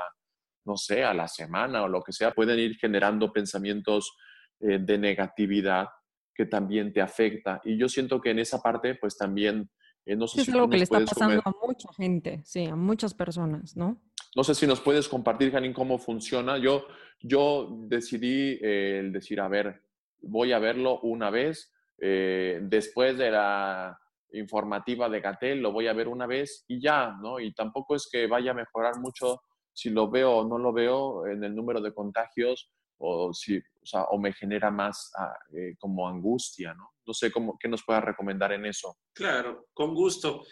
no 0.64 0.76
sé, 0.76 1.02
a 1.04 1.14
la 1.14 1.26
semana 1.26 1.82
o 1.82 1.88
lo 1.88 2.02
que 2.02 2.12
sea, 2.12 2.32
pueden 2.32 2.58
ir 2.58 2.76
generando 2.76 3.32
pensamientos 3.32 4.16
eh, 4.60 4.78
de 4.78 4.98
negatividad 4.98 5.88
que 6.34 6.46
también 6.46 6.92
te 6.92 7.00
afecta. 7.00 7.60
Y 7.64 7.76
yo 7.76 7.88
siento 7.88 8.20
que 8.20 8.30
en 8.30 8.38
esa 8.38 8.60
parte, 8.60 8.94
pues 8.94 9.16
también, 9.16 9.70
eh, 10.06 10.16
no 10.16 10.26
sé 10.26 10.42
es 10.42 10.48
algo 10.50 10.70
que 10.70 10.76
le 10.76 10.84
está 10.84 11.00
pasando 11.00 11.42
a 11.44 11.54
mucha 11.66 11.92
gente, 11.94 12.40
sí, 12.44 12.66
a 12.66 12.76
muchas 12.76 13.14
personas, 13.14 13.76
¿no? 13.76 14.00
No 14.36 14.44
sé 14.44 14.54
si 14.54 14.66
nos 14.66 14.80
puedes 14.80 15.08
compartir, 15.08 15.50
Janine, 15.50 15.74
cómo 15.74 15.98
funciona. 15.98 16.56
Yo, 16.56 16.86
yo 17.20 17.68
decidí 17.88 18.58
eh, 18.62 19.00
el 19.00 19.12
decir, 19.12 19.40
a 19.40 19.48
ver, 19.48 19.82
voy 20.22 20.52
a 20.52 20.58
verlo 20.58 21.00
una 21.00 21.30
vez, 21.30 21.72
eh, 22.00 22.58
después 22.62 23.16
de 23.18 23.30
la, 23.30 23.96
informativa 24.32 25.08
de 25.08 25.20
Gatel, 25.20 25.60
lo 25.60 25.72
voy 25.72 25.88
a 25.88 25.92
ver 25.92 26.08
una 26.08 26.26
vez 26.26 26.64
y 26.68 26.80
ya, 26.80 27.16
¿no? 27.20 27.40
Y 27.40 27.52
tampoco 27.52 27.96
es 27.96 28.08
que 28.10 28.26
vaya 28.26 28.52
a 28.52 28.54
mejorar 28.54 28.98
mucho 28.98 29.40
si 29.72 29.90
lo 29.90 30.10
veo 30.10 30.38
o 30.38 30.48
no 30.48 30.58
lo 30.58 30.72
veo 30.72 31.26
en 31.26 31.42
el 31.44 31.54
número 31.54 31.80
de 31.80 31.92
contagios 31.92 32.70
o 32.98 33.32
si, 33.32 33.56
o, 33.56 33.86
sea, 33.86 34.04
o 34.04 34.18
me 34.18 34.32
genera 34.32 34.70
más 34.70 35.10
ah, 35.16 35.32
eh, 35.54 35.74
como 35.78 36.08
angustia, 36.08 36.74
¿no? 36.74 36.90
No 37.06 37.14
sé 37.14 37.30
cómo, 37.30 37.56
qué 37.58 37.68
nos 37.68 37.84
pueda 37.84 38.00
recomendar 38.00 38.52
en 38.52 38.66
eso. 38.66 38.98
Claro, 39.12 39.68
con 39.72 39.94
gusto. 39.94 40.44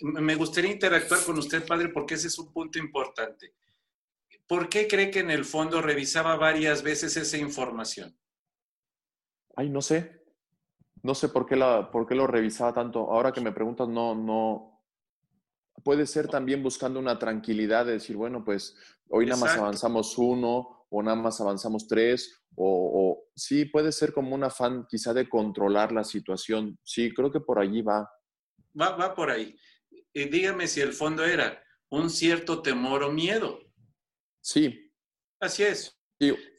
Me 0.00 0.34
gustaría 0.34 0.72
interactuar 0.72 1.20
con 1.24 1.38
usted, 1.38 1.66
padre, 1.66 1.88
porque 1.88 2.14
ese 2.14 2.28
es 2.28 2.38
un 2.38 2.52
punto 2.52 2.78
importante. 2.78 3.54
¿Por 4.46 4.68
qué 4.68 4.88
cree 4.88 5.10
que 5.10 5.20
en 5.20 5.30
el 5.30 5.44
fondo 5.44 5.80
revisaba 5.80 6.36
varias 6.36 6.82
veces 6.82 7.16
esa 7.16 7.36
información? 7.36 8.18
Ay, 9.56 9.68
no 9.70 9.82
sé. 9.82 10.17
No 11.02 11.14
sé 11.14 11.28
por 11.28 11.46
qué, 11.46 11.56
la, 11.56 11.90
por 11.90 12.06
qué 12.06 12.14
lo 12.14 12.26
revisaba 12.26 12.72
tanto. 12.72 13.10
Ahora 13.10 13.32
que 13.32 13.40
me 13.40 13.52
preguntas, 13.52 13.88
no, 13.88 14.14
no. 14.14 14.82
Puede 15.84 16.06
ser 16.06 16.28
también 16.28 16.62
buscando 16.62 16.98
una 16.98 17.18
tranquilidad 17.18 17.86
de 17.86 17.92
decir, 17.92 18.16
bueno, 18.16 18.44
pues 18.44 18.76
hoy 19.08 19.26
nada 19.26 19.40
más 19.40 19.56
avanzamos 19.56 20.18
uno 20.18 20.86
o 20.90 21.02
nada 21.02 21.16
más 21.16 21.40
avanzamos 21.40 21.86
tres, 21.86 22.38
o, 22.60 23.28
sí, 23.36 23.66
puede 23.66 23.92
ser 23.92 24.12
como 24.12 24.34
un 24.34 24.42
afán 24.42 24.84
quizá 24.88 25.14
de 25.14 25.28
controlar 25.28 25.92
la 25.92 26.02
situación. 26.02 26.76
Sí, 26.82 27.14
creo 27.14 27.30
que 27.30 27.38
por 27.38 27.60
allí 27.60 27.82
va. 27.82 28.10
Va, 28.80 28.96
va 28.96 29.14
por 29.14 29.30
ahí. 29.30 29.56
Y 30.12 30.24
dígame 30.24 30.66
si 30.66 30.80
el 30.80 30.92
fondo 30.92 31.24
era 31.24 31.62
un 31.90 32.10
cierto 32.10 32.60
temor 32.60 33.04
o 33.04 33.12
miedo. 33.12 33.60
Sí. 34.40 34.92
Así 35.40 35.62
es. 35.62 35.94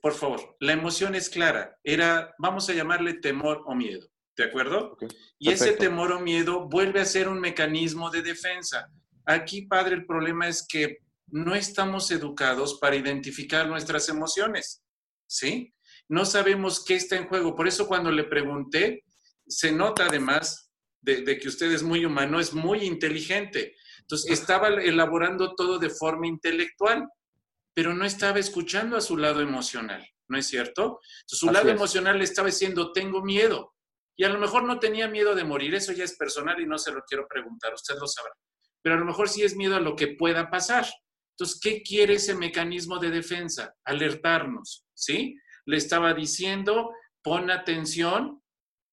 Por 0.01 0.13
favor, 0.13 0.55
la 0.61 0.71
emoción 0.71 1.15
es 1.15 1.29
clara. 1.29 1.77
Era, 1.83 2.33
vamos 2.37 2.69
a 2.69 2.73
llamarle 2.73 3.15
temor 3.15 3.61
o 3.65 3.75
miedo. 3.75 4.07
¿De 4.39 4.45
acuerdo? 4.45 4.97
Y 5.37 5.51
ese 5.51 5.73
temor 5.73 6.13
o 6.13 6.21
miedo 6.21 6.69
vuelve 6.69 7.01
a 7.01 7.05
ser 7.05 7.27
un 7.27 7.41
mecanismo 7.41 8.09
de 8.09 8.21
defensa. 8.21 8.89
Aquí, 9.25 9.63
padre, 9.63 9.95
el 9.95 10.05
problema 10.05 10.47
es 10.47 10.65
que 10.65 10.99
no 11.27 11.55
estamos 11.55 12.09
educados 12.09 12.79
para 12.79 12.95
identificar 12.95 13.67
nuestras 13.67 14.07
emociones. 14.07 14.81
¿Sí? 15.27 15.73
No 16.07 16.23
sabemos 16.23 16.85
qué 16.85 16.95
está 16.95 17.17
en 17.17 17.27
juego. 17.27 17.53
Por 17.53 17.67
eso 17.67 17.85
cuando 17.85 18.13
le 18.13 18.23
pregunté, 18.23 19.03
se 19.45 19.73
nota 19.73 20.05
además 20.05 20.71
de, 21.01 21.21
de 21.23 21.37
que 21.37 21.49
usted 21.49 21.73
es 21.73 21.83
muy 21.83 22.05
humano, 22.05 22.39
es 22.39 22.53
muy 22.53 22.85
inteligente. 22.85 23.75
Entonces, 23.99 24.31
estaba 24.31 24.69
elaborando 24.69 25.53
todo 25.53 25.79
de 25.79 25.89
forma 25.89 26.27
intelectual 26.27 27.09
pero 27.73 27.93
no 27.93 28.03
estaba 28.03 28.39
escuchando 28.39 28.97
a 28.97 29.01
su 29.01 29.15
lado 29.15 29.39
emocional, 29.39 30.05
¿no 30.27 30.37
es 30.37 30.47
cierto? 30.47 30.99
su 31.25 31.49
lado 31.49 31.69
emocional 31.69 32.17
le 32.17 32.25
estaba 32.25 32.47
diciendo, 32.47 32.91
tengo 32.91 33.21
miedo. 33.21 33.73
Y 34.20 34.26
a 34.26 34.30
lo 34.30 34.38
mejor 34.38 34.63
no 34.63 34.80
tenía 34.80 35.07
miedo 35.07 35.34
de 35.34 35.45
morir, 35.45 35.74
eso 35.74 35.93
ya 35.93 36.03
es 36.03 36.17
personal 36.17 36.59
y 36.59 36.65
no 36.65 36.78
se 36.78 36.91
lo 36.91 37.01
quiero 37.07 37.26
preguntar, 37.26 37.74
usted 37.74 37.95
lo 37.97 38.05
sabrá. 38.05 38.34
Pero 38.82 38.95
a 38.95 38.99
lo 38.99 39.05
mejor 39.05 39.30
sí 39.30 39.43
es 39.43 39.55
miedo 39.55 39.78
a 39.78 39.80
lo 39.80 39.95
que 39.95 40.09
pueda 40.09 40.49
pasar. 40.49 40.86
Entonces, 41.32 41.57
¿qué 41.61 41.82
quiere 41.82 42.15
ese 42.15 42.36
mecanismo 42.36 42.99
de 42.99 43.11
defensa? 43.11 43.74
Alertarnos, 43.86 44.86
¿sí? 44.93 45.38
Le 45.65 45.78
estaba 45.78 46.13
diciendo, 46.13 46.91
pon 47.24 47.49
atención 47.49 48.43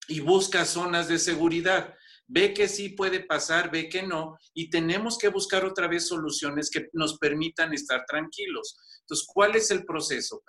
y 0.07 0.20
busca 0.20 0.64
zonas 0.64 1.09
de 1.09 1.18
seguridad 1.18 1.97
ve 2.29 2.53
que 2.53 2.68
sí 2.68 2.91
puede 2.91 3.20
pasar, 3.20 3.70
ve 3.70 3.89
que 3.89 4.03
no, 4.03 4.37
y 4.53 4.68
tenemos 4.70 5.16
que 5.18 5.29
buscar 5.29 5.64
otra 5.64 5.87
vez 5.87 6.09
soluciones 6.09 6.70
que 6.70 6.89
nos 6.93 7.18
permitan 7.18 7.72
estar 7.72 8.05
tranquilos. 8.07 8.77
Entonces, 9.01 9.27
¿cuál 9.33 9.55
es 9.57 9.70
el 9.70 9.85
proceso? 9.85 10.43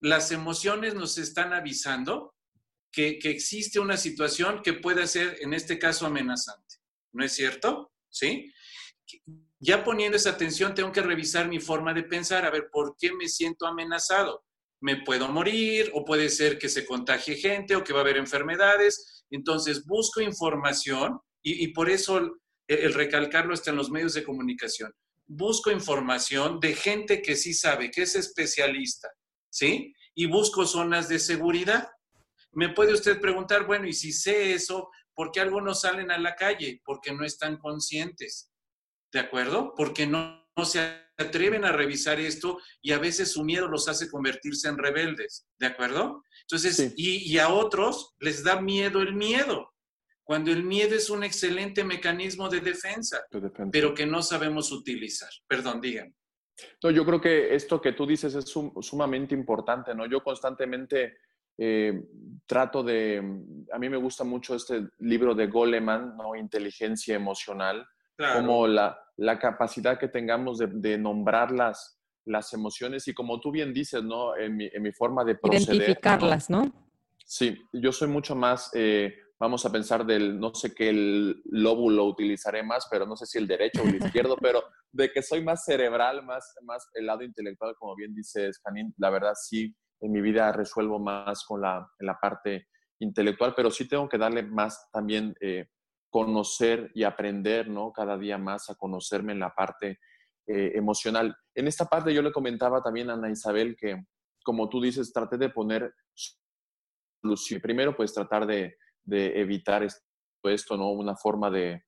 Las 0.00 0.32
emociones 0.32 0.94
nos 0.94 1.18
están 1.18 1.52
avisando 1.52 2.34
que, 2.94 3.18
existe 3.24 3.80
una 3.80 3.96
situación 3.96 4.62
que 4.62 4.74
puede 4.74 5.06
ser, 5.06 5.38
en 5.40 5.54
este 5.54 5.78
caso, 5.78 6.06
amenazante. 6.06 6.76
¿No 7.12 7.24
es 7.24 7.32
cierto? 7.32 7.92
¿Sí? 8.08 8.52
Ya 9.58 9.84
poniendo 9.84 10.16
esa 10.16 10.30
atención, 10.30 10.74
tengo 10.74 10.92
que 10.92 11.02
revisar 11.02 11.48
mi 11.48 11.60
forma 11.60 11.92
de 11.92 12.04
pensar, 12.04 12.44
a 12.44 12.50
ver, 12.50 12.68
¿por 12.70 12.96
qué 12.98 13.12
me 13.12 13.28
siento 13.28 13.66
amenazado? 13.66 14.44
me 14.84 14.96
puedo 14.96 15.28
morir 15.28 15.90
o 15.94 16.04
puede 16.04 16.28
ser 16.28 16.58
que 16.58 16.68
se 16.68 16.84
contagie 16.84 17.36
gente 17.36 17.74
o 17.74 17.82
que 17.82 17.94
va 17.94 18.00
a 18.00 18.02
haber 18.02 18.18
enfermedades. 18.18 19.24
Entonces 19.30 19.86
busco 19.86 20.20
información 20.20 21.18
y, 21.42 21.68
por 21.68 21.88
eso 21.88 22.18
el, 22.18 22.32
el, 22.68 22.92
recalcarlo 22.92 23.54
está 23.54 23.70
en 23.70 23.76
los 23.76 23.90
medios 23.90 24.12
de 24.12 24.24
comunicación. 24.24 24.92
Busco 25.26 25.70
información 25.70 26.60
de 26.60 26.74
gente 26.74 27.22
que 27.22 27.34
sí 27.34 27.54
sabe, 27.54 27.90
que 27.90 28.02
es 28.02 28.14
especialista, 28.14 29.08
¿sí? 29.48 29.94
Y 30.14 30.26
busco 30.26 30.66
zonas 30.66 31.08
de 31.08 31.18
seguridad. 31.18 31.88
Me 32.54 32.70
puede 32.70 32.92
usted 32.92 33.20
preguntar, 33.20 33.66
bueno, 33.66 33.86
y 33.86 33.92
si 33.92 34.12
sé 34.12 34.54
eso, 34.54 34.90
¿por 35.14 35.30
qué 35.30 35.40
algunos 35.40 35.80
salen 35.80 36.10
a 36.10 36.18
la 36.18 36.34
calle? 36.34 36.80
Porque 36.84 37.12
no 37.12 37.24
están 37.24 37.58
conscientes, 37.58 38.50
¿de 39.12 39.20
acuerdo? 39.20 39.74
Porque 39.76 40.06
no, 40.06 40.44
no 40.56 40.64
se 40.64 41.04
atreven 41.16 41.64
a 41.64 41.72
revisar 41.72 42.20
esto 42.20 42.58
y 42.82 42.92
a 42.92 42.98
veces 42.98 43.32
su 43.32 43.44
miedo 43.44 43.68
los 43.68 43.88
hace 43.88 44.10
convertirse 44.10 44.68
en 44.68 44.78
rebeldes, 44.78 45.46
¿de 45.58 45.66
acuerdo? 45.66 46.22
Entonces, 46.42 46.92
y, 46.96 47.38
a 47.38 47.48
otros 47.48 48.14
les 48.18 48.42
da 48.44 48.60
miedo 48.60 49.00
el 49.00 49.14
miedo, 49.14 49.72
cuando 50.22 50.50
el 50.50 50.64
miedo 50.64 50.94
es 50.94 51.10
un 51.10 51.24
excelente 51.24 51.84
mecanismo 51.84 52.48
de 52.48 52.60
defensa, 52.60 53.24
pero 53.70 53.94
que 53.94 54.06
no 54.06 54.22
sabemos 54.22 54.72
utilizar. 54.72 55.30
Perdón, 55.46 55.80
digan. 55.80 56.14
No, 56.82 56.90
yo 56.90 57.04
creo 57.04 57.20
que 57.20 57.54
esto 57.54 57.80
que 57.80 57.92
tú 57.92 58.06
dices 58.06 58.34
es 58.34 58.44
sumamente 58.44 59.34
importante, 59.34 59.94
¿no? 59.94 60.06
Yo 60.06 60.22
constantemente 60.22 61.18
eh, 61.58 62.02
trato 62.46 62.82
de, 62.82 63.18
a 63.72 63.78
mí 63.78 63.88
me 63.88 63.96
gusta 63.96 64.24
mucho 64.24 64.54
este 64.54 64.88
libro 64.98 65.34
de 65.34 65.46
Goleman, 65.46 66.16
¿no? 66.16 66.34
Inteligencia 66.34 67.14
emocional, 67.14 67.86
como 68.16 68.66
la, 68.66 68.98
la, 69.16 69.38
capacidad 69.38 69.98
que 69.98 70.08
tengamos 70.08 70.58
de, 70.58 70.68
de, 70.68 70.98
nombrar 70.98 71.50
las, 71.50 72.00
las 72.24 72.52
emociones 72.52 73.08
y 73.08 73.14
como 73.14 73.40
tú 73.40 73.50
bien 73.50 73.72
dices, 73.72 74.02
¿no? 74.02 74.36
En 74.36 74.56
mi, 74.56 74.68
en 74.72 74.82
mi 74.82 74.92
forma 74.92 75.24
de 75.24 75.36
proceder. 75.36 75.76
Identificarlas, 75.76 76.50
¿no? 76.50 76.72
Sí, 77.24 77.56
yo 77.72 77.90
soy 77.90 78.08
mucho 78.08 78.34
más, 78.34 78.70
eh, 78.74 79.14
vamos 79.40 79.64
a 79.64 79.72
pensar 79.72 80.04
del, 80.04 80.38
no 80.38 80.54
sé 80.54 80.74
qué 80.74 80.90
el 80.90 81.42
lóbulo 81.46 82.04
utilizaré 82.04 82.62
más, 82.62 82.86
pero 82.90 83.06
no 83.06 83.16
sé 83.16 83.26
si 83.26 83.38
el 83.38 83.46
derecho 83.46 83.82
o 83.82 83.86
el 83.86 83.96
izquierdo, 83.96 84.36
pero 84.40 84.62
de 84.92 85.10
que 85.10 85.22
soy 85.22 85.42
más 85.42 85.64
cerebral, 85.64 86.24
más, 86.24 86.54
más 86.62 86.88
el 86.94 87.06
lado 87.06 87.22
intelectual, 87.22 87.74
como 87.78 87.96
bien 87.96 88.14
dices, 88.14 88.60
Janine, 88.62 88.92
la 88.98 89.10
verdad 89.10 89.32
sí, 89.34 89.74
en 90.00 90.12
mi 90.12 90.20
vida 90.20 90.52
resuelvo 90.52 90.98
más 90.98 91.44
con 91.44 91.60
la, 91.60 91.88
la 92.00 92.18
parte 92.18 92.68
intelectual, 93.00 93.54
pero 93.54 93.70
sí 93.70 93.88
tengo 93.88 94.08
que 94.08 94.18
darle 94.18 94.42
más 94.42 94.90
también 94.90 95.34
eh, 95.40 95.68
conocer 96.10 96.90
y 96.94 97.02
aprender, 97.04 97.68
¿no? 97.68 97.92
Cada 97.92 98.16
día 98.16 98.38
más 98.38 98.70
a 98.70 98.76
conocerme 98.76 99.32
en 99.32 99.40
la 99.40 99.54
parte 99.54 99.98
eh, 100.46 100.72
emocional. 100.74 101.36
En 101.54 101.66
esta 101.66 101.86
parte 101.86 102.14
yo 102.14 102.22
le 102.22 102.32
comentaba 102.32 102.82
también 102.82 103.10
a 103.10 103.14
Ana 103.14 103.30
Isabel 103.30 103.76
que, 103.76 104.04
como 104.44 104.68
tú 104.68 104.80
dices, 104.80 105.12
traté 105.12 105.38
de 105.38 105.48
poner 105.48 105.92
solución. 107.22 107.60
Primero, 107.60 107.96
pues 107.96 108.12
tratar 108.12 108.46
de, 108.46 108.76
evitar 109.06 109.86
esto, 110.44 110.76
¿no? 110.76 110.92
Una 110.92 111.16
forma 111.16 111.50
de, 111.50 111.82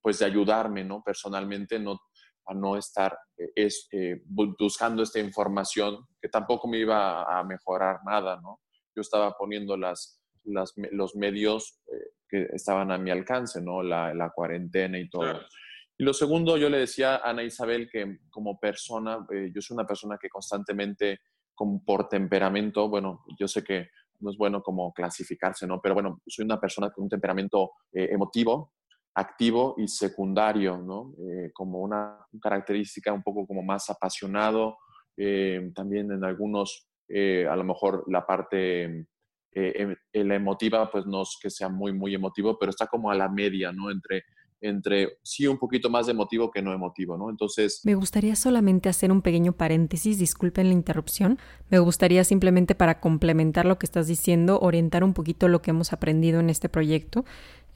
pues 0.00 0.18
de 0.18 0.24
ayudarme, 0.24 0.84
¿no? 0.84 1.02
Personalmente, 1.02 1.78
no, 1.78 2.00
a 2.50 2.54
no 2.54 2.76
estar 2.76 3.16
eh, 3.36 3.52
es, 3.54 3.88
eh, 3.92 4.22
buscando 4.26 5.02
esta 5.02 5.20
información 5.20 6.06
que 6.20 6.28
tampoco 6.28 6.68
me 6.68 6.78
iba 6.78 7.22
a 7.22 7.44
mejorar 7.44 8.00
nada, 8.04 8.40
¿no? 8.40 8.60
Yo 8.94 9.02
estaba 9.02 9.32
poniendo 9.32 9.76
las, 9.76 10.20
los 10.44 11.14
medios 11.14 11.80
que 12.28 12.48
estaban 12.52 12.90
a 12.90 12.98
mi 12.98 13.10
alcance, 13.10 13.62
¿no? 13.62 13.82
La, 13.82 14.12
la 14.14 14.30
cuarentena 14.30 14.98
y 14.98 15.08
todo. 15.08 15.40
Y 16.00 16.02
lo 16.02 16.14
segundo, 16.14 16.56
yo 16.56 16.70
le 16.70 16.78
decía 16.78 17.16
a 17.16 17.28
Ana 17.28 17.42
Isabel 17.42 17.86
que 17.92 18.20
como 18.30 18.58
persona, 18.58 19.26
eh, 19.34 19.52
yo 19.54 19.60
soy 19.60 19.74
una 19.74 19.86
persona 19.86 20.16
que 20.18 20.30
constantemente, 20.30 21.18
como 21.54 21.84
por 21.84 22.08
temperamento, 22.08 22.88
bueno, 22.88 23.22
yo 23.38 23.46
sé 23.46 23.62
que 23.62 23.88
no 24.20 24.30
es 24.30 24.38
bueno 24.38 24.62
como 24.62 24.94
clasificarse, 24.94 25.66
¿no? 25.66 25.78
Pero 25.82 25.92
bueno, 25.92 26.22
soy 26.26 26.46
una 26.46 26.58
persona 26.58 26.90
con 26.90 27.04
un 27.04 27.10
temperamento 27.10 27.72
eh, 27.92 28.08
emotivo, 28.12 28.72
activo 29.14 29.74
y 29.78 29.88
secundario, 29.88 30.78
¿no? 30.78 31.14
Eh, 31.28 31.50
como 31.52 31.80
una 31.80 32.18
característica 32.40 33.12
un 33.12 33.22
poco 33.22 33.46
como 33.46 33.62
más 33.62 33.88
apasionado, 33.90 34.78
también 35.74 36.10
en 36.12 36.24
algunos, 36.24 36.88
a 37.10 37.54
lo 37.54 37.64
mejor 37.64 38.04
la 38.06 38.24
parte 38.26 39.06
eh, 39.52 39.72
em, 39.74 39.96
eh, 40.12 40.24
la 40.24 40.36
emotiva, 40.36 40.88
pues 40.90 41.06
no 41.06 41.22
es 41.22 41.36
que 41.40 41.50
sea 41.50 41.68
muy, 41.68 41.92
muy 41.92 42.14
emotivo, 42.14 42.56
pero 42.58 42.70
está 42.70 42.86
como 42.86 43.10
a 43.10 43.16
la 43.16 43.28
media, 43.28 43.72
¿no? 43.72 43.90
Entre, 43.90 44.22
entre 44.60 45.18
sí 45.22 45.46
un 45.46 45.58
poquito 45.58 45.90
más 45.90 46.08
emotivo 46.08 46.50
que 46.50 46.62
no 46.62 46.72
emotivo, 46.72 47.16
¿no? 47.16 47.30
Entonces... 47.30 47.80
Me 47.84 47.94
gustaría 47.94 48.36
solamente 48.36 48.88
hacer 48.88 49.10
un 49.10 49.22
pequeño 49.22 49.52
paréntesis, 49.52 50.18
disculpen 50.18 50.68
la 50.68 50.74
interrupción. 50.74 51.38
Me 51.68 51.78
gustaría 51.78 52.24
simplemente 52.24 52.74
para 52.74 53.00
complementar 53.00 53.66
lo 53.66 53.78
que 53.78 53.86
estás 53.86 54.06
diciendo, 54.06 54.58
orientar 54.60 55.04
un 55.04 55.14
poquito 55.14 55.48
lo 55.48 55.62
que 55.62 55.70
hemos 55.70 55.92
aprendido 55.92 56.40
en 56.40 56.50
este 56.50 56.68
proyecto. 56.68 57.24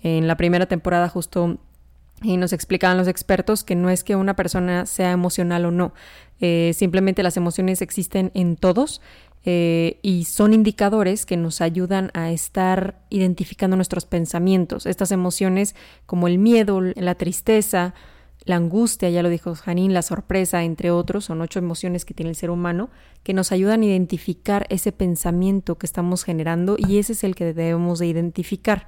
En 0.02 0.26
la 0.26 0.36
primera 0.36 0.66
temporada 0.66 1.08
justo 1.08 1.58
y 2.22 2.36
nos 2.36 2.52
explicaban 2.52 2.96
los 2.96 3.08
expertos 3.08 3.64
que 3.64 3.74
no 3.74 3.90
es 3.90 4.04
que 4.04 4.16
una 4.16 4.36
persona 4.36 4.86
sea 4.86 5.10
emocional 5.10 5.64
o 5.66 5.70
no, 5.70 5.92
eh, 6.40 6.72
simplemente 6.74 7.22
las 7.22 7.36
emociones 7.36 7.82
existen 7.82 8.30
en 8.34 8.56
todos 8.56 9.00
eh, 9.44 9.98
y 10.02 10.24
son 10.24 10.54
indicadores 10.54 11.26
que 11.26 11.36
nos 11.36 11.60
ayudan 11.60 12.10
a 12.14 12.30
estar 12.30 13.02
identificando 13.10 13.76
nuestros 13.76 14.06
pensamientos, 14.06 14.86
estas 14.86 15.12
emociones 15.12 15.74
como 16.06 16.28
el 16.28 16.38
miedo, 16.38 16.80
la 16.80 17.14
tristeza, 17.14 17.94
la 18.44 18.56
angustia, 18.56 19.10
ya 19.10 19.22
lo 19.22 19.28
dijo 19.28 19.54
Janine, 19.54 19.92
la 19.92 20.02
sorpresa, 20.02 20.64
entre 20.64 20.90
otros, 20.90 21.26
son 21.26 21.40
ocho 21.40 21.58
emociones 21.58 22.04
que 22.04 22.14
tiene 22.14 22.30
el 22.30 22.36
ser 22.36 22.50
humano, 22.50 22.90
que 23.22 23.32
nos 23.34 23.52
ayudan 23.52 23.82
a 23.82 23.86
identificar 23.86 24.66
ese 24.68 24.92
pensamiento 24.92 25.76
que 25.76 25.86
estamos 25.86 26.24
generando 26.24 26.76
y 26.78 26.98
ese 26.98 27.12
es 27.12 27.24
el 27.24 27.34
que 27.34 27.46
debemos 27.46 27.98
de 27.98 28.06
identificar. 28.06 28.86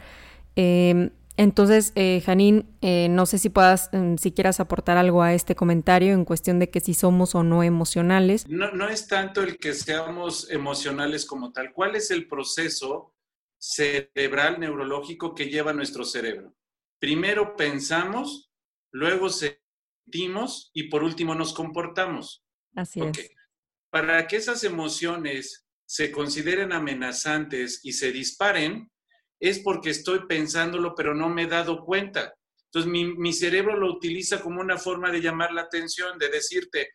Em, 0.56 1.10
entonces, 1.36 1.92
eh, 1.96 2.22
Janine, 2.24 2.64
eh, 2.80 3.08
no 3.10 3.26
sé 3.26 3.38
si 3.38 3.50
puedas, 3.50 3.90
mm, 3.92 4.16
si 4.16 4.32
quieras 4.32 4.58
aportar 4.60 4.96
algo 4.96 5.22
a 5.22 5.34
este 5.34 5.54
comentario 5.54 6.14
en 6.14 6.24
cuestión 6.24 6.58
de 6.58 6.70
que 6.70 6.80
si 6.80 6.94
somos 6.94 7.34
o 7.34 7.42
no 7.42 7.62
emocionales. 7.62 8.48
No, 8.48 8.70
no 8.72 8.88
es 8.88 9.06
tanto 9.06 9.42
el 9.42 9.58
que 9.58 9.74
seamos 9.74 10.50
emocionales 10.50 11.26
como 11.26 11.52
tal. 11.52 11.72
¿Cuál 11.72 11.96
es 11.96 12.10
el 12.10 12.26
proceso 12.26 13.14
cerebral, 13.58 14.60
neurológico 14.60 15.34
que 15.34 15.48
lleva 15.50 15.74
nuestro 15.74 16.04
cerebro? 16.04 16.54
Primero 16.98 17.54
pensamos, 17.56 18.50
luego 18.90 19.28
sentimos 19.28 20.70
y 20.72 20.84
por 20.84 21.02
último 21.02 21.34
nos 21.34 21.52
comportamos. 21.52 22.44
Así 22.74 23.00
es. 23.00 23.30
Para 23.90 24.26
que 24.26 24.36
esas 24.36 24.64
emociones 24.64 25.66
se 25.86 26.10
consideren 26.10 26.72
amenazantes 26.72 27.80
y 27.84 27.92
se 27.92 28.10
disparen, 28.10 28.90
es 29.48 29.58
porque 29.60 29.90
estoy 29.90 30.26
pensándolo, 30.26 30.94
pero 30.94 31.14
no 31.14 31.28
me 31.28 31.42
he 31.42 31.46
dado 31.46 31.84
cuenta. 31.84 32.34
Entonces, 32.66 32.90
mi, 32.90 33.32
cerebro 33.32 33.76
lo 33.76 33.90
utiliza 33.92 34.40
como 34.40 34.60
una 34.60 34.76
forma 34.76 35.10
de 35.10 35.20
llamar 35.20 35.52
la 35.52 35.62
atención, 35.62 36.18
de 36.18 36.28
decirte, 36.28 36.90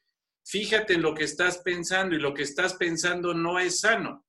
fíjate 0.45 0.93
en 0.93 1.01
lo 1.01 1.13
que 1.13 1.23
estás 1.23 1.59
pensando 1.59 2.15
y 2.15 2.19
lo 2.19 2.33
que 2.33 2.43
estás 2.43 2.75
pensando 2.75 3.33
no 3.33 3.59
es 3.59 3.79
sano. 3.79 4.25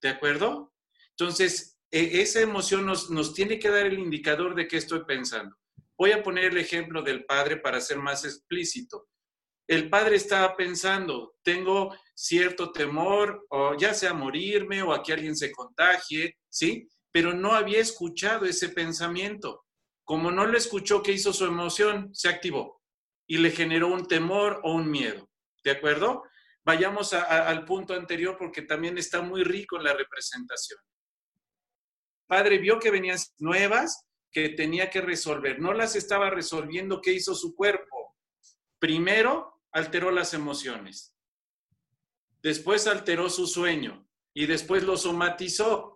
¿De 0.00 0.08
acuerdo? 0.08 0.72
Entonces, 1.10 1.78
e, 1.90 2.22
esa 2.22 2.40
emoción 2.40 2.86
nos, 2.86 3.10
nos 3.10 3.34
tiene 3.34 3.58
que 3.58 3.68
dar 3.68 3.86
el 3.86 3.98
indicador 3.98 4.54
de 4.54 4.66
qué 4.66 4.78
estoy 4.78 5.04
pensando. 5.04 5.56
Voy 5.98 6.12
a 6.12 6.22
poner 6.22 6.44
el 6.44 6.58
ejemplo 6.58 7.02
del 7.02 7.24
padre 7.24 7.58
para 7.58 7.80
ser 7.80 7.98
más 7.98 8.24
explícito. 8.24 9.08
El 9.68 9.90
padre 9.90 10.16
estaba 10.16 10.56
pensando, 10.56 11.36
tengo 11.42 11.94
cierto 12.14 12.72
temor, 12.72 13.46
o 13.50 13.76
ya 13.76 13.92
sea 13.92 14.14
morirme 14.14 14.82
o 14.82 14.92
a 14.92 15.02
que 15.02 15.12
alguien 15.12 15.36
se 15.36 15.52
contagie, 15.52 16.38
¿sí? 16.48 16.88
Pero 17.12 17.32
no 17.32 17.54
había 17.54 17.80
escuchado 17.80 18.46
ese 18.46 18.68
pensamiento. 18.68 19.64
Como 20.04 20.30
no 20.30 20.46
lo 20.46 20.56
escuchó, 20.56 21.02
¿qué 21.02 21.12
hizo 21.12 21.32
su 21.32 21.44
emoción? 21.44 22.14
Se 22.14 22.28
activó 22.28 22.80
y 23.26 23.38
le 23.38 23.50
generó 23.50 23.88
un 23.88 24.06
temor 24.06 24.60
o 24.64 24.74
un 24.74 24.90
miedo. 24.90 25.30
¿De 25.62 25.70
acuerdo? 25.70 26.24
Vayamos 26.64 27.12
al 27.12 27.64
punto 27.64 27.94
anterior 27.94 28.36
porque 28.38 28.62
también 28.62 28.98
está 28.98 29.22
muy 29.22 29.44
rico 29.44 29.76
en 29.76 29.84
la 29.84 29.94
representación. 29.94 30.78
Padre 32.26 32.58
vio 32.58 32.78
que 32.78 32.90
venían 32.90 33.18
nuevas 33.38 34.06
que 34.30 34.50
tenía 34.50 34.90
que 34.90 35.00
resolver. 35.00 35.58
No 35.58 35.72
las 35.72 35.96
estaba 35.96 36.30
resolviendo. 36.30 37.00
¿Qué 37.00 37.12
hizo 37.12 37.34
su 37.34 37.54
cuerpo? 37.54 38.16
Primero, 38.78 39.62
alteró 39.72 40.10
las 40.10 40.34
emociones. 40.34 41.14
Después 42.42 42.86
alteró 42.86 43.28
su 43.28 43.46
sueño 43.46 44.08
y 44.32 44.46
después 44.46 44.84
lo 44.84 44.96
somatizó. 44.96 45.89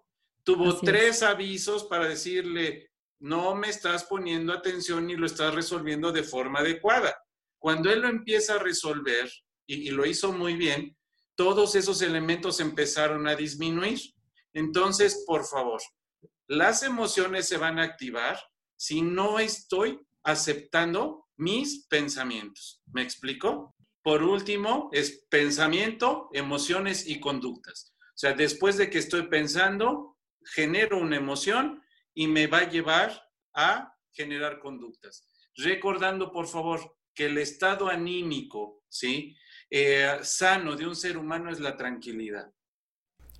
Tuvo 0.44 0.78
tres 0.80 1.22
avisos 1.22 1.84
para 1.84 2.06
decirle, 2.06 2.90
no 3.20 3.54
me 3.54 3.70
estás 3.70 4.04
poniendo 4.04 4.52
atención 4.52 5.06
ni 5.06 5.16
lo 5.16 5.26
estás 5.26 5.54
resolviendo 5.54 6.12
de 6.12 6.22
forma 6.22 6.60
adecuada. 6.60 7.16
Cuando 7.58 7.90
él 7.90 8.00
lo 8.00 8.08
empieza 8.08 8.54
a 8.54 8.58
resolver, 8.58 9.30
y, 9.66 9.90
lo 9.90 10.04
hizo 10.04 10.32
muy 10.32 10.54
bien, 10.54 10.96
todos 11.34 11.74
esos 11.74 12.02
elementos 12.02 12.60
empezaron 12.60 13.26
a 13.26 13.34
disminuir. 13.34 13.98
Entonces, 14.52 15.24
por 15.26 15.46
favor, 15.46 15.80
las 16.46 16.82
emociones 16.82 17.48
se 17.48 17.56
van 17.56 17.78
a 17.78 17.84
activar 17.84 18.38
si 18.76 19.00
no 19.00 19.38
estoy 19.38 19.98
aceptando 20.22 21.26
mis 21.36 21.86
pensamientos. 21.86 22.82
¿Me 22.92 23.02
explico? 23.02 23.74
Por 24.02 24.22
último, 24.22 24.90
es 24.92 25.24
pensamiento, 25.30 26.28
emociones 26.32 27.06
y 27.08 27.18
conductas. 27.18 27.94
O 27.98 28.16
sea, 28.16 28.34
después 28.34 28.76
de 28.76 28.90
que 28.90 28.98
estoy 28.98 29.28
pensando, 29.28 30.13
genero 30.44 30.98
una 30.98 31.16
emoción 31.16 31.82
y 32.14 32.28
me 32.28 32.46
va 32.46 32.58
a 32.58 32.70
llevar 32.70 33.28
a 33.54 33.94
generar 34.12 34.60
conductas. 34.60 35.28
Recordando, 35.56 36.32
por 36.32 36.46
favor, 36.46 36.96
que 37.14 37.26
el 37.26 37.38
estado 37.38 37.88
anímico, 37.88 38.82
¿sí? 38.88 39.36
Eh, 39.70 40.18
sano 40.22 40.76
de 40.76 40.86
un 40.86 40.96
ser 40.96 41.16
humano 41.16 41.50
es 41.50 41.60
la 41.60 41.76
tranquilidad. 41.76 42.52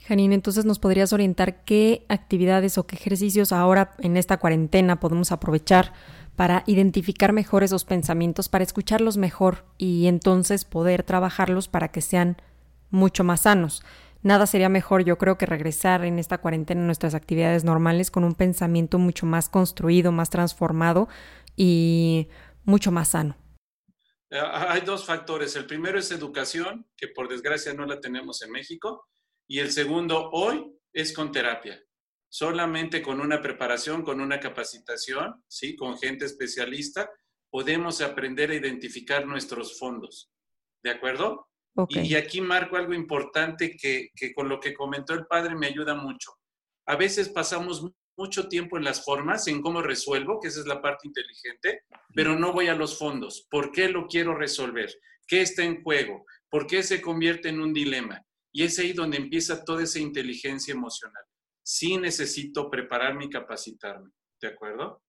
Janine, 0.07 0.35
entonces 0.35 0.65
nos 0.65 0.79
podrías 0.79 1.13
orientar 1.13 1.65
qué 1.65 2.05
actividades 2.09 2.77
o 2.77 2.87
qué 2.87 2.97
ejercicios 2.97 3.53
ahora 3.53 3.95
en 4.01 4.17
esta 4.17 4.37
cuarentena 4.37 5.01
podemos 5.01 5.33
aprovechar 5.33 5.95
para 6.37 6.63
identificar 6.67 7.33
mejor 7.33 7.63
esos 7.63 7.85
pensamientos, 7.85 8.49
para 8.49 8.65
escucharlos 8.65 9.17
mejor 9.17 9.65
y 9.79 10.07
entonces 10.07 10.65
poder 10.65 11.05
trabajarlos 11.05 11.69
para 11.69 11.89
que 11.89 12.01
sean 12.01 12.37
mucho 12.91 13.25
más 13.25 13.43
sanos 13.43 13.83
nada 14.25 14.47
sería 14.47 14.69
mejor, 14.69 15.05
yo 15.05 15.17
creo, 15.19 15.39
que 15.39 15.47
regresar 15.47 16.05
en 16.05 16.19
esta 16.19 16.39
cuarentena 16.39 16.83
a 16.83 16.87
nuestras 16.87 17.15
actividades 17.15 17.63
normales 17.63 18.11
con 18.11 18.25
un 18.25 18.35
pensamiento 18.35 18.99
mucho 18.99 19.27
más 19.27 19.49
construido, 19.49 20.11
más 20.11 20.31
transformado 20.31 21.09
y 21.55 22.29
mucho 22.65 22.91
más 22.91 23.11
sano. 23.11 23.37
Eh, 24.31 24.41
hay 24.41 24.81
dos 24.81 25.05
factores. 25.05 25.55
El 25.55 25.67
primero 25.67 25.99
es 25.99 26.11
educación, 26.11 26.89
que 26.97 27.09
por 27.09 27.29
desgracia 27.29 27.73
no 27.75 27.87
la 27.87 28.01
tenemos 28.01 28.43
en 28.43 28.51
México. 28.51 29.07
Y 29.47 29.61
el 29.61 29.71
segundo, 29.71 30.31
hoy, 30.33 30.75
es 30.93 31.13
con 31.13 31.31
terapia. 31.31 31.81
Solamente 32.29 33.03
con 33.03 33.21
una 33.21 33.41
preparación, 33.41 34.03
con 34.03 34.21
una 34.21 34.41
capacitación, 34.41 35.45
¿sí? 35.47 35.77
con 35.77 35.99
gente 35.99 36.25
especialista, 36.25 37.09
podemos 37.51 38.01
aprender 38.01 38.51
a 38.51 38.55
identificar 38.55 39.27
nuestros 39.27 39.79
fondos. 39.79 40.33
¿De 40.83 40.91
acuerdo? 40.91 41.49
Y, 41.89 42.15
aquí 42.15 42.41
marco 42.41 42.77
algo 42.77 42.95
importante 42.95 43.77
que, 43.77 44.11
con 44.35 44.49
lo 44.49 44.61
que 44.61 44.75
comentó 44.75 45.13
el 45.15 45.27
padre 45.27 45.55
me 45.55 45.67
ayuda 45.67 45.95
mucho. 45.95 46.33
A 46.87 46.97
veces 46.97 47.29
pasamos 47.29 47.85
mucho 48.17 48.49
tiempo 48.49 48.77
en 48.77 48.85
las 48.85 49.05
formas, 49.05 49.49
en 49.49 49.61
cómo 49.61 49.83
resuelvo, 49.83 50.39
que 50.41 50.49
esa 50.49 50.61
es 50.61 50.67
la 50.67 50.81
parte 50.81 51.09
inteligente, 51.09 51.83
pero 52.15 52.39
no 52.39 52.53
voy 52.53 52.69
a 52.69 52.77
los 52.77 52.97
fondos. 52.97 53.47
¿Por 53.51 53.73
qué 53.73 53.89
lo 53.89 54.07
quiero 54.07 54.37
resolver? 54.37 54.95
¿Qué 55.27 55.41
está 55.41 55.65
en 55.65 55.83
juego? 55.83 56.25
¿Por 56.49 56.67
qué 56.67 56.83
se 56.83 57.01
convierte 57.01 57.49
en 57.49 57.61
un 57.61 57.73
dilema? 57.73 58.25
Y 58.53 58.63
es 58.63 58.79
ahí 58.79 58.93
donde 58.93 59.17
empieza 59.17 59.65
toda 59.65 59.83
esa 59.83 59.99
inteligencia 59.99 60.73
emocional. 60.73 61.25
Sí 61.65 61.97
necesito 61.97 62.71
prepararme 62.71 63.25
y 63.25 63.31
capacitarme. 63.31 64.11
¿De 64.41 64.49
acuerdo? 64.49 65.03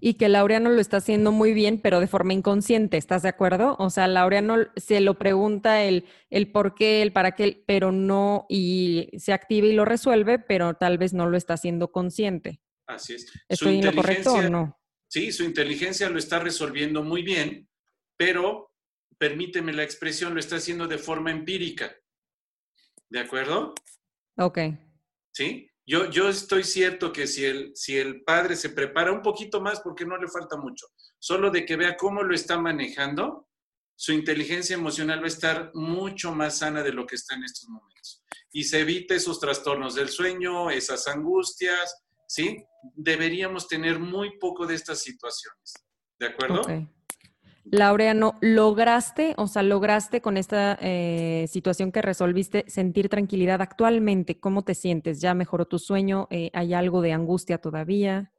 Y 0.00 0.14
que 0.14 0.28
Laureano 0.28 0.70
lo 0.70 0.80
está 0.80 0.98
haciendo 0.98 1.32
muy 1.32 1.52
bien, 1.52 1.80
pero 1.80 2.00
de 2.00 2.06
forma 2.06 2.32
inconsciente, 2.32 2.96
¿estás 2.96 3.22
de 3.22 3.28
acuerdo? 3.28 3.76
O 3.78 3.90
sea, 3.90 4.06
Laureano 4.06 4.56
se 4.76 5.00
lo 5.00 5.18
pregunta 5.18 5.84
el, 5.84 6.04
el 6.30 6.50
por 6.50 6.74
qué, 6.74 7.02
el 7.02 7.12
para 7.12 7.34
qué, 7.34 7.62
pero 7.66 7.92
no, 7.92 8.46
y 8.48 9.10
se 9.18 9.32
activa 9.32 9.66
y 9.66 9.72
lo 9.72 9.84
resuelve, 9.84 10.38
pero 10.38 10.74
tal 10.74 10.98
vez 10.98 11.12
no 11.12 11.28
lo 11.28 11.36
está 11.36 11.54
haciendo 11.54 11.92
consciente. 11.92 12.60
Así 12.86 13.14
es. 13.14 13.32
¿Estoy 13.48 13.78
en 13.78 13.86
lo 13.86 13.94
correcto 13.94 14.32
o 14.32 14.42
no? 14.42 14.80
Sí, 15.08 15.32
su 15.32 15.44
inteligencia 15.44 16.08
lo 16.08 16.18
está 16.18 16.38
resolviendo 16.38 17.02
muy 17.02 17.22
bien, 17.22 17.68
pero 18.16 18.72
permíteme 19.18 19.72
la 19.72 19.82
expresión, 19.82 20.34
lo 20.34 20.40
está 20.40 20.56
haciendo 20.56 20.86
de 20.86 20.98
forma 20.98 21.30
empírica. 21.30 21.94
¿De 23.08 23.20
acuerdo? 23.20 23.74
Ok. 24.36 24.58
¿Sí? 25.32 25.68
Yo, 25.86 26.10
yo 26.10 26.28
estoy 26.28 26.64
cierto 26.64 27.12
que 27.12 27.26
si 27.26 27.44
el, 27.44 27.72
si 27.76 27.96
el 27.96 28.24
padre 28.24 28.56
se 28.56 28.70
prepara 28.70 29.12
un 29.12 29.22
poquito 29.22 29.60
más, 29.60 29.80
porque 29.80 30.04
no 30.04 30.16
le 30.16 30.26
falta 30.26 30.56
mucho, 30.56 30.86
solo 31.18 31.50
de 31.50 31.64
que 31.64 31.76
vea 31.76 31.96
cómo 31.96 32.22
lo 32.22 32.34
está 32.34 32.58
manejando, 32.58 33.48
su 33.94 34.12
inteligencia 34.12 34.74
emocional 34.74 35.20
va 35.20 35.24
a 35.24 35.28
estar 35.28 35.70
mucho 35.74 36.32
más 36.32 36.58
sana 36.58 36.82
de 36.82 36.92
lo 36.92 37.06
que 37.06 37.14
está 37.14 37.34
en 37.34 37.44
estos 37.44 37.68
momentos. 37.68 38.22
Y 38.52 38.64
se 38.64 38.80
evita 38.80 39.14
esos 39.14 39.40
trastornos 39.40 39.94
del 39.94 40.08
sueño, 40.08 40.70
esas 40.70 41.06
angustias, 41.06 42.04
¿sí? 42.26 42.64
Deberíamos 42.94 43.68
tener 43.68 43.98
muy 43.98 44.38
poco 44.38 44.66
de 44.66 44.74
estas 44.74 45.00
situaciones. 45.00 45.74
¿De 46.18 46.26
acuerdo? 46.26 46.62
Laureano, 47.70 48.38
¿lograste, 48.40 49.34
o 49.38 49.48
sea, 49.48 49.62
lograste 49.62 50.20
con 50.20 50.36
esta 50.36 50.78
eh, 50.80 51.46
situación 51.48 51.90
que 51.90 52.00
resolviste 52.00 52.64
sentir 52.68 53.08
tranquilidad 53.08 53.60
actualmente? 53.60 54.38
¿Cómo 54.38 54.62
te 54.62 54.74
sientes? 54.74 55.20
¿Ya 55.20 55.34
mejoró 55.34 55.66
tu 55.66 55.78
sueño? 55.78 56.28
Eh, 56.30 56.50
¿Hay 56.52 56.74
algo 56.74 57.00
de 57.00 57.12
angustia 57.12 57.58
todavía? 57.58 58.32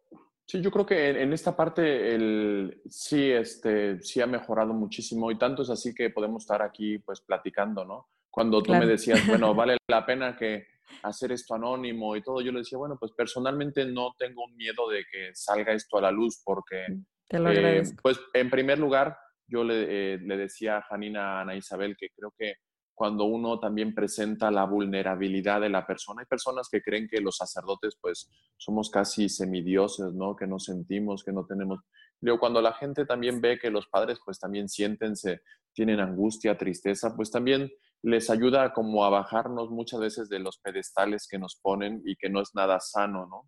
Sí, 0.45 0.61
yo 0.61 0.71
creo 0.71 0.85
que 0.85 1.21
en, 1.21 1.33
esta 1.33 1.57
parte 1.57 2.15
el, 2.15 2.81
sí, 2.89 3.29
este, 3.29 4.01
sí 4.01 4.21
ha 4.21 4.27
mejorado 4.27 4.73
muchísimo 4.73 5.29
y 5.29 5.37
tanto 5.37 5.63
es 5.63 5.69
así 5.69 5.93
que 5.93 6.09
podemos 6.09 6.43
estar 6.43 6.61
aquí 6.61 6.99
pues 6.99 7.19
platicando, 7.19 7.83
¿no? 7.83 8.07
Cuando 8.29 8.63
tú 8.63 8.71
me 8.71 8.85
decías, 8.85 9.27
bueno, 9.27 9.53
vale 9.55 9.75
la 9.89 10.05
pena 10.05 10.37
que 10.37 10.67
hacer 11.03 11.33
esto 11.33 11.55
anónimo 11.55 12.15
y 12.15 12.23
todo, 12.23 12.39
yo 12.39 12.53
le 12.53 12.59
decía, 12.59 12.77
bueno, 12.77 12.95
pues 12.97 13.11
personalmente 13.11 13.83
no 13.85 14.15
tengo 14.17 14.47
miedo 14.55 14.87
de 14.87 15.03
que 15.11 15.31
salga 15.33 15.73
esto 15.73 15.97
a 15.97 16.01
la 16.03 16.11
luz 16.11 16.41
porque 16.45 16.85
te 17.27 17.39
lo 17.39 17.51
eh, 17.51 17.83
pues 18.01 18.19
en 18.33 18.49
primer 18.49 18.79
lugar, 18.79 19.17
yo 19.47 19.63
le, 19.63 20.13
eh, 20.13 20.17
le, 20.19 20.37
decía 20.37 20.77
a 20.77 20.81
Janina, 20.83 21.37
a 21.37 21.41
Ana 21.41 21.55
Isabel, 21.55 21.95
que 21.97 22.09
creo 22.15 22.33
que 22.37 22.55
cuando 22.97 23.25
uno 23.25 23.59
también 23.59 23.93
presenta 23.93 24.49
la 24.49 24.65
vulnerabilidad 24.65 25.61
de 25.61 25.69
la 25.69 25.85
persona. 25.85 26.21
Hay 26.21 26.25
personas 26.25 26.67
que 26.67 26.81
creen 26.81 27.07
que 27.07 27.21
los 27.21 27.37
sacerdotes 27.37 27.95
pues 28.01 28.27
somos 28.57 28.89
casi 28.89 29.29
semidioses, 29.29 30.15
¿no? 30.15 30.35
Que 30.35 30.47
no 30.47 30.57
sentimos, 30.57 31.23
que 31.23 31.31
no 31.31 31.45
tenemos... 31.45 31.81
Digo, 32.19 32.39
cuando 32.39 32.59
la 32.59 32.73
gente 32.73 33.05
también 33.05 33.39
ve 33.39 33.59
que 33.59 33.69
los 33.69 33.85
padres 33.87 34.17
pues 34.25 34.39
también 34.39 34.67
siéntense, 34.67 35.41
tienen 35.73 35.99
angustia, 35.99 36.57
tristeza, 36.57 37.15
pues 37.15 37.29
también 37.29 37.71
les 38.01 38.31
ayuda 38.31 38.73
como 38.73 39.05
a 39.05 39.11
bajarnos 39.11 39.69
muchas 39.69 39.99
veces 39.99 40.27
de 40.27 40.39
los 40.39 40.57
pedestales 40.57 41.27
que 41.29 41.37
nos 41.37 41.55
ponen 41.55 42.01
y 42.03 42.15
que 42.15 42.29
no 42.29 42.41
es 42.41 42.55
nada 42.55 42.79
sano, 42.79 43.27
¿no? 43.27 43.47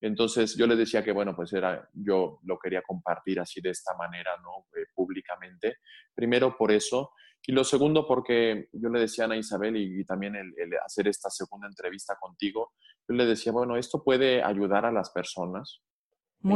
Entonces 0.00 0.56
yo 0.56 0.66
les 0.66 0.78
decía 0.78 1.02
que, 1.02 1.12
bueno, 1.12 1.34
pues 1.34 1.52
era, 1.52 1.88
yo 1.92 2.38
lo 2.44 2.58
quería 2.58 2.82
compartir 2.82 3.40
así 3.40 3.60
de 3.60 3.70
esta 3.70 3.94
manera, 3.94 4.36
¿no? 4.42 4.66
Eh, 4.80 4.86
públicamente. 4.94 5.78
Primero 6.14 6.56
por 6.56 6.70
eso, 6.70 7.12
y 7.46 7.52
lo 7.52 7.64
segundo, 7.64 8.06
porque 8.06 8.68
yo 8.72 8.88
le 8.90 9.00
decía 9.00 9.24
a 9.24 9.26
Ana 9.26 9.36
Isabel 9.36 9.76
y, 9.76 10.04
también 10.04 10.36
el, 10.36 10.54
hacer 10.84 11.08
esta 11.08 11.30
segunda 11.30 11.66
entrevista 11.66 12.16
contigo, 12.20 12.72
yo 13.08 13.14
le 13.14 13.24
decía, 13.24 13.52
bueno, 13.52 13.76
esto 13.76 14.04
puede 14.04 14.42
ayudar 14.42 14.84
a 14.84 14.92
las 14.92 15.10
personas. 15.10 15.80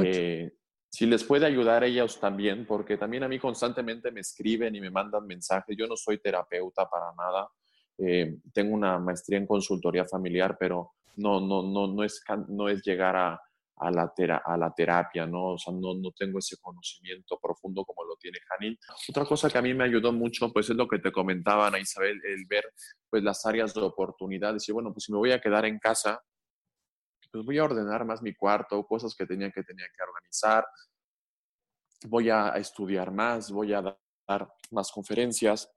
Eh, 0.05 0.53
si 0.91 1.07
les 1.07 1.25
puede 1.25 1.47
ayudar 1.47 1.83
a 1.83 1.87
ellas 1.87 2.21
también, 2.21 2.67
porque 2.67 2.99
también 2.99 3.23
a 3.23 3.29
mí 3.29 3.39
constantemente 3.39 4.13
me 4.13 4.21
escriben 4.21 4.77
y 4.77 4.81
me 4.81 4.91
mandan 4.91 5.27
mensajes. 5.27 5.75
Yo 5.77 5.87
no 5.87 5.97
soy 5.97 6.19
terapeuta 6.19 6.87
para 6.89 7.07
nada. 7.17 7.49
Eh, 8.05 8.39
tengo 8.53 8.75
una 8.75 8.99
maestría 8.99 9.39
en 9.39 9.47
consultoría 9.47 10.05
familiar, 10.05 10.57
pero 10.59 10.93
no, 11.17 11.41
no, 11.41 11.63
no, 11.63 11.87
no, 11.87 12.03
es, 12.03 12.23
no 12.49 12.69
es 12.69 12.83
llegar 12.83 13.17
a, 13.17 13.41
a 13.77 13.91
la, 13.91 14.13
a 14.45 14.57
la 14.57 14.73
terapia, 14.75 15.27
¿no? 15.27 15.53
O 15.53 15.59
sea, 15.59 15.73
no, 15.73 15.95
no 15.95 16.11
tengo 16.13 16.39
ese 16.39 16.57
conocimiento 16.61 17.39
profundo 17.41 17.85
como 17.85 18.05
lo 18.05 18.17
tiene 18.17 18.39
Janine. 18.49 18.79
Otra 19.09 19.25
cosa 19.25 19.51
que 19.51 19.59
a 19.59 19.63
mí 19.63 19.75
me 19.75 19.85
ayudó 19.85 20.13
mucho, 20.13 20.53
pues 20.53 20.71
es 20.71 20.77
lo 20.77 20.89
que 20.89 20.99
te 20.99 21.13
comentaba 21.13 21.67
Ana 21.67 21.79
Isabel, 21.79 22.21
el 22.25 22.47
ver 22.47 22.65
pues 23.09 23.23
las 23.23 23.45
áreas 23.47 23.75
de 23.75 23.81
oportunidades. 23.83 24.69
Y 24.69 24.73
bueno, 24.73 24.93
pues 24.93 25.05
si 25.05 25.13
me 25.13 25.19
voy 25.19 25.33
a 25.33 25.41
quedar 25.41 25.65
en 25.67 25.79
casa, 25.79 26.21
pues 27.31 27.45
voy 27.45 27.59
a 27.59 27.65
ordenar 27.65 28.05
más 28.05 28.23
mi 28.23 28.35
cuarto, 28.35 28.85
cosas 28.87 29.15
que 29.15 29.27
tenía 29.27 29.51
que, 29.51 29.63
tenía 29.63 29.87
que 29.87 30.03
organizar, 30.03 30.65
voy 32.09 32.31
a 32.31 32.49
estudiar 32.57 33.11
más, 33.11 33.51
voy 33.51 33.73
a 33.73 33.83
dar 34.29 34.49
más 34.71 34.91
conferencias, 34.93 35.71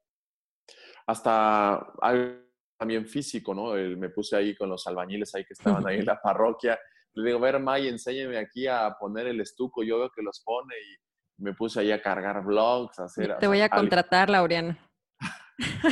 hasta 1.08 1.76
algo 2.01 2.45
también 2.78 3.08
físico, 3.08 3.53
¿no? 3.53 3.74
me 3.74 4.10
puse 4.10 4.36
ahí 4.36 4.56
con 4.56 4.70
los 4.70 4.86
albañiles 4.86 5.34
ahí 5.34 5.45
que 5.45 5.53
estaban 5.53 5.88
ahí 5.88 5.99
en 5.99 6.06
la 6.06 6.22
parroquia 6.22 6.78
le 7.16 7.28
digo, 7.30 7.39
ver, 7.39 7.60
May, 7.60 7.88
enséñeme 7.88 8.38
aquí 8.38 8.68
a 8.68 8.95
poner 8.99 9.28
el 9.28 9.39
estuco. 9.39 9.84
Yo 9.84 9.99
veo 9.99 10.12
que 10.14 10.22
los 10.22 10.41
pone 10.43 10.76
y 10.76 11.41
me 11.43 11.53
puse 11.53 11.80
ahí 11.80 11.91
a 11.91 12.01
cargar 12.01 12.43
blogs, 12.43 12.99
a 12.99 13.06
hacer... 13.06 13.38
Te 13.39 13.47
voy 13.47 13.62
a 13.62 13.70
contratar, 13.70 14.30
Laureano. 14.30 14.78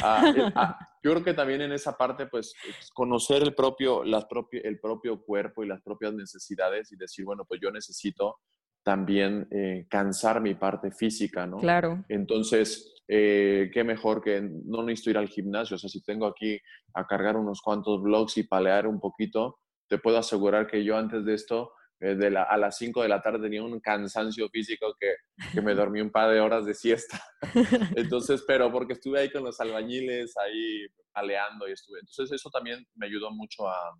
Ah, 0.03 0.33
eh, 0.35 0.51
ah, 0.55 0.77
yo 1.01 1.11
creo 1.11 1.23
que 1.23 1.33
también 1.33 1.61
en 1.61 1.71
esa 1.71 1.95
parte, 1.95 2.25
pues, 2.25 2.53
conocer 2.93 3.41
el 3.43 3.55
propio, 3.55 4.03
las 4.03 4.27
el 4.51 4.77
propio 4.77 5.23
cuerpo 5.23 5.63
y 5.63 5.67
las 5.67 5.81
propias 5.81 6.13
necesidades 6.13 6.91
y 6.91 6.97
decir, 6.97 7.23
bueno, 7.23 7.45
pues 7.45 7.61
yo 7.61 7.71
necesito 7.71 8.39
también 8.83 9.47
eh, 9.51 9.87
cansar 9.89 10.41
mi 10.41 10.55
parte 10.55 10.91
física, 10.91 11.47
¿no? 11.47 11.57
Claro. 11.57 12.03
Entonces, 12.09 13.01
eh, 13.07 13.69
qué 13.73 13.83
mejor 13.83 14.21
que 14.21 14.41
no 14.41 14.83
necesito 14.83 15.11
ir 15.11 15.17
al 15.17 15.29
gimnasio. 15.29 15.75
O 15.75 15.79
sea, 15.79 15.89
si 15.89 16.03
tengo 16.03 16.25
aquí 16.25 16.59
a 16.93 17.05
cargar 17.05 17.37
unos 17.37 17.61
cuantos 17.61 18.01
blogs 18.01 18.37
y 18.37 18.43
palear 18.43 18.87
un 18.87 18.99
poquito, 18.99 19.59
te 19.89 19.97
puedo 19.97 20.17
asegurar 20.17 20.67
que 20.67 20.83
yo 20.83 20.97
antes 20.97 21.25
de 21.25 21.33
esto, 21.33 21.71
eh, 21.99 22.15
de 22.15 22.37
a 22.37 22.57
las 22.57 22.77
5 22.77 23.01
de 23.01 23.09
la 23.09 23.21
tarde 23.21 23.43
tenía 23.43 23.63
un 23.63 23.79
cansancio 23.79 24.49
físico 24.49 24.93
que, 24.99 25.15
que 25.53 25.61
me 25.61 25.73
dormí 25.73 26.01
un 26.01 26.11
par 26.11 26.31
de 26.31 26.41
horas 26.41 26.65
de 26.65 26.73
siesta. 26.73 27.21
Entonces, 27.95 28.43
pero 28.45 28.71
porque 28.71 28.93
estuve 28.93 29.19
ahí 29.19 29.31
con 29.31 29.43
los 29.43 29.59
albañiles, 29.59 30.35
ahí 30.37 30.85
paleando 31.13 31.67
y 31.69 31.71
estuve. 31.71 31.99
Entonces, 31.99 32.31
eso 32.31 32.49
también 32.49 32.85
me 32.95 33.05
ayudó 33.05 33.31
mucho 33.31 33.67
a, 33.69 33.97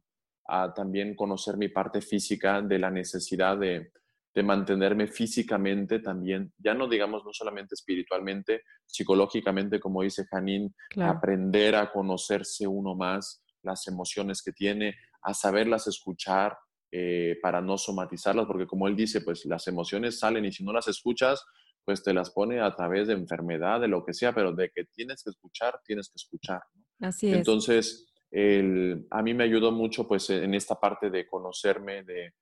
a 0.48 0.74
también 0.74 1.16
conocer 1.16 1.56
mi 1.58 1.70
parte 1.70 2.02
física 2.02 2.62
de 2.62 2.80
la 2.80 2.90
necesidad 2.90 3.58
de, 3.58 3.92
de 4.34 4.44
mantenerme 4.44 5.08
físicamente 5.08 6.00
también, 6.00 6.52
ya 6.58 6.74
no 6.74 6.88
digamos 6.88 7.24
no 7.24 7.32
solamente 7.34 7.76
espiritualmente, 7.76 8.64
psicológicamente, 8.86 9.80
como 9.80 10.02
dice 10.02 10.26
Janine, 10.30 10.74
aprender 10.98 11.76
a 11.76 11.92
conocerse 11.92 12.68
uno 12.68 12.96
más, 12.96 13.44
las 13.62 13.88
emociones 13.88 14.42
que 14.42 14.52
tiene, 14.52 14.96
a 15.22 15.34
saberlas 15.34 15.88
escuchar 15.88 16.58
eh, 16.92 17.38
para 17.42 17.62
no 17.62 17.78
somatizarlas, 17.78 18.46
porque 18.48 18.68
como 18.68 18.88
él 18.88 18.96
dice, 18.96 19.22
pues 19.22 19.46
las 19.46 19.68
emociones 19.68 20.20
salen 20.20 20.46
y 20.46 20.52
si 20.52 20.64
no 20.64 20.74
las 20.74 20.88
escuchas, 20.88 21.44
pues 21.86 22.04
te 22.04 22.14
las 22.14 22.32
pone 22.32 22.62
a 22.62 22.74
través 22.76 23.08
de 23.08 23.14
enfermedad, 23.14 23.82
de 23.82 23.88
lo 23.88 24.04
que 24.04 24.14
sea, 24.14 24.34
pero 24.34 24.54
de 24.54 24.72
que 24.74 24.86
tienes 24.86 25.24
que 25.24 25.30
escuchar, 25.30 25.80
tienes 25.86 26.08
que 26.10 26.16
escuchar. 26.16 26.62
Así 27.00 27.30
es. 27.30 27.38
Entonces, 27.38 28.08
el, 28.32 29.06
a 29.12 29.22
mí 29.22 29.34
me 29.34 29.44
ayudó 29.44 29.72
mucho 29.72 30.08
pues 30.08 30.30
en 30.30 30.54
esta 30.54 30.76
parte 30.76 31.10
de 31.10 31.28
conocerme, 31.28 32.04
de, 32.04 32.34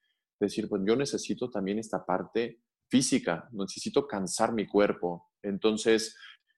decir, 0.46 0.68
pues 0.70 0.82
yo 0.86 0.96
necesito 0.96 1.50
también 1.50 1.80
esta 1.80 2.06
parte 2.06 2.62
física, 2.90 3.48
necesito 3.52 4.08
cansar 4.08 4.54
mi 4.54 4.68
cuerpo. 4.68 5.32
Entonces, 5.42 6.18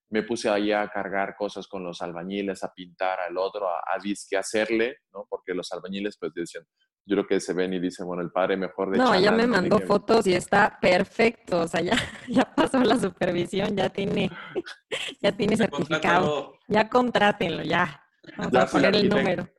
me 0.10 0.24
puse 0.24 0.50
ahí 0.50 0.72
a 0.72 0.88
cargar 0.90 1.36
cosas 1.36 1.68
con 1.68 1.84
los 1.84 2.02
albañiles, 2.02 2.64
a 2.64 2.74
pintar 2.74 3.20
al 3.20 3.38
otro, 3.38 3.68
a, 3.68 3.80
a 3.80 4.00
disque 4.02 4.38
hacerle, 4.38 4.98
¿no? 5.14 5.26
Porque 5.30 5.54
los 5.54 5.72
albañiles 5.72 6.18
pues 6.20 6.34
decían, 6.34 6.66
yo 7.06 7.16
creo 7.16 7.28
que 7.28 7.40
se 7.40 7.54
ven 7.54 7.74
y 7.74 7.80
dicen, 7.80 8.06
bueno, 8.06 8.22
el 8.22 8.32
padre 8.32 8.56
mejor 8.56 8.92
de 8.92 8.98
No, 8.98 9.20
ya 9.20 9.32
me 9.32 9.46
mandó 9.46 9.80
fotos 9.80 10.26
y 10.28 10.34
está 10.34 10.78
perfecto, 10.80 11.62
o 11.62 11.68
sea, 11.68 11.82
ya, 11.82 11.98
ya 12.30 12.44
pasó 12.56 12.80
la 12.84 12.98
supervisión, 12.98 13.76
ya 13.76 13.90
tiene, 13.90 14.30
ya 15.22 15.32
tiene 15.32 15.58
certificado. 15.58 16.60
Ya 16.68 16.90
contrátenlo, 16.90 17.64
ya. 17.64 18.02
Vamos 18.38 18.56
a 18.56 18.66
poner 18.68 18.96
el 18.96 19.10
número. 19.10 19.50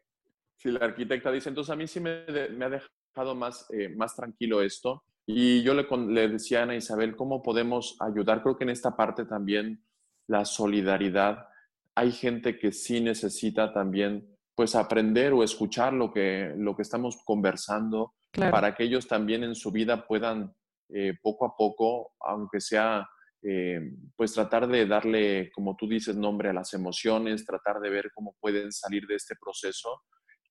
Si 0.57 0.71
la 0.71 0.87
arquitecta 0.87 1.31
dice, 1.31 1.51
entonces 1.51 1.71
a 1.71 1.77
mí 1.77 1.87
sí 1.87 2.01
me, 2.01 2.25
me 2.51 2.65
ha 2.65 2.71
dejado 2.71 2.91
más, 3.35 3.67
eh, 3.71 3.89
más 3.91 4.17
tranquilo 4.17 4.63
esto. 4.63 5.05
Y 5.27 5.63
yo 5.63 5.75
le, 5.75 5.87
le 6.09 6.29
decía 6.29 6.61
a 6.61 6.63
Ana 6.65 6.77
Isabel, 6.77 7.17
¿cómo 7.17 7.43
podemos 7.43 7.97
ayudar? 8.01 8.43
Creo 8.43 8.57
que 8.57 8.65
en 8.65 8.71
esta 8.71 8.97
parte 8.97 9.25
también 9.25 9.85
la 10.27 10.45
solidaridad. 10.45 11.47
Hay 11.95 12.13
gente 12.13 12.59
que 12.59 12.73
sí 12.73 13.01
necesita 13.01 13.73
también 13.73 14.29
pues 14.55 14.75
aprender 14.75 15.33
o 15.33 15.43
escuchar 15.43 15.93
lo 15.93 16.13
que, 16.13 16.53
lo 16.57 16.77
que 16.77 16.83
estamos 16.83 17.23
conversando 17.25 18.15
para 18.33 18.75
que 18.75 18.85
ellos 18.85 19.07
también 19.07 19.45
en 19.45 19.55
su 19.55 19.71
vida 19.71 20.07
puedan 20.07 20.53
eh, 20.89 21.15
poco 21.23 21.47
a 21.47 21.57
poco, 21.57 22.13
aunque 22.21 22.61
sea, 22.61 23.09
eh, 23.43 23.81
pues 24.17 24.33
tratar 24.33 24.67
de 24.67 24.87
darle, 24.87 25.51
como 25.53 25.77
tú 25.77 25.89
dices, 25.89 26.17
nombre 26.17 26.51
a 26.51 26.53
las 26.53 26.73
emociones, 26.75 27.45
tratar 27.45 27.81
de 27.81 27.91
ver 27.91 28.11
cómo 28.13 28.37
pueden 28.41 28.73
salir 28.73 29.07
de 29.07 29.15
este 29.17 29.35
proceso 29.41 30.03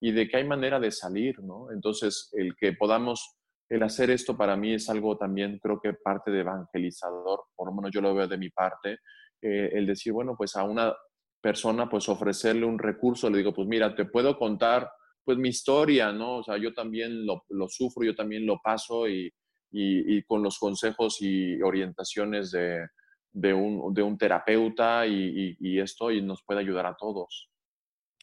y 0.04 0.12
de 0.12 0.28
que 0.28 0.36
hay 0.36 0.43
manera 0.43 0.82
de 0.82 0.91
salir, 0.91 1.41
¿no? 1.41 1.72
Entonces, 1.72 2.30
el 2.34 2.58
que 2.58 2.74
podamos, 2.74 3.38
el 3.70 3.84
hacer 3.84 4.10
esto 4.10 4.36
para 4.36 4.58
mí 4.58 4.74
es 4.74 4.89
algo 4.89 5.16
también, 5.16 5.60
creo 5.60 5.80
que 5.80 5.93
parte 5.93 6.30
de 6.30 6.41
evangelizador, 6.41 7.45
por 7.56 7.70
lo 7.70 7.74
menos 7.74 7.89
yo 7.93 8.01
lo 8.01 8.14
veo 8.14 8.28
de 8.28 8.38
mi 8.38 8.49
parte, 8.49 8.97
eh, 9.41 9.70
el 9.72 9.88
decir, 9.88 10.12
bueno, 10.12 10.36
pues 10.38 10.58
a 10.58 10.66
una 10.66 10.93
persona, 11.41 11.88
pues 11.88 12.10
ofrecerle 12.10 12.66
un 12.66 12.80
recurso, 12.80 13.30
le 13.30 13.38
digo, 13.38 13.54
pues 13.54 13.66
mira, 13.66 13.95
te 13.95 14.04
puedo 14.04 14.38
contar 14.38 14.91
pues 15.24 15.38
mi 15.38 15.47
historia, 15.47 16.12
¿no? 16.12 16.39
O 16.39 16.43
sea, 16.43 16.58
yo 16.58 16.74
también 16.74 17.26
lo, 17.26 17.41
sufro, 17.70 18.04
yo 18.04 18.14
también 18.14 18.45
lo 18.45 18.60
paso 18.62 19.08
y, 19.08 19.34
y, 19.72 20.22
con 20.24 20.43
los 20.43 20.60
consejos 20.60 21.22
y 21.22 21.62
orientaciones 21.62 22.51
de, 22.51 22.88
de, 23.32 23.54
un, 23.54 23.93
de 23.93 24.04
un, 24.04 24.18
terapeuta 24.18 25.08
y, 25.08 25.56
y, 25.62 25.80
esto 25.80 26.12
y 26.12 26.22
nos 26.22 26.43
puede 26.43 26.60
ayudar 26.60 26.88
a 26.88 26.97
todos. 26.99 27.53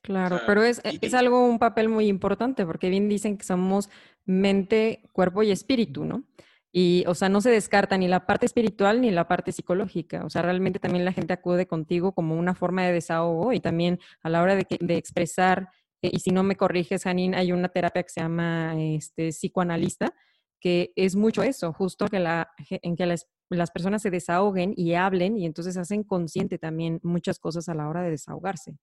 Claro, 0.02 0.40
pero 0.46 0.62
es, 0.62 0.80
es 0.84 1.14
algo, 1.14 1.44
un 1.44 1.58
papel 1.58 1.88
muy 1.88 2.06
importante, 2.06 2.64
porque 2.64 2.88
bien 2.88 3.08
dicen 3.08 3.36
que 3.36 3.44
somos 3.44 3.90
mente, 4.24 5.02
cuerpo 5.12 5.42
y 5.42 5.50
espíritu, 5.50 6.04
¿no? 6.04 6.24
Y, 6.72 7.04
o 7.06 7.14
sea, 7.14 7.28
no 7.28 7.40
se 7.40 7.50
descarta 7.50 7.98
ni 7.98 8.08
la 8.08 8.26
parte 8.26 8.46
espiritual 8.46 9.00
ni 9.00 9.10
la 9.10 9.26
parte 9.28 9.52
psicológica. 9.52 10.24
O 10.24 10.30
sea, 10.30 10.42
realmente 10.42 10.78
también 10.78 11.04
la 11.04 11.12
gente 11.12 11.32
acude 11.32 11.66
contigo 11.66 12.12
como 12.12 12.36
una 12.36 12.54
forma 12.54 12.84
de 12.84 12.92
desahogo 12.92 13.52
y 13.52 13.60
también 13.60 13.98
a 14.22 14.30
la 14.30 14.42
hora 14.42 14.54
de, 14.54 14.66
de 14.80 14.96
expresar, 14.96 15.68
eh, 16.02 16.10
y 16.12 16.20
si 16.20 16.30
no 16.30 16.42
me 16.42 16.56
corriges, 16.56 17.04
Janine, 17.04 17.36
hay 17.36 17.52
una 17.52 17.68
terapia 17.68 18.02
que 18.02 18.08
se 18.10 18.20
llama 18.20 18.74
este, 18.78 19.30
psicoanalista, 19.30 20.14
que 20.60 20.92
es 20.96 21.16
mucho 21.16 21.42
eso, 21.42 21.72
justo 21.72 22.06
que 22.08 22.20
la, 22.20 22.50
en 22.70 22.96
que 22.96 23.06
las, 23.06 23.26
las 23.48 23.70
personas 23.70 24.02
se 24.02 24.10
desahoguen 24.10 24.74
y 24.76 24.94
hablen 24.94 25.36
y 25.36 25.46
entonces 25.46 25.76
hacen 25.76 26.04
consciente 26.04 26.58
también 26.58 27.00
muchas 27.02 27.38
cosas 27.38 27.68
a 27.68 27.74
la 27.74 27.88
hora 27.88 28.02
de 28.02 28.10
desahogarse. 28.10 28.76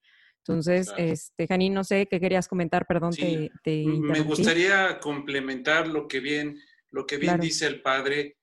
Entonces, 0.46 0.92
este, 0.98 1.46
Janine, 1.48 1.76
no 1.76 1.84
sé 1.84 2.08
qué 2.10 2.20
querías 2.20 2.48
comentar, 2.48 2.86
perdón, 2.88 3.12
te, 3.12 3.52
te 3.64 3.86
Me 3.86 4.22
gustaría 4.22 5.00
complementar 5.00 5.88
lo 5.88 6.08
que 6.08 6.20
bien 6.20 6.58
lo 6.92 7.06
que 7.06 7.18
bien 7.18 7.40
dice 7.40 7.68
el 7.68 7.82
padre, 7.82 8.38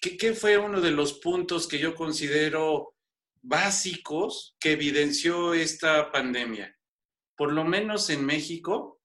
¿qué, 0.00 0.34
fue 0.34 0.56
uno 0.58 0.80
de 0.80 0.90
los 0.90 1.14
puntos 1.14 1.66
que 1.66 1.78
yo 1.78 1.94
considero 1.94 2.96
básicos 3.42 4.56
que 4.58 4.72
evidenció 4.72 5.54
esta 5.54 6.10
pandemia? 6.10 6.76
Por 7.36 7.52
lo 7.52 7.64
menos 7.64 8.10
en 8.10 8.24
México, 8.24 9.00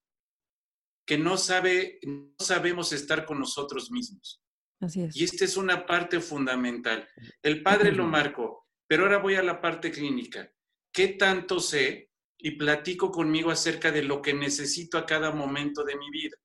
que 1.05 1.17
no, 1.17 1.37
sabe, 1.37 1.99
no 2.03 2.33
sabemos 2.39 2.91
estar 2.91 3.25
con 3.25 3.39
nosotros 3.39 3.91
mismos. 3.91 4.41
Así 4.79 5.03
es. 5.03 5.15
Y 5.15 5.23
esta 5.23 5.45
es 5.45 5.57
una 5.57 5.85
parte 5.85 6.19
fundamental. 6.19 7.07
El 7.41 7.63
padre 7.63 7.91
lo 7.91 8.05
marcó, 8.05 8.67
pero 8.87 9.03
ahora 9.03 9.17
voy 9.17 9.35
a 9.35 9.43
la 9.43 9.61
parte 9.61 9.91
clínica. 9.91 10.51
¿Qué 10.91 11.09
tanto 11.09 11.59
sé 11.59 12.06
y 12.37 12.51
platico 12.51 13.11
conmigo 13.11 13.51
acerca 13.51 13.91
de 13.91 14.03
lo 14.03 14.21
que 14.21 14.33
necesito 14.33 14.97
a 14.97 15.05
cada 15.05 15.31
momento 15.31 15.83
de 15.83 15.97
mi 15.97 16.09
vida. 16.11 16.37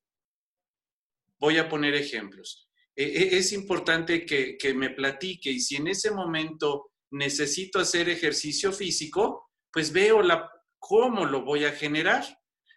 Voy 1.39 1.57
a 1.57 1.69
poner 1.69 1.93
ejemplos. 1.95 2.69
E, 2.95 3.03
e, 3.03 3.37
es 3.37 3.51
importante 3.53 4.25
que, 4.25 4.57
que 4.57 4.73
me 4.73 4.89
platique 4.89 5.49
y 5.49 5.59
si 5.59 5.75
en 5.75 5.87
ese 5.87 6.11
momento 6.11 6.91
necesito 7.11 7.79
hacer 7.79 8.09
ejercicio 8.09 8.71
físico, 8.71 9.51
pues 9.71 9.91
veo 9.91 10.21
la, 10.21 10.49
cómo 10.79 11.25
lo 11.25 11.43
voy 11.43 11.65
a 11.65 11.71
generar. 11.71 12.23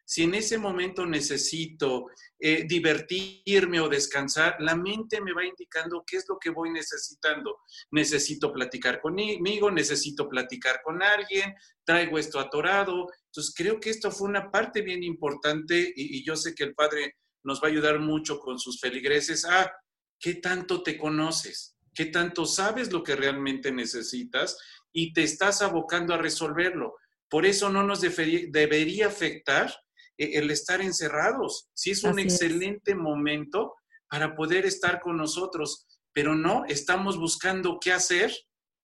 Si 0.08 0.22
en 0.22 0.36
ese 0.36 0.56
momento 0.56 1.04
necesito 1.04 2.06
eh, 2.38 2.64
divertirme 2.64 3.80
o 3.80 3.88
descansar, 3.88 4.54
la 4.60 4.76
mente 4.76 5.20
me 5.20 5.32
va 5.32 5.44
indicando 5.44 6.04
qué 6.06 6.18
es 6.18 6.26
lo 6.28 6.38
que 6.38 6.50
voy 6.50 6.70
necesitando. 6.70 7.58
Necesito 7.90 8.52
platicar 8.52 9.00
conmigo, 9.00 9.68
necesito 9.68 10.28
platicar 10.28 10.80
con 10.84 11.02
alguien, 11.02 11.52
traigo 11.84 12.20
esto 12.20 12.38
atorado. 12.38 13.08
Entonces, 13.26 13.52
creo 13.52 13.80
que 13.80 13.90
esto 13.90 14.12
fue 14.12 14.28
una 14.28 14.48
parte 14.48 14.80
bien 14.80 15.02
importante 15.02 15.92
y, 15.96 16.18
y 16.18 16.24
yo 16.24 16.36
sé 16.36 16.54
que 16.54 16.62
el 16.62 16.74
Padre 16.74 17.16
nos 17.42 17.60
va 17.60 17.66
a 17.66 17.70
ayudar 17.72 17.98
mucho 17.98 18.38
con 18.38 18.60
sus 18.60 18.78
feligreses. 18.78 19.44
Ah, 19.44 19.72
¿qué 20.20 20.34
tanto 20.34 20.84
te 20.84 20.96
conoces? 20.96 21.76
¿Qué 21.92 22.06
tanto 22.06 22.44
sabes 22.44 22.92
lo 22.92 23.02
que 23.02 23.16
realmente 23.16 23.72
necesitas? 23.72 24.56
Y 24.92 25.12
te 25.12 25.24
estás 25.24 25.62
abocando 25.62 26.14
a 26.14 26.18
resolverlo. 26.18 26.94
Por 27.28 27.44
eso 27.44 27.70
no 27.70 27.82
nos 27.82 28.00
debería 28.02 29.08
afectar 29.08 29.74
el 30.18 30.50
estar 30.50 30.80
encerrados. 30.80 31.68
Sí 31.74 31.90
es 31.90 32.04
un 32.04 32.18
excelente 32.18 32.94
momento 32.94 33.74
para 34.08 34.34
poder 34.34 34.66
estar 34.66 35.00
con 35.00 35.16
nosotros, 35.16 35.86
pero 36.12 36.34
no 36.34 36.64
estamos 36.66 37.18
buscando 37.18 37.78
qué 37.80 37.92
hacer 37.92 38.32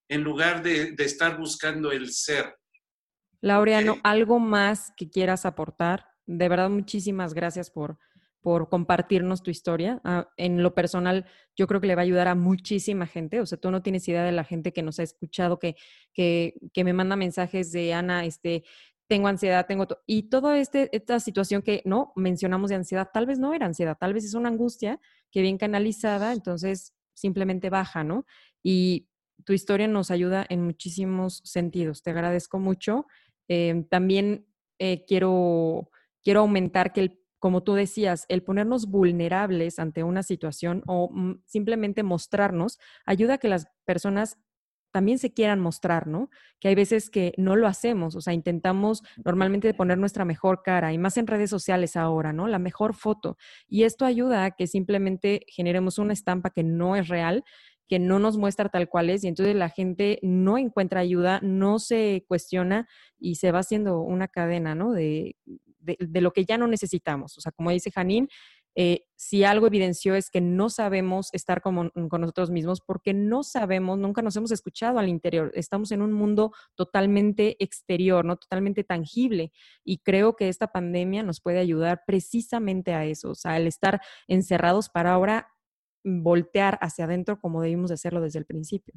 en 0.08 0.22
lugar 0.22 0.62
de, 0.62 0.94
estar 0.98 1.38
buscando 1.38 1.90
el 1.92 2.12
ser. 2.12 2.56
Laureano, 3.40 3.96
¿algo 4.04 4.38
más 4.38 4.92
que 4.96 5.08
quieras 5.08 5.46
aportar? 5.46 6.06
De 6.26 6.48
verdad, 6.48 6.70
muchísimas 6.70 7.34
gracias 7.34 7.70
por, 7.70 7.98
por 8.40 8.68
compartirnos 8.68 9.42
tu 9.42 9.50
historia. 9.50 10.00
Ah, 10.04 10.28
en 10.36 10.62
lo 10.62 10.74
personal, 10.74 11.26
yo 11.56 11.66
creo 11.66 11.80
que 11.80 11.86
le 11.86 11.94
va 11.94 12.02
a 12.02 12.04
ayudar 12.04 12.28
a 12.28 12.34
muchísima 12.34 13.06
gente. 13.06 13.40
O 13.40 13.46
sea, 13.46 13.58
tú 13.58 13.70
no 13.70 13.82
tienes 13.82 14.06
idea 14.06 14.22
de 14.22 14.32
la 14.32 14.44
gente 14.44 14.72
que 14.72 14.82
nos 14.82 14.98
ha 14.98 15.02
escuchado, 15.02 15.58
que, 15.58 15.76
que, 16.12 16.54
que 16.72 16.84
me 16.84 16.92
manda 16.92 17.16
mensajes 17.16 17.72
de 17.72 17.94
Ana, 17.94 18.24
este, 18.26 18.64
tengo 19.12 19.28
ansiedad, 19.28 19.66
tengo... 19.66 19.86
y 20.06 20.30
toda 20.30 20.58
este, 20.58 20.88
esta 20.96 21.20
situación 21.20 21.60
que 21.60 21.82
no 21.84 22.14
mencionamos 22.16 22.70
de 22.70 22.76
ansiedad, 22.76 23.10
tal 23.12 23.26
vez 23.26 23.38
no 23.38 23.52
era 23.52 23.66
ansiedad, 23.66 23.94
tal 24.00 24.14
vez 24.14 24.24
es 24.24 24.32
una 24.32 24.48
angustia 24.48 24.98
que 25.30 25.42
bien 25.42 25.58
canalizada, 25.58 26.32
entonces 26.32 26.94
simplemente 27.12 27.68
baja, 27.68 28.04
¿no? 28.04 28.24
Y 28.62 29.10
tu 29.44 29.52
historia 29.52 29.86
nos 29.86 30.10
ayuda 30.10 30.46
en 30.48 30.64
muchísimos 30.64 31.42
sentidos. 31.44 32.02
Te 32.02 32.08
agradezco 32.08 32.58
mucho. 32.58 33.04
Em, 33.48 33.86
también 33.86 34.46
eh, 34.78 35.04
quiero, 35.06 35.90
quiero 36.22 36.40
aumentar 36.40 36.94
que 36.94 37.00
el 37.02 37.18
como 37.38 37.64
tú 37.64 37.74
decías, 37.74 38.24
el 38.28 38.42
ponernos 38.42 38.86
vulnerables 38.86 39.78
ante 39.78 40.04
una 40.04 40.22
situación 40.22 40.84
o 40.86 41.10
mm, 41.12 41.42
simplemente 41.44 42.02
mostrarnos 42.02 42.78
ayuda 43.04 43.34
a 43.34 43.38
que 43.38 43.48
las 43.48 43.66
personas 43.84 44.38
también 44.92 45.18
se 45.18 45.32
quieran 45.32 45.58
mostrar, 45.58 46.06
¿no? 46.06 46.30
Que 46.60 46.68
hay 46.68 46.74
veces 46.74 47.10
que 47.10 47.32
no 47.36 47.56
lo 47.56 47.66
hacemos, 47.66 48.14
o 48.14 48.20
sea, 48.20 48.32
intentamos 48.32 49.02
normalmente 49.24 49.74
poner 49.74 49.98
nuestra 49.98 50.24
mejor 50.24 50.62
cara 50.62 50.92
y 50.92 50.98
más 50.98 51.16
en 51.16 51.26
redes 51.26 51.50
sociales 51.50 51.96
ahora, 51.96 52.32
¿no? 52.32 52.46
La 52.46 52.58
mejor 52.58 52.94
foto. 52.94 53.36
Y 53.68 53.84
esto 53.84 54.04
ayuda 54.04 54.44
a 54.44 54.50
que 54.52 54.66
simplemente 54.66 55.44
generemos 55.48 55.98
una 55.98 56.12
estampa 56.12 56.50
que 56.50 56.62
no 56.62 56.94
es 56.94 57.08
real, 57.08 57.44
que 57.88 57.98
no 57.98 58.18
nos 58.18 58.36
muestra 58.36 58.68
tal 58.68 58.88
cual 58.88 59.10
es 59.10 59.24
y 59.24 59.28
entonces 59.28 59.56
la 59.56 59.68
gente 59.68 60.18
no 60.22 60.56
encuentra 60.58 61.00
ayuda, 61.00 61.40
no 61.42 61.78
se 61.78 62.24
cuestiona 62.28 62.88
y 63.18 63.36
se 63.36 63.50
va 63.52 63.60
haciendo 63.60 64.00
una 64.00 64.28
cadena, 64.28 64.74
¿no? 64.74 64.92
De, 64.92 65.36
de, 65.80 65.96
de 65.98 66.20
lo 66.20 66.32
que 66.32 66.44
ya 66.44 66.58
no 66.58 66.68
necesitamos. 66.68 67.36
O 67.36 67.40
sea, 67.40 67.52
como 67.52 67.70
dice 67.70 67.90
Janine, 67.90 68.28
eh, 68.74 69.04
si 69.16 69.44
algo 69.44 69.66
evidenció 69.66 70.14
es 70.14 70.30
que 70.30 70.40
no 70.40 70.70
sabemos 70.70 71.28
estar 71.32 71.62
con 71.62 71.92
nosotros 71.94 72.50
mismos 72.50 72.80
porque 72.80 73.12
no 73.14 73.42
sabemos, 73.42 73.98
nunca 73.98 74.22
nos 74.22 74.36
hemos 74.36 74.50
escuchado 74.50 74.98
al 74.98 75.08
interior. 75.08 75.52
Estamos 75.54 75.92
en 75.92 76.02
un 76.02 76.12
mundo 76.12 76.52
totalmente 76.74 77.56
exterior, 77.62 78.24
no 78.24 78.36
totalmente 78.36 78.82
tangible. 78.84 79.52
Y 79.84 79.98
creo 79.98 80.36
que 80.36 80.48
esta 80.48 80.68
pandemia 80.68 81.22
nos 81.22 81.40
puede 81.40 81.58
ayudar 81.58 82.02
precisamente 82.06 82.94
a 82.94 83.04
eso, 83.04 83.30
o 83.30 83.34
sea, 83.34 83.54
al 83.54 83.66
estar 83.66 84.00
encerrados 84.26 84.88
para 84.88 85.12
ahora 85.12 85.48
voltear 86.04 86.78
hacia 86.80 87.04
adentro 87.04 87.38
como 87.38 87.62
debimos 87.62 87.90
de 87.90 87.94
hacerlo 87.94 88.20
desde 88.20 88.38
el 88.38 88.46
principio. 88.46 88.94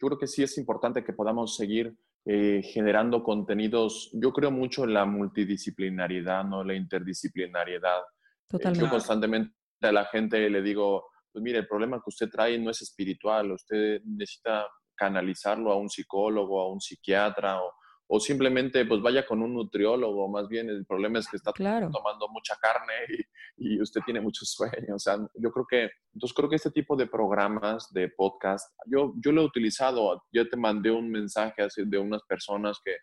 Yo 0.00 0.08
creo 0.08 0.18
que 0.18 0.26
sí 0.26 0.42
es 0.42 0.58
importante 0.58 1.04
que 1.04 1.12
podamos 1.12 1.56
seguir 1.56 1.96
eh, 2.26 2.62
generando 2.62 3.22
contenidos. 3.22 4.10
Yo 4.12 4.32
creo 4.32 4.50
mucho 4.50 4.84
en 4.84 4.94
la 4.94 5.04
multidisciplinariedad, 5.04 6.44
no 6.44 6.62
la 6.62 6.74
interdisciplinariedad 6.74 8.02
Totalmente. 8.48 8.84
Yo 8.84 8.90
constantemente 8.90 9.54
a 9.82 9.92
la 9.92 10.06
gente 10.06 10.48
le 10.48 10.62
digo, 10.62 11.06
pues 11.32 11.42
mire, 11.42 11.58
el 11.58 11.66
problema 11.66 11.98
que 11.98 12.08
usted 12.08 12.28
trae 12.30 12.58
no 12.58 12.70
es 12.70 12.82
espiritual, 12.82 13.52
usted 13.52 14.00
necesita 14.04 14.66
canalizarlo 14.94 15.72
a 15.72 15.76
un 15.76 15.88
psicólogo, 15.88 16.60
a 16.60 16.72
un 16.72 16.80
psiquiatra 16.80 17.60
o, 17.60 17.72
o 18.06 18.20
simplemente 18.20 18.84
pues 18.84 19.00
vaya 19.02 19.26
con 19.26 19.42
un 19.42 19.54
nutriólogo, 19.54 20.28
más 20.28 20.46
bien 20.48 20.68
el 20.68 20.84
problema 20.86 21.18
es 21.18 21.28
que 21.28 21.36
está 21.36 21.52
tomando 21.52 22.28
mucha 22.28 22.54
carne 22.56 22.94
y, 23.58 23.74
y, 23.74 23.80
usted 23.80 24.00
tiene 24.04 24.20
mucho 24.20 24.44
sueño, 24.44 24.94
o 24.94 24.98
sea, 24.98 25.16
yo 25.34 25.50
creo 25.50 25.66
que, 25.68 25.90
entonces 26.12 26.34
creo 26.36 26.48
que 26.48 26.56
este 26.56 26.70
tipo 26.70 26.96
de 26.96 27.06
programas, 27.06 27.92
de 27.92 28.08
podcast, 28.10 28.72
yo, 28.86 29.14
yo 29.16 29.32
lo 29.32 29.42
he 29.42 29.46
utilizado, 29.46 30.22
yo 30.32 30.48
te 30.48 30.56
mandé 30.56 30.90
un 30.90 31.10
mensaje 31.10 31.62
así 31.62 31.82
de 31.84 31.98
unas 31.98 32.22
personas 32.24 32.78
que, 32.84 32.96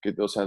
que, 0.00 0.20
o 0.20 0.28
sea, 0.28 0.46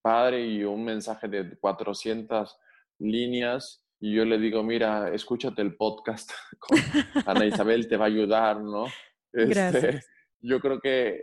padre 0.00 0.46
y 0.46 0.64
un 0.64 0.84
mensaje 0.84 1.28
de 1.28 1.58
400 1.58 2.56
líneas 3.00 3.84
y 4.00 4.14
yo 4.14 4.24
le 4.24 4.38
digo, 4.38 4.62
mira, 4.62 5.12
escúchate 5.12 5.62
el 5.62 5.76
podcast 5.76 6.30
con 6.58 6.78
Ana 7.26 7.46
Isabel, 7.46 7.88
te 7.88 7.96
va 7.96 8.04
a 8.04 8.08
ayudar, 8.08 8.60
¿no? 8.60 8.86
Este, 9.32 10.00
yo 10.40 10.60
creo 10.60 10.80
que 10.80 11.22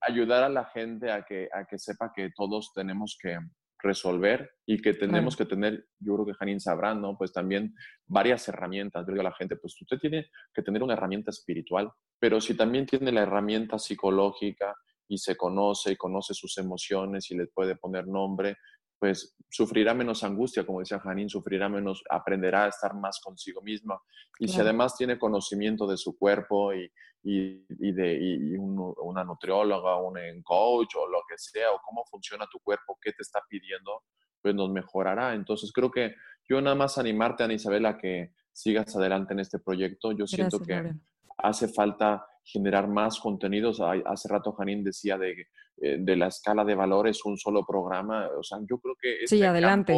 ayudar 0.00 0.44
a 0.44 0.48
la 0.48 0.64
gente 0.66 1.10
a 1.10 1.24
que, 1.24 1.48
a 1.52 1.64
que 1.64 1.78
sepa 1.78 2.12
que 2.14 2.30
todos 2.34 2.72
tenemos 2.74 3.18
que 3.20 3.38
resolver 3.78 4.50
y 4.64 4.80
que 4.80 4.94
tenemos 4.94 5.36
que 5.36 5.44
tener, 5.44 5.86
yo 5.98 6.14
creo 6.14 6.26
que 6.26 6.34
Janine 6.34 6.60
sabrá, 6.60 6.94
¿no? 6.94 7.16
Pues 7.16 7.32
también 7.32 7.74
varias 8.06 8.48
herramientas. 8.48 9.06
Yo 9.06 9.12
digo 9.12 9.20
a 9.20 9.30
la 9.30 9.34
gente, 9.34 9.56
pues 9.56 9.80
usted 9.80 9.98
tiene 9.98 10.30
que 10.54 10.62
tener 10.62 10.82
una 10.82 10.94
herramienta 10.94 11.30
espiritual, 11.30 11.90
pero 12.18 12.40
si 12.40 12.56
también 12.56 12.86
tiene 12.86 13.12
la 13.12 13.22
herramienta 13.22 13.78
psicológica 13.78 14.74
y 15.08 15.18
se 15.18 15.36
conoce 15.36 15.92
y 15.92 15.96
conoce 15.96 16.34
sus 16.34 16.56
emociones 16.58 17.30
y 17.30 17.36
le 17.36 17.46
puede 17.46 17.76
poner 17.76 18.06
nombre, 18.06 18.56
pues 18.98 19.36
sufrirá 19.48 19.94
menos 19.94 20.24
angustia, 20.24 20.64
como 20.64 20.80
decía 20.80 21.00
Janine, 21.00 21.28
sufrirá 21.28 21.68
menos, 21.68 22.02
aprenderá 22.10 22.64
a 22.64 22.68
estar 22.68 22.94
más 22.94 23.20
consigo 23.22 23.62
misma. 23.62 24.00
Y 24.38 24.48
si 24.48 24.60
además 24.60 24.96
tiene 24.96 25.18
conocimiento 25.18 25.86
de 25.86 25.96
su 25.96 26.16
cuerpo 26.18 26.74
y, 26.74 26.90
y, 27.22 27.92
de 27.92 28.56
una 28.58 29.24
nutrióloga, 29.24 29.96
un 29.96 30.42
coach 30.42 30.94
o 30.96 31.08
lo 31.08 31.20
que 31.28 31.36
sea, 31.36 31.72
o 31.72 31.80
cómo 31.84 32.04
funciona 32.10 32.46
tu 32.50 32.58
cuerpo, 32.60 32.98
qué 33.00 33.12
te 33.12 33.22
está 33.22 33.40
pidiendo, 33.48 34.04
pues 34.42 34.54
nos 34.54 34.70
mejorará. 34.70 35.34
Entonces 35.34 35.72
creo 35.72 35.90
que 35.90 36.14
yo 36.48 36.60
nada 36.60 36.76
más 36.76 36.98
animarte, 36.98 37.42
Ana 37.42 37.54
Isabel, 37.54 37.86
a 37.86 37.98
que 37.98 38.32
sigas 38.52 38.94
adelante 38.96 39.34
en 39.34 39.40
este 39.40 39.58
proyecto. 39.58 40.12
Yo 40.12 40.26
siento 40.26 40.60
que 40.60 40.92
hace 41.38 41.68
falta 41.68 42.26
generar 42.46 42.88
más 42.88 43.18
contenidos. 43.18 43.80
Hace 43.80 44.28
rato 44.28 44.52
Janine 44.52 44.84
decía 44.84 45.18
de, 45.18 45.48
eh, 45.82 45.96
de 45.98 46.16
la 46.16 46.28
escala 46.28 46.64
de 46.64 46.74
valores 46.74 47.24
un 47.24 47.36
solo 47.36 47.66
programa. 47.66 48.28
O 48.38 48.42
sea, 48.42 48.58
yo 48.68 48.78
creo 48.78 48.94
que 49.00 49.24
este 49.24 49.36
sí, 49.36 49.42
adelante. 49.42 49.94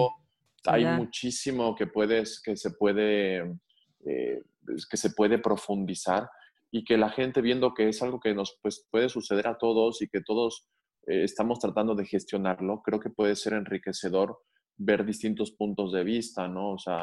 hay 0.64 0.84
muchísimo 0.86 1.74
que 1.76 1.86
puedes, 1.86 2.40
que 2.42 2.56
se 2.56 2.70
puede, 2.72 3.58
eh, 4.06 4.42
que 4.90 4.96
se 4.96 5.10
puede 5.10 5.38
profundizar 5.38 6.28
y 6.70 6.84
que 6.84 6.96
la 6.96 7.10
gente 7.10 7.42
viendo 7.42 7.74
que 7.74 7.88
es 7.88 8.02
algo 8.02 8.18
que 8.18 8.34
nos 8.34 8.58
pues, 8.62 8.86
puede 8.90 9.08
suceder 9.08 9.46
a 9.46 9.58
todos 9.58 10.00
y 10.02 10.08
que 10.08 10.22
todos 10.22 10.66
eh, 11.06 11.24
estamos 11.24 11.58
tratando 11.58 11.94
de 11.94 12.06
gestionarlo, 12.06 12.82
creo 12.82 12.98
que 12.98 13.10
puede 13.10 13.36
ser 13.36 13.52
enriquecedor 13.52 14.38
ver 14.78 15.04
distintos 15.04 15.50
puntos 15.50 15.92
de 15.92 16.04
vista, 16.04 16.46
¿no? 16.46 16.72
O 16.72 16.78
sea, 16.78 17.02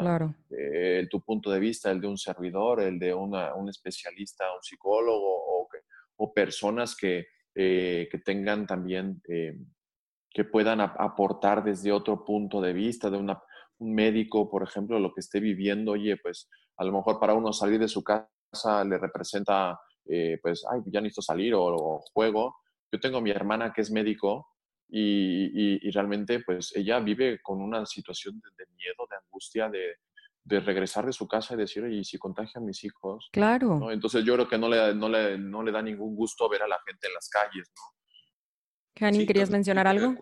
eh, 0.49 1.07
tu 1.09 1.21
punto 1.21 1.51
de 1.51 1.59
vista, 1.59 1.91
el 1.91 1.99
de 1.99 2.07
un 2.07 2.17
servidor, 2.17 2.79
el 2.79 2.97
de 2.97 3.13
una, 3.13 3.53
un 3.53 3.67
especialista, 3.67 4.45
un 4.55 4.63
psicólogo 4.63 5.61
o, 5.61 5.67
o 6.17 6.33
personas 6.33 6.95
que, 6.95 7.27
eh, 7.53 8.07
que, 8.09 8.19
tengan 8.19 8.65
también, 8.65 9.21
eh, 9.27 9.57
que 10.29 10.45
puedan 10.45 10.79
aportar 10.79 11.65
desde 11.65 11.91
otro 11.91 12.23
punto 12.23 12.61
de 12.61 12.71
vista, 12.71 13.09
de 13.09 13.17
una, 13.17 13.41
un 13.79 13.93
médico, 13.93 14.49
por 14.49 14.63
ejemplo, 14.63 14.97
lo 14.97 15.13
que 15.13 15.19
esté 15.19 15.41
viviendo, 15.41 15.91
oye, 15.91 16.15
pues 16.15 16.49
a 16.77 16.85
lo 16.85 16.93
mejor 16.93 17.19
para 17.19 17.33
uno 17.33 17.51
salir 17.51 17.79
de 17.79 17.89
su 17.89 18.03
casa 18.03 18.85
le 18.85 18.97
representa, 18.97 19.77
pues, 20.41 20.63
ay, 20.71 20.81
ya 20.85 21.01
necesito 21.01 21.21
salir 21.21 21.53
o, 21.53 21.65
o 21.65 22.01
juego. 22.13 22.55
Yo 22.89 23.01
tengo 23.01 23.17
a 23.17 23.21
mi 23.21 23.31
hermana 23.31 23.73
que 23.73 23.81
es 23.81 23.91
médico 23.91 24.47
y, 24.87 25.89
realmente 25.91 26.39
pues 26.41 26.75
ella 26.75 26.99
vive 26.99 27.39
con 27.41 27.61
una 27.61 27.85
situación 27.85 28.41
de, 28.57 28.65
miedo, 28.75 29.07
de 29.09 29.17
angustia, 29.17 29.69
de, 29.69 29.97
de, 30.43 30.59
regresar 30.59 31.05
de 31.05 31.13
su 31.13 31.27
casa 31.27 31.53
y 31.53 31.57
decir, 31.57 31.83
oye, 31.83 31.97
¿y 31.97 32.03
si 32.03 32.17
contagia 32.17 32.59
a 32.59 32.63
mis 32.63 32.83
hijos? 32.83 33.29
Claro. 33.31 33.79
¿no? 33.79 33.91
Entonces 33.91 34.23
yo 34.23 34.33
creo 34.35 34.47
que 34.47 34.57
no 34.57 34.69
le, 34.69 34.93
no, 34.93 35.09
le, 35.09 35.37
no 35.37 35.63
le 35.63 35.71
da 35.71 35.81
ningún 35.81 36.15
gusto 36.15 36.47
ver 36.49 36.63
a 36.63 36.67
la 36.67 36.79
gente 36.85 37.07
en 37.07 37.13
las 37.13 37.29
calles, 37.29 37.71
¿no? 37.75 37.95
Jani, 38.97 39.25
¿querías 39.25 39.49
mencionar 39.49 39.87
algo? 39.87 40.15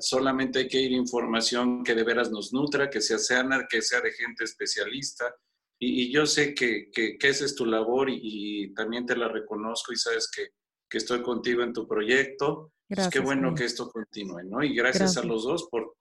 Solamente 0.00 0.60
hay 0.60 0.68
que 0.68 0.80
ir 0.80 0.92
información 0.92 1.84
que 1.84 1.94
de 1.94 2.02
veras 2.02 2.30
nos 2.30 2.52
nutra, 2.52 2.88
que 2.88 3.00
sea 3.00 3.18
sana, 3.18 3.66
que 3.68 3.82
sea 3.82 4.00
de 4.00 4.12
gente 4.12 4.44
especialista. 4.44 5.34
Y, 5.78 6.10
yo 6.10 6.24
sé 6.24 6.54
que, 6.54 6.90
que, 6.90 7.18
esa 7.20 7.44
es 7.44 7.54
tu 7.54 7.66
labor 7.66 8.08
y, 8.10 8.72
también 8.74 9.04
te 9.04 9.16
la 9.16 9.28
reconozco 9.28 9.92
y 9.92 9.96
sabes 9.96 10.30
que, 10.34 10.48
que 10.88 10.98
estoy 10.98 11.22
contigo 11.22 11.62
en 11.62 11.72
tu 11.72 11.86
proyecto. 11.86 12.72
Gracias, 12.88 13.12
qué 13.12 13.20
bueno 13.20 13.54
que 13.54 13.64
esto 13.64 13.90
continúe, 13.90 14.42
¿no? 14.44 14.62
Y 14.62 14.74
gracias, 14.74 15.16
a 15.16 15.22
los 15.22 15.44
dos 15.44 15.68
por, 15.70 15.96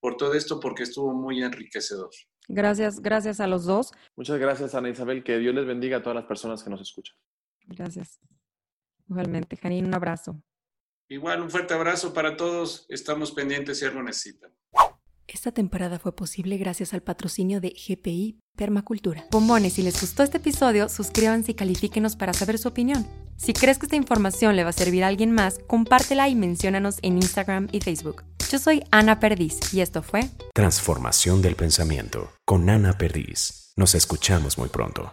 por 0.00 0.16
todo 0.16 0.34
esto, 0.34 0.60
porque 0.60 0.84
estuvo 0.84 1.12
muy 1.12 1.42
enriquecedor. 1.42 2.10
Gracias, 2.48 3.00
gracias 3.00 3.40
a 3.40 3.46
los 3.46 3.64
dos. 3.64 3.92
Muchas 4.16 4.38
gracias, 4.38 4.74
Ana 4.74 4.88
Isabel. 4.88 5.22
Que 5.22 5.38
Dios 5.38 5.54
les 5.54 5.66
bendiga 5.66 5.98
a 5.98 6.02
todas 6.02 6.16
las 6.16 6.24
personas 6.24 6.62
que 6.62 6.70
nos 6.70 6.80
escuchan. 6.80 7.16
Gracias. 7.66 8.20
Igualmente, 9.08 9.56
Janine, 9.56 9.86
un 9.88 9.94
abrazo. 9.94 10.42
Igual, 11.08 11.42
un 11.42 11.50
fuerte 11.50 11.74
abrazo 11.74 12.12
para 12.12 12.36
todos. 12.36 12.86
Estamos 12.88 13.32
pendientes 13.32 13.78
si 13.78 13.84
algo 13.84 14.02
necesitan. 14.02 14.52
Esta 15.28 15.52
temporada 15.52 15.98
fue 15.98 16.16
posible 16.16 16.56
gracias 16.56 16.94
al 16.94 17.02
patrocinio 17.02 17.60
de 17.60 17.68
GPI 17.68 18.38
Permacultura. 18.56 19.26
Bombones, 19.30 19.74
si 19.74 19.82
les 19.82 20.00
gustó 20.00 20.22
este 20.22 20.38
episodio, 20.38 20.88
suscríbanse 20.88 21.52
y 21.52 21.54
califíquenos 21.54 22.16
para 22.16 22.32
saber 22.32 22.58
su 22.58 22.68
opinión. 22.68 23.06
Si 23.36 23.52
crees 23.52 23.78
que 23.78 23.84
esta 23.84 23.96
información 23.96 24.56
le 24.56 24.64
va 24.64 24.70
a 24.70 24.72
servir 24.72 25.04
a 25.04 25.08
alguien 25.08 25.32
más, 25.32 25.58
compártela 25.66 26.28
y 26.30 26.34
menciónanos 26.34 26.96
en 27.02 27.16
Instagram 27.18 27.68
y 27.72 27.80
Facebook. 27.80 28.24
Yo 28.50 28.58
soy 28.58 28.82
Ana 28.90 29.20
Perdiz 29.20 29.60
y 29.74 29.82
esto 29.82 30.02
fue 30.02 30.30
Transformación 30.54 31.42
del 31.42 31.56
Pensamiento 31.56 32.32
con 32.46 32.70
Ana 32.70 32.96
Perdiz. 32.96 33.74
Nos 33.76 33.94
escuchamos 33.94 34.56
muy 34.56 34.70
pronto. 34.70 35.12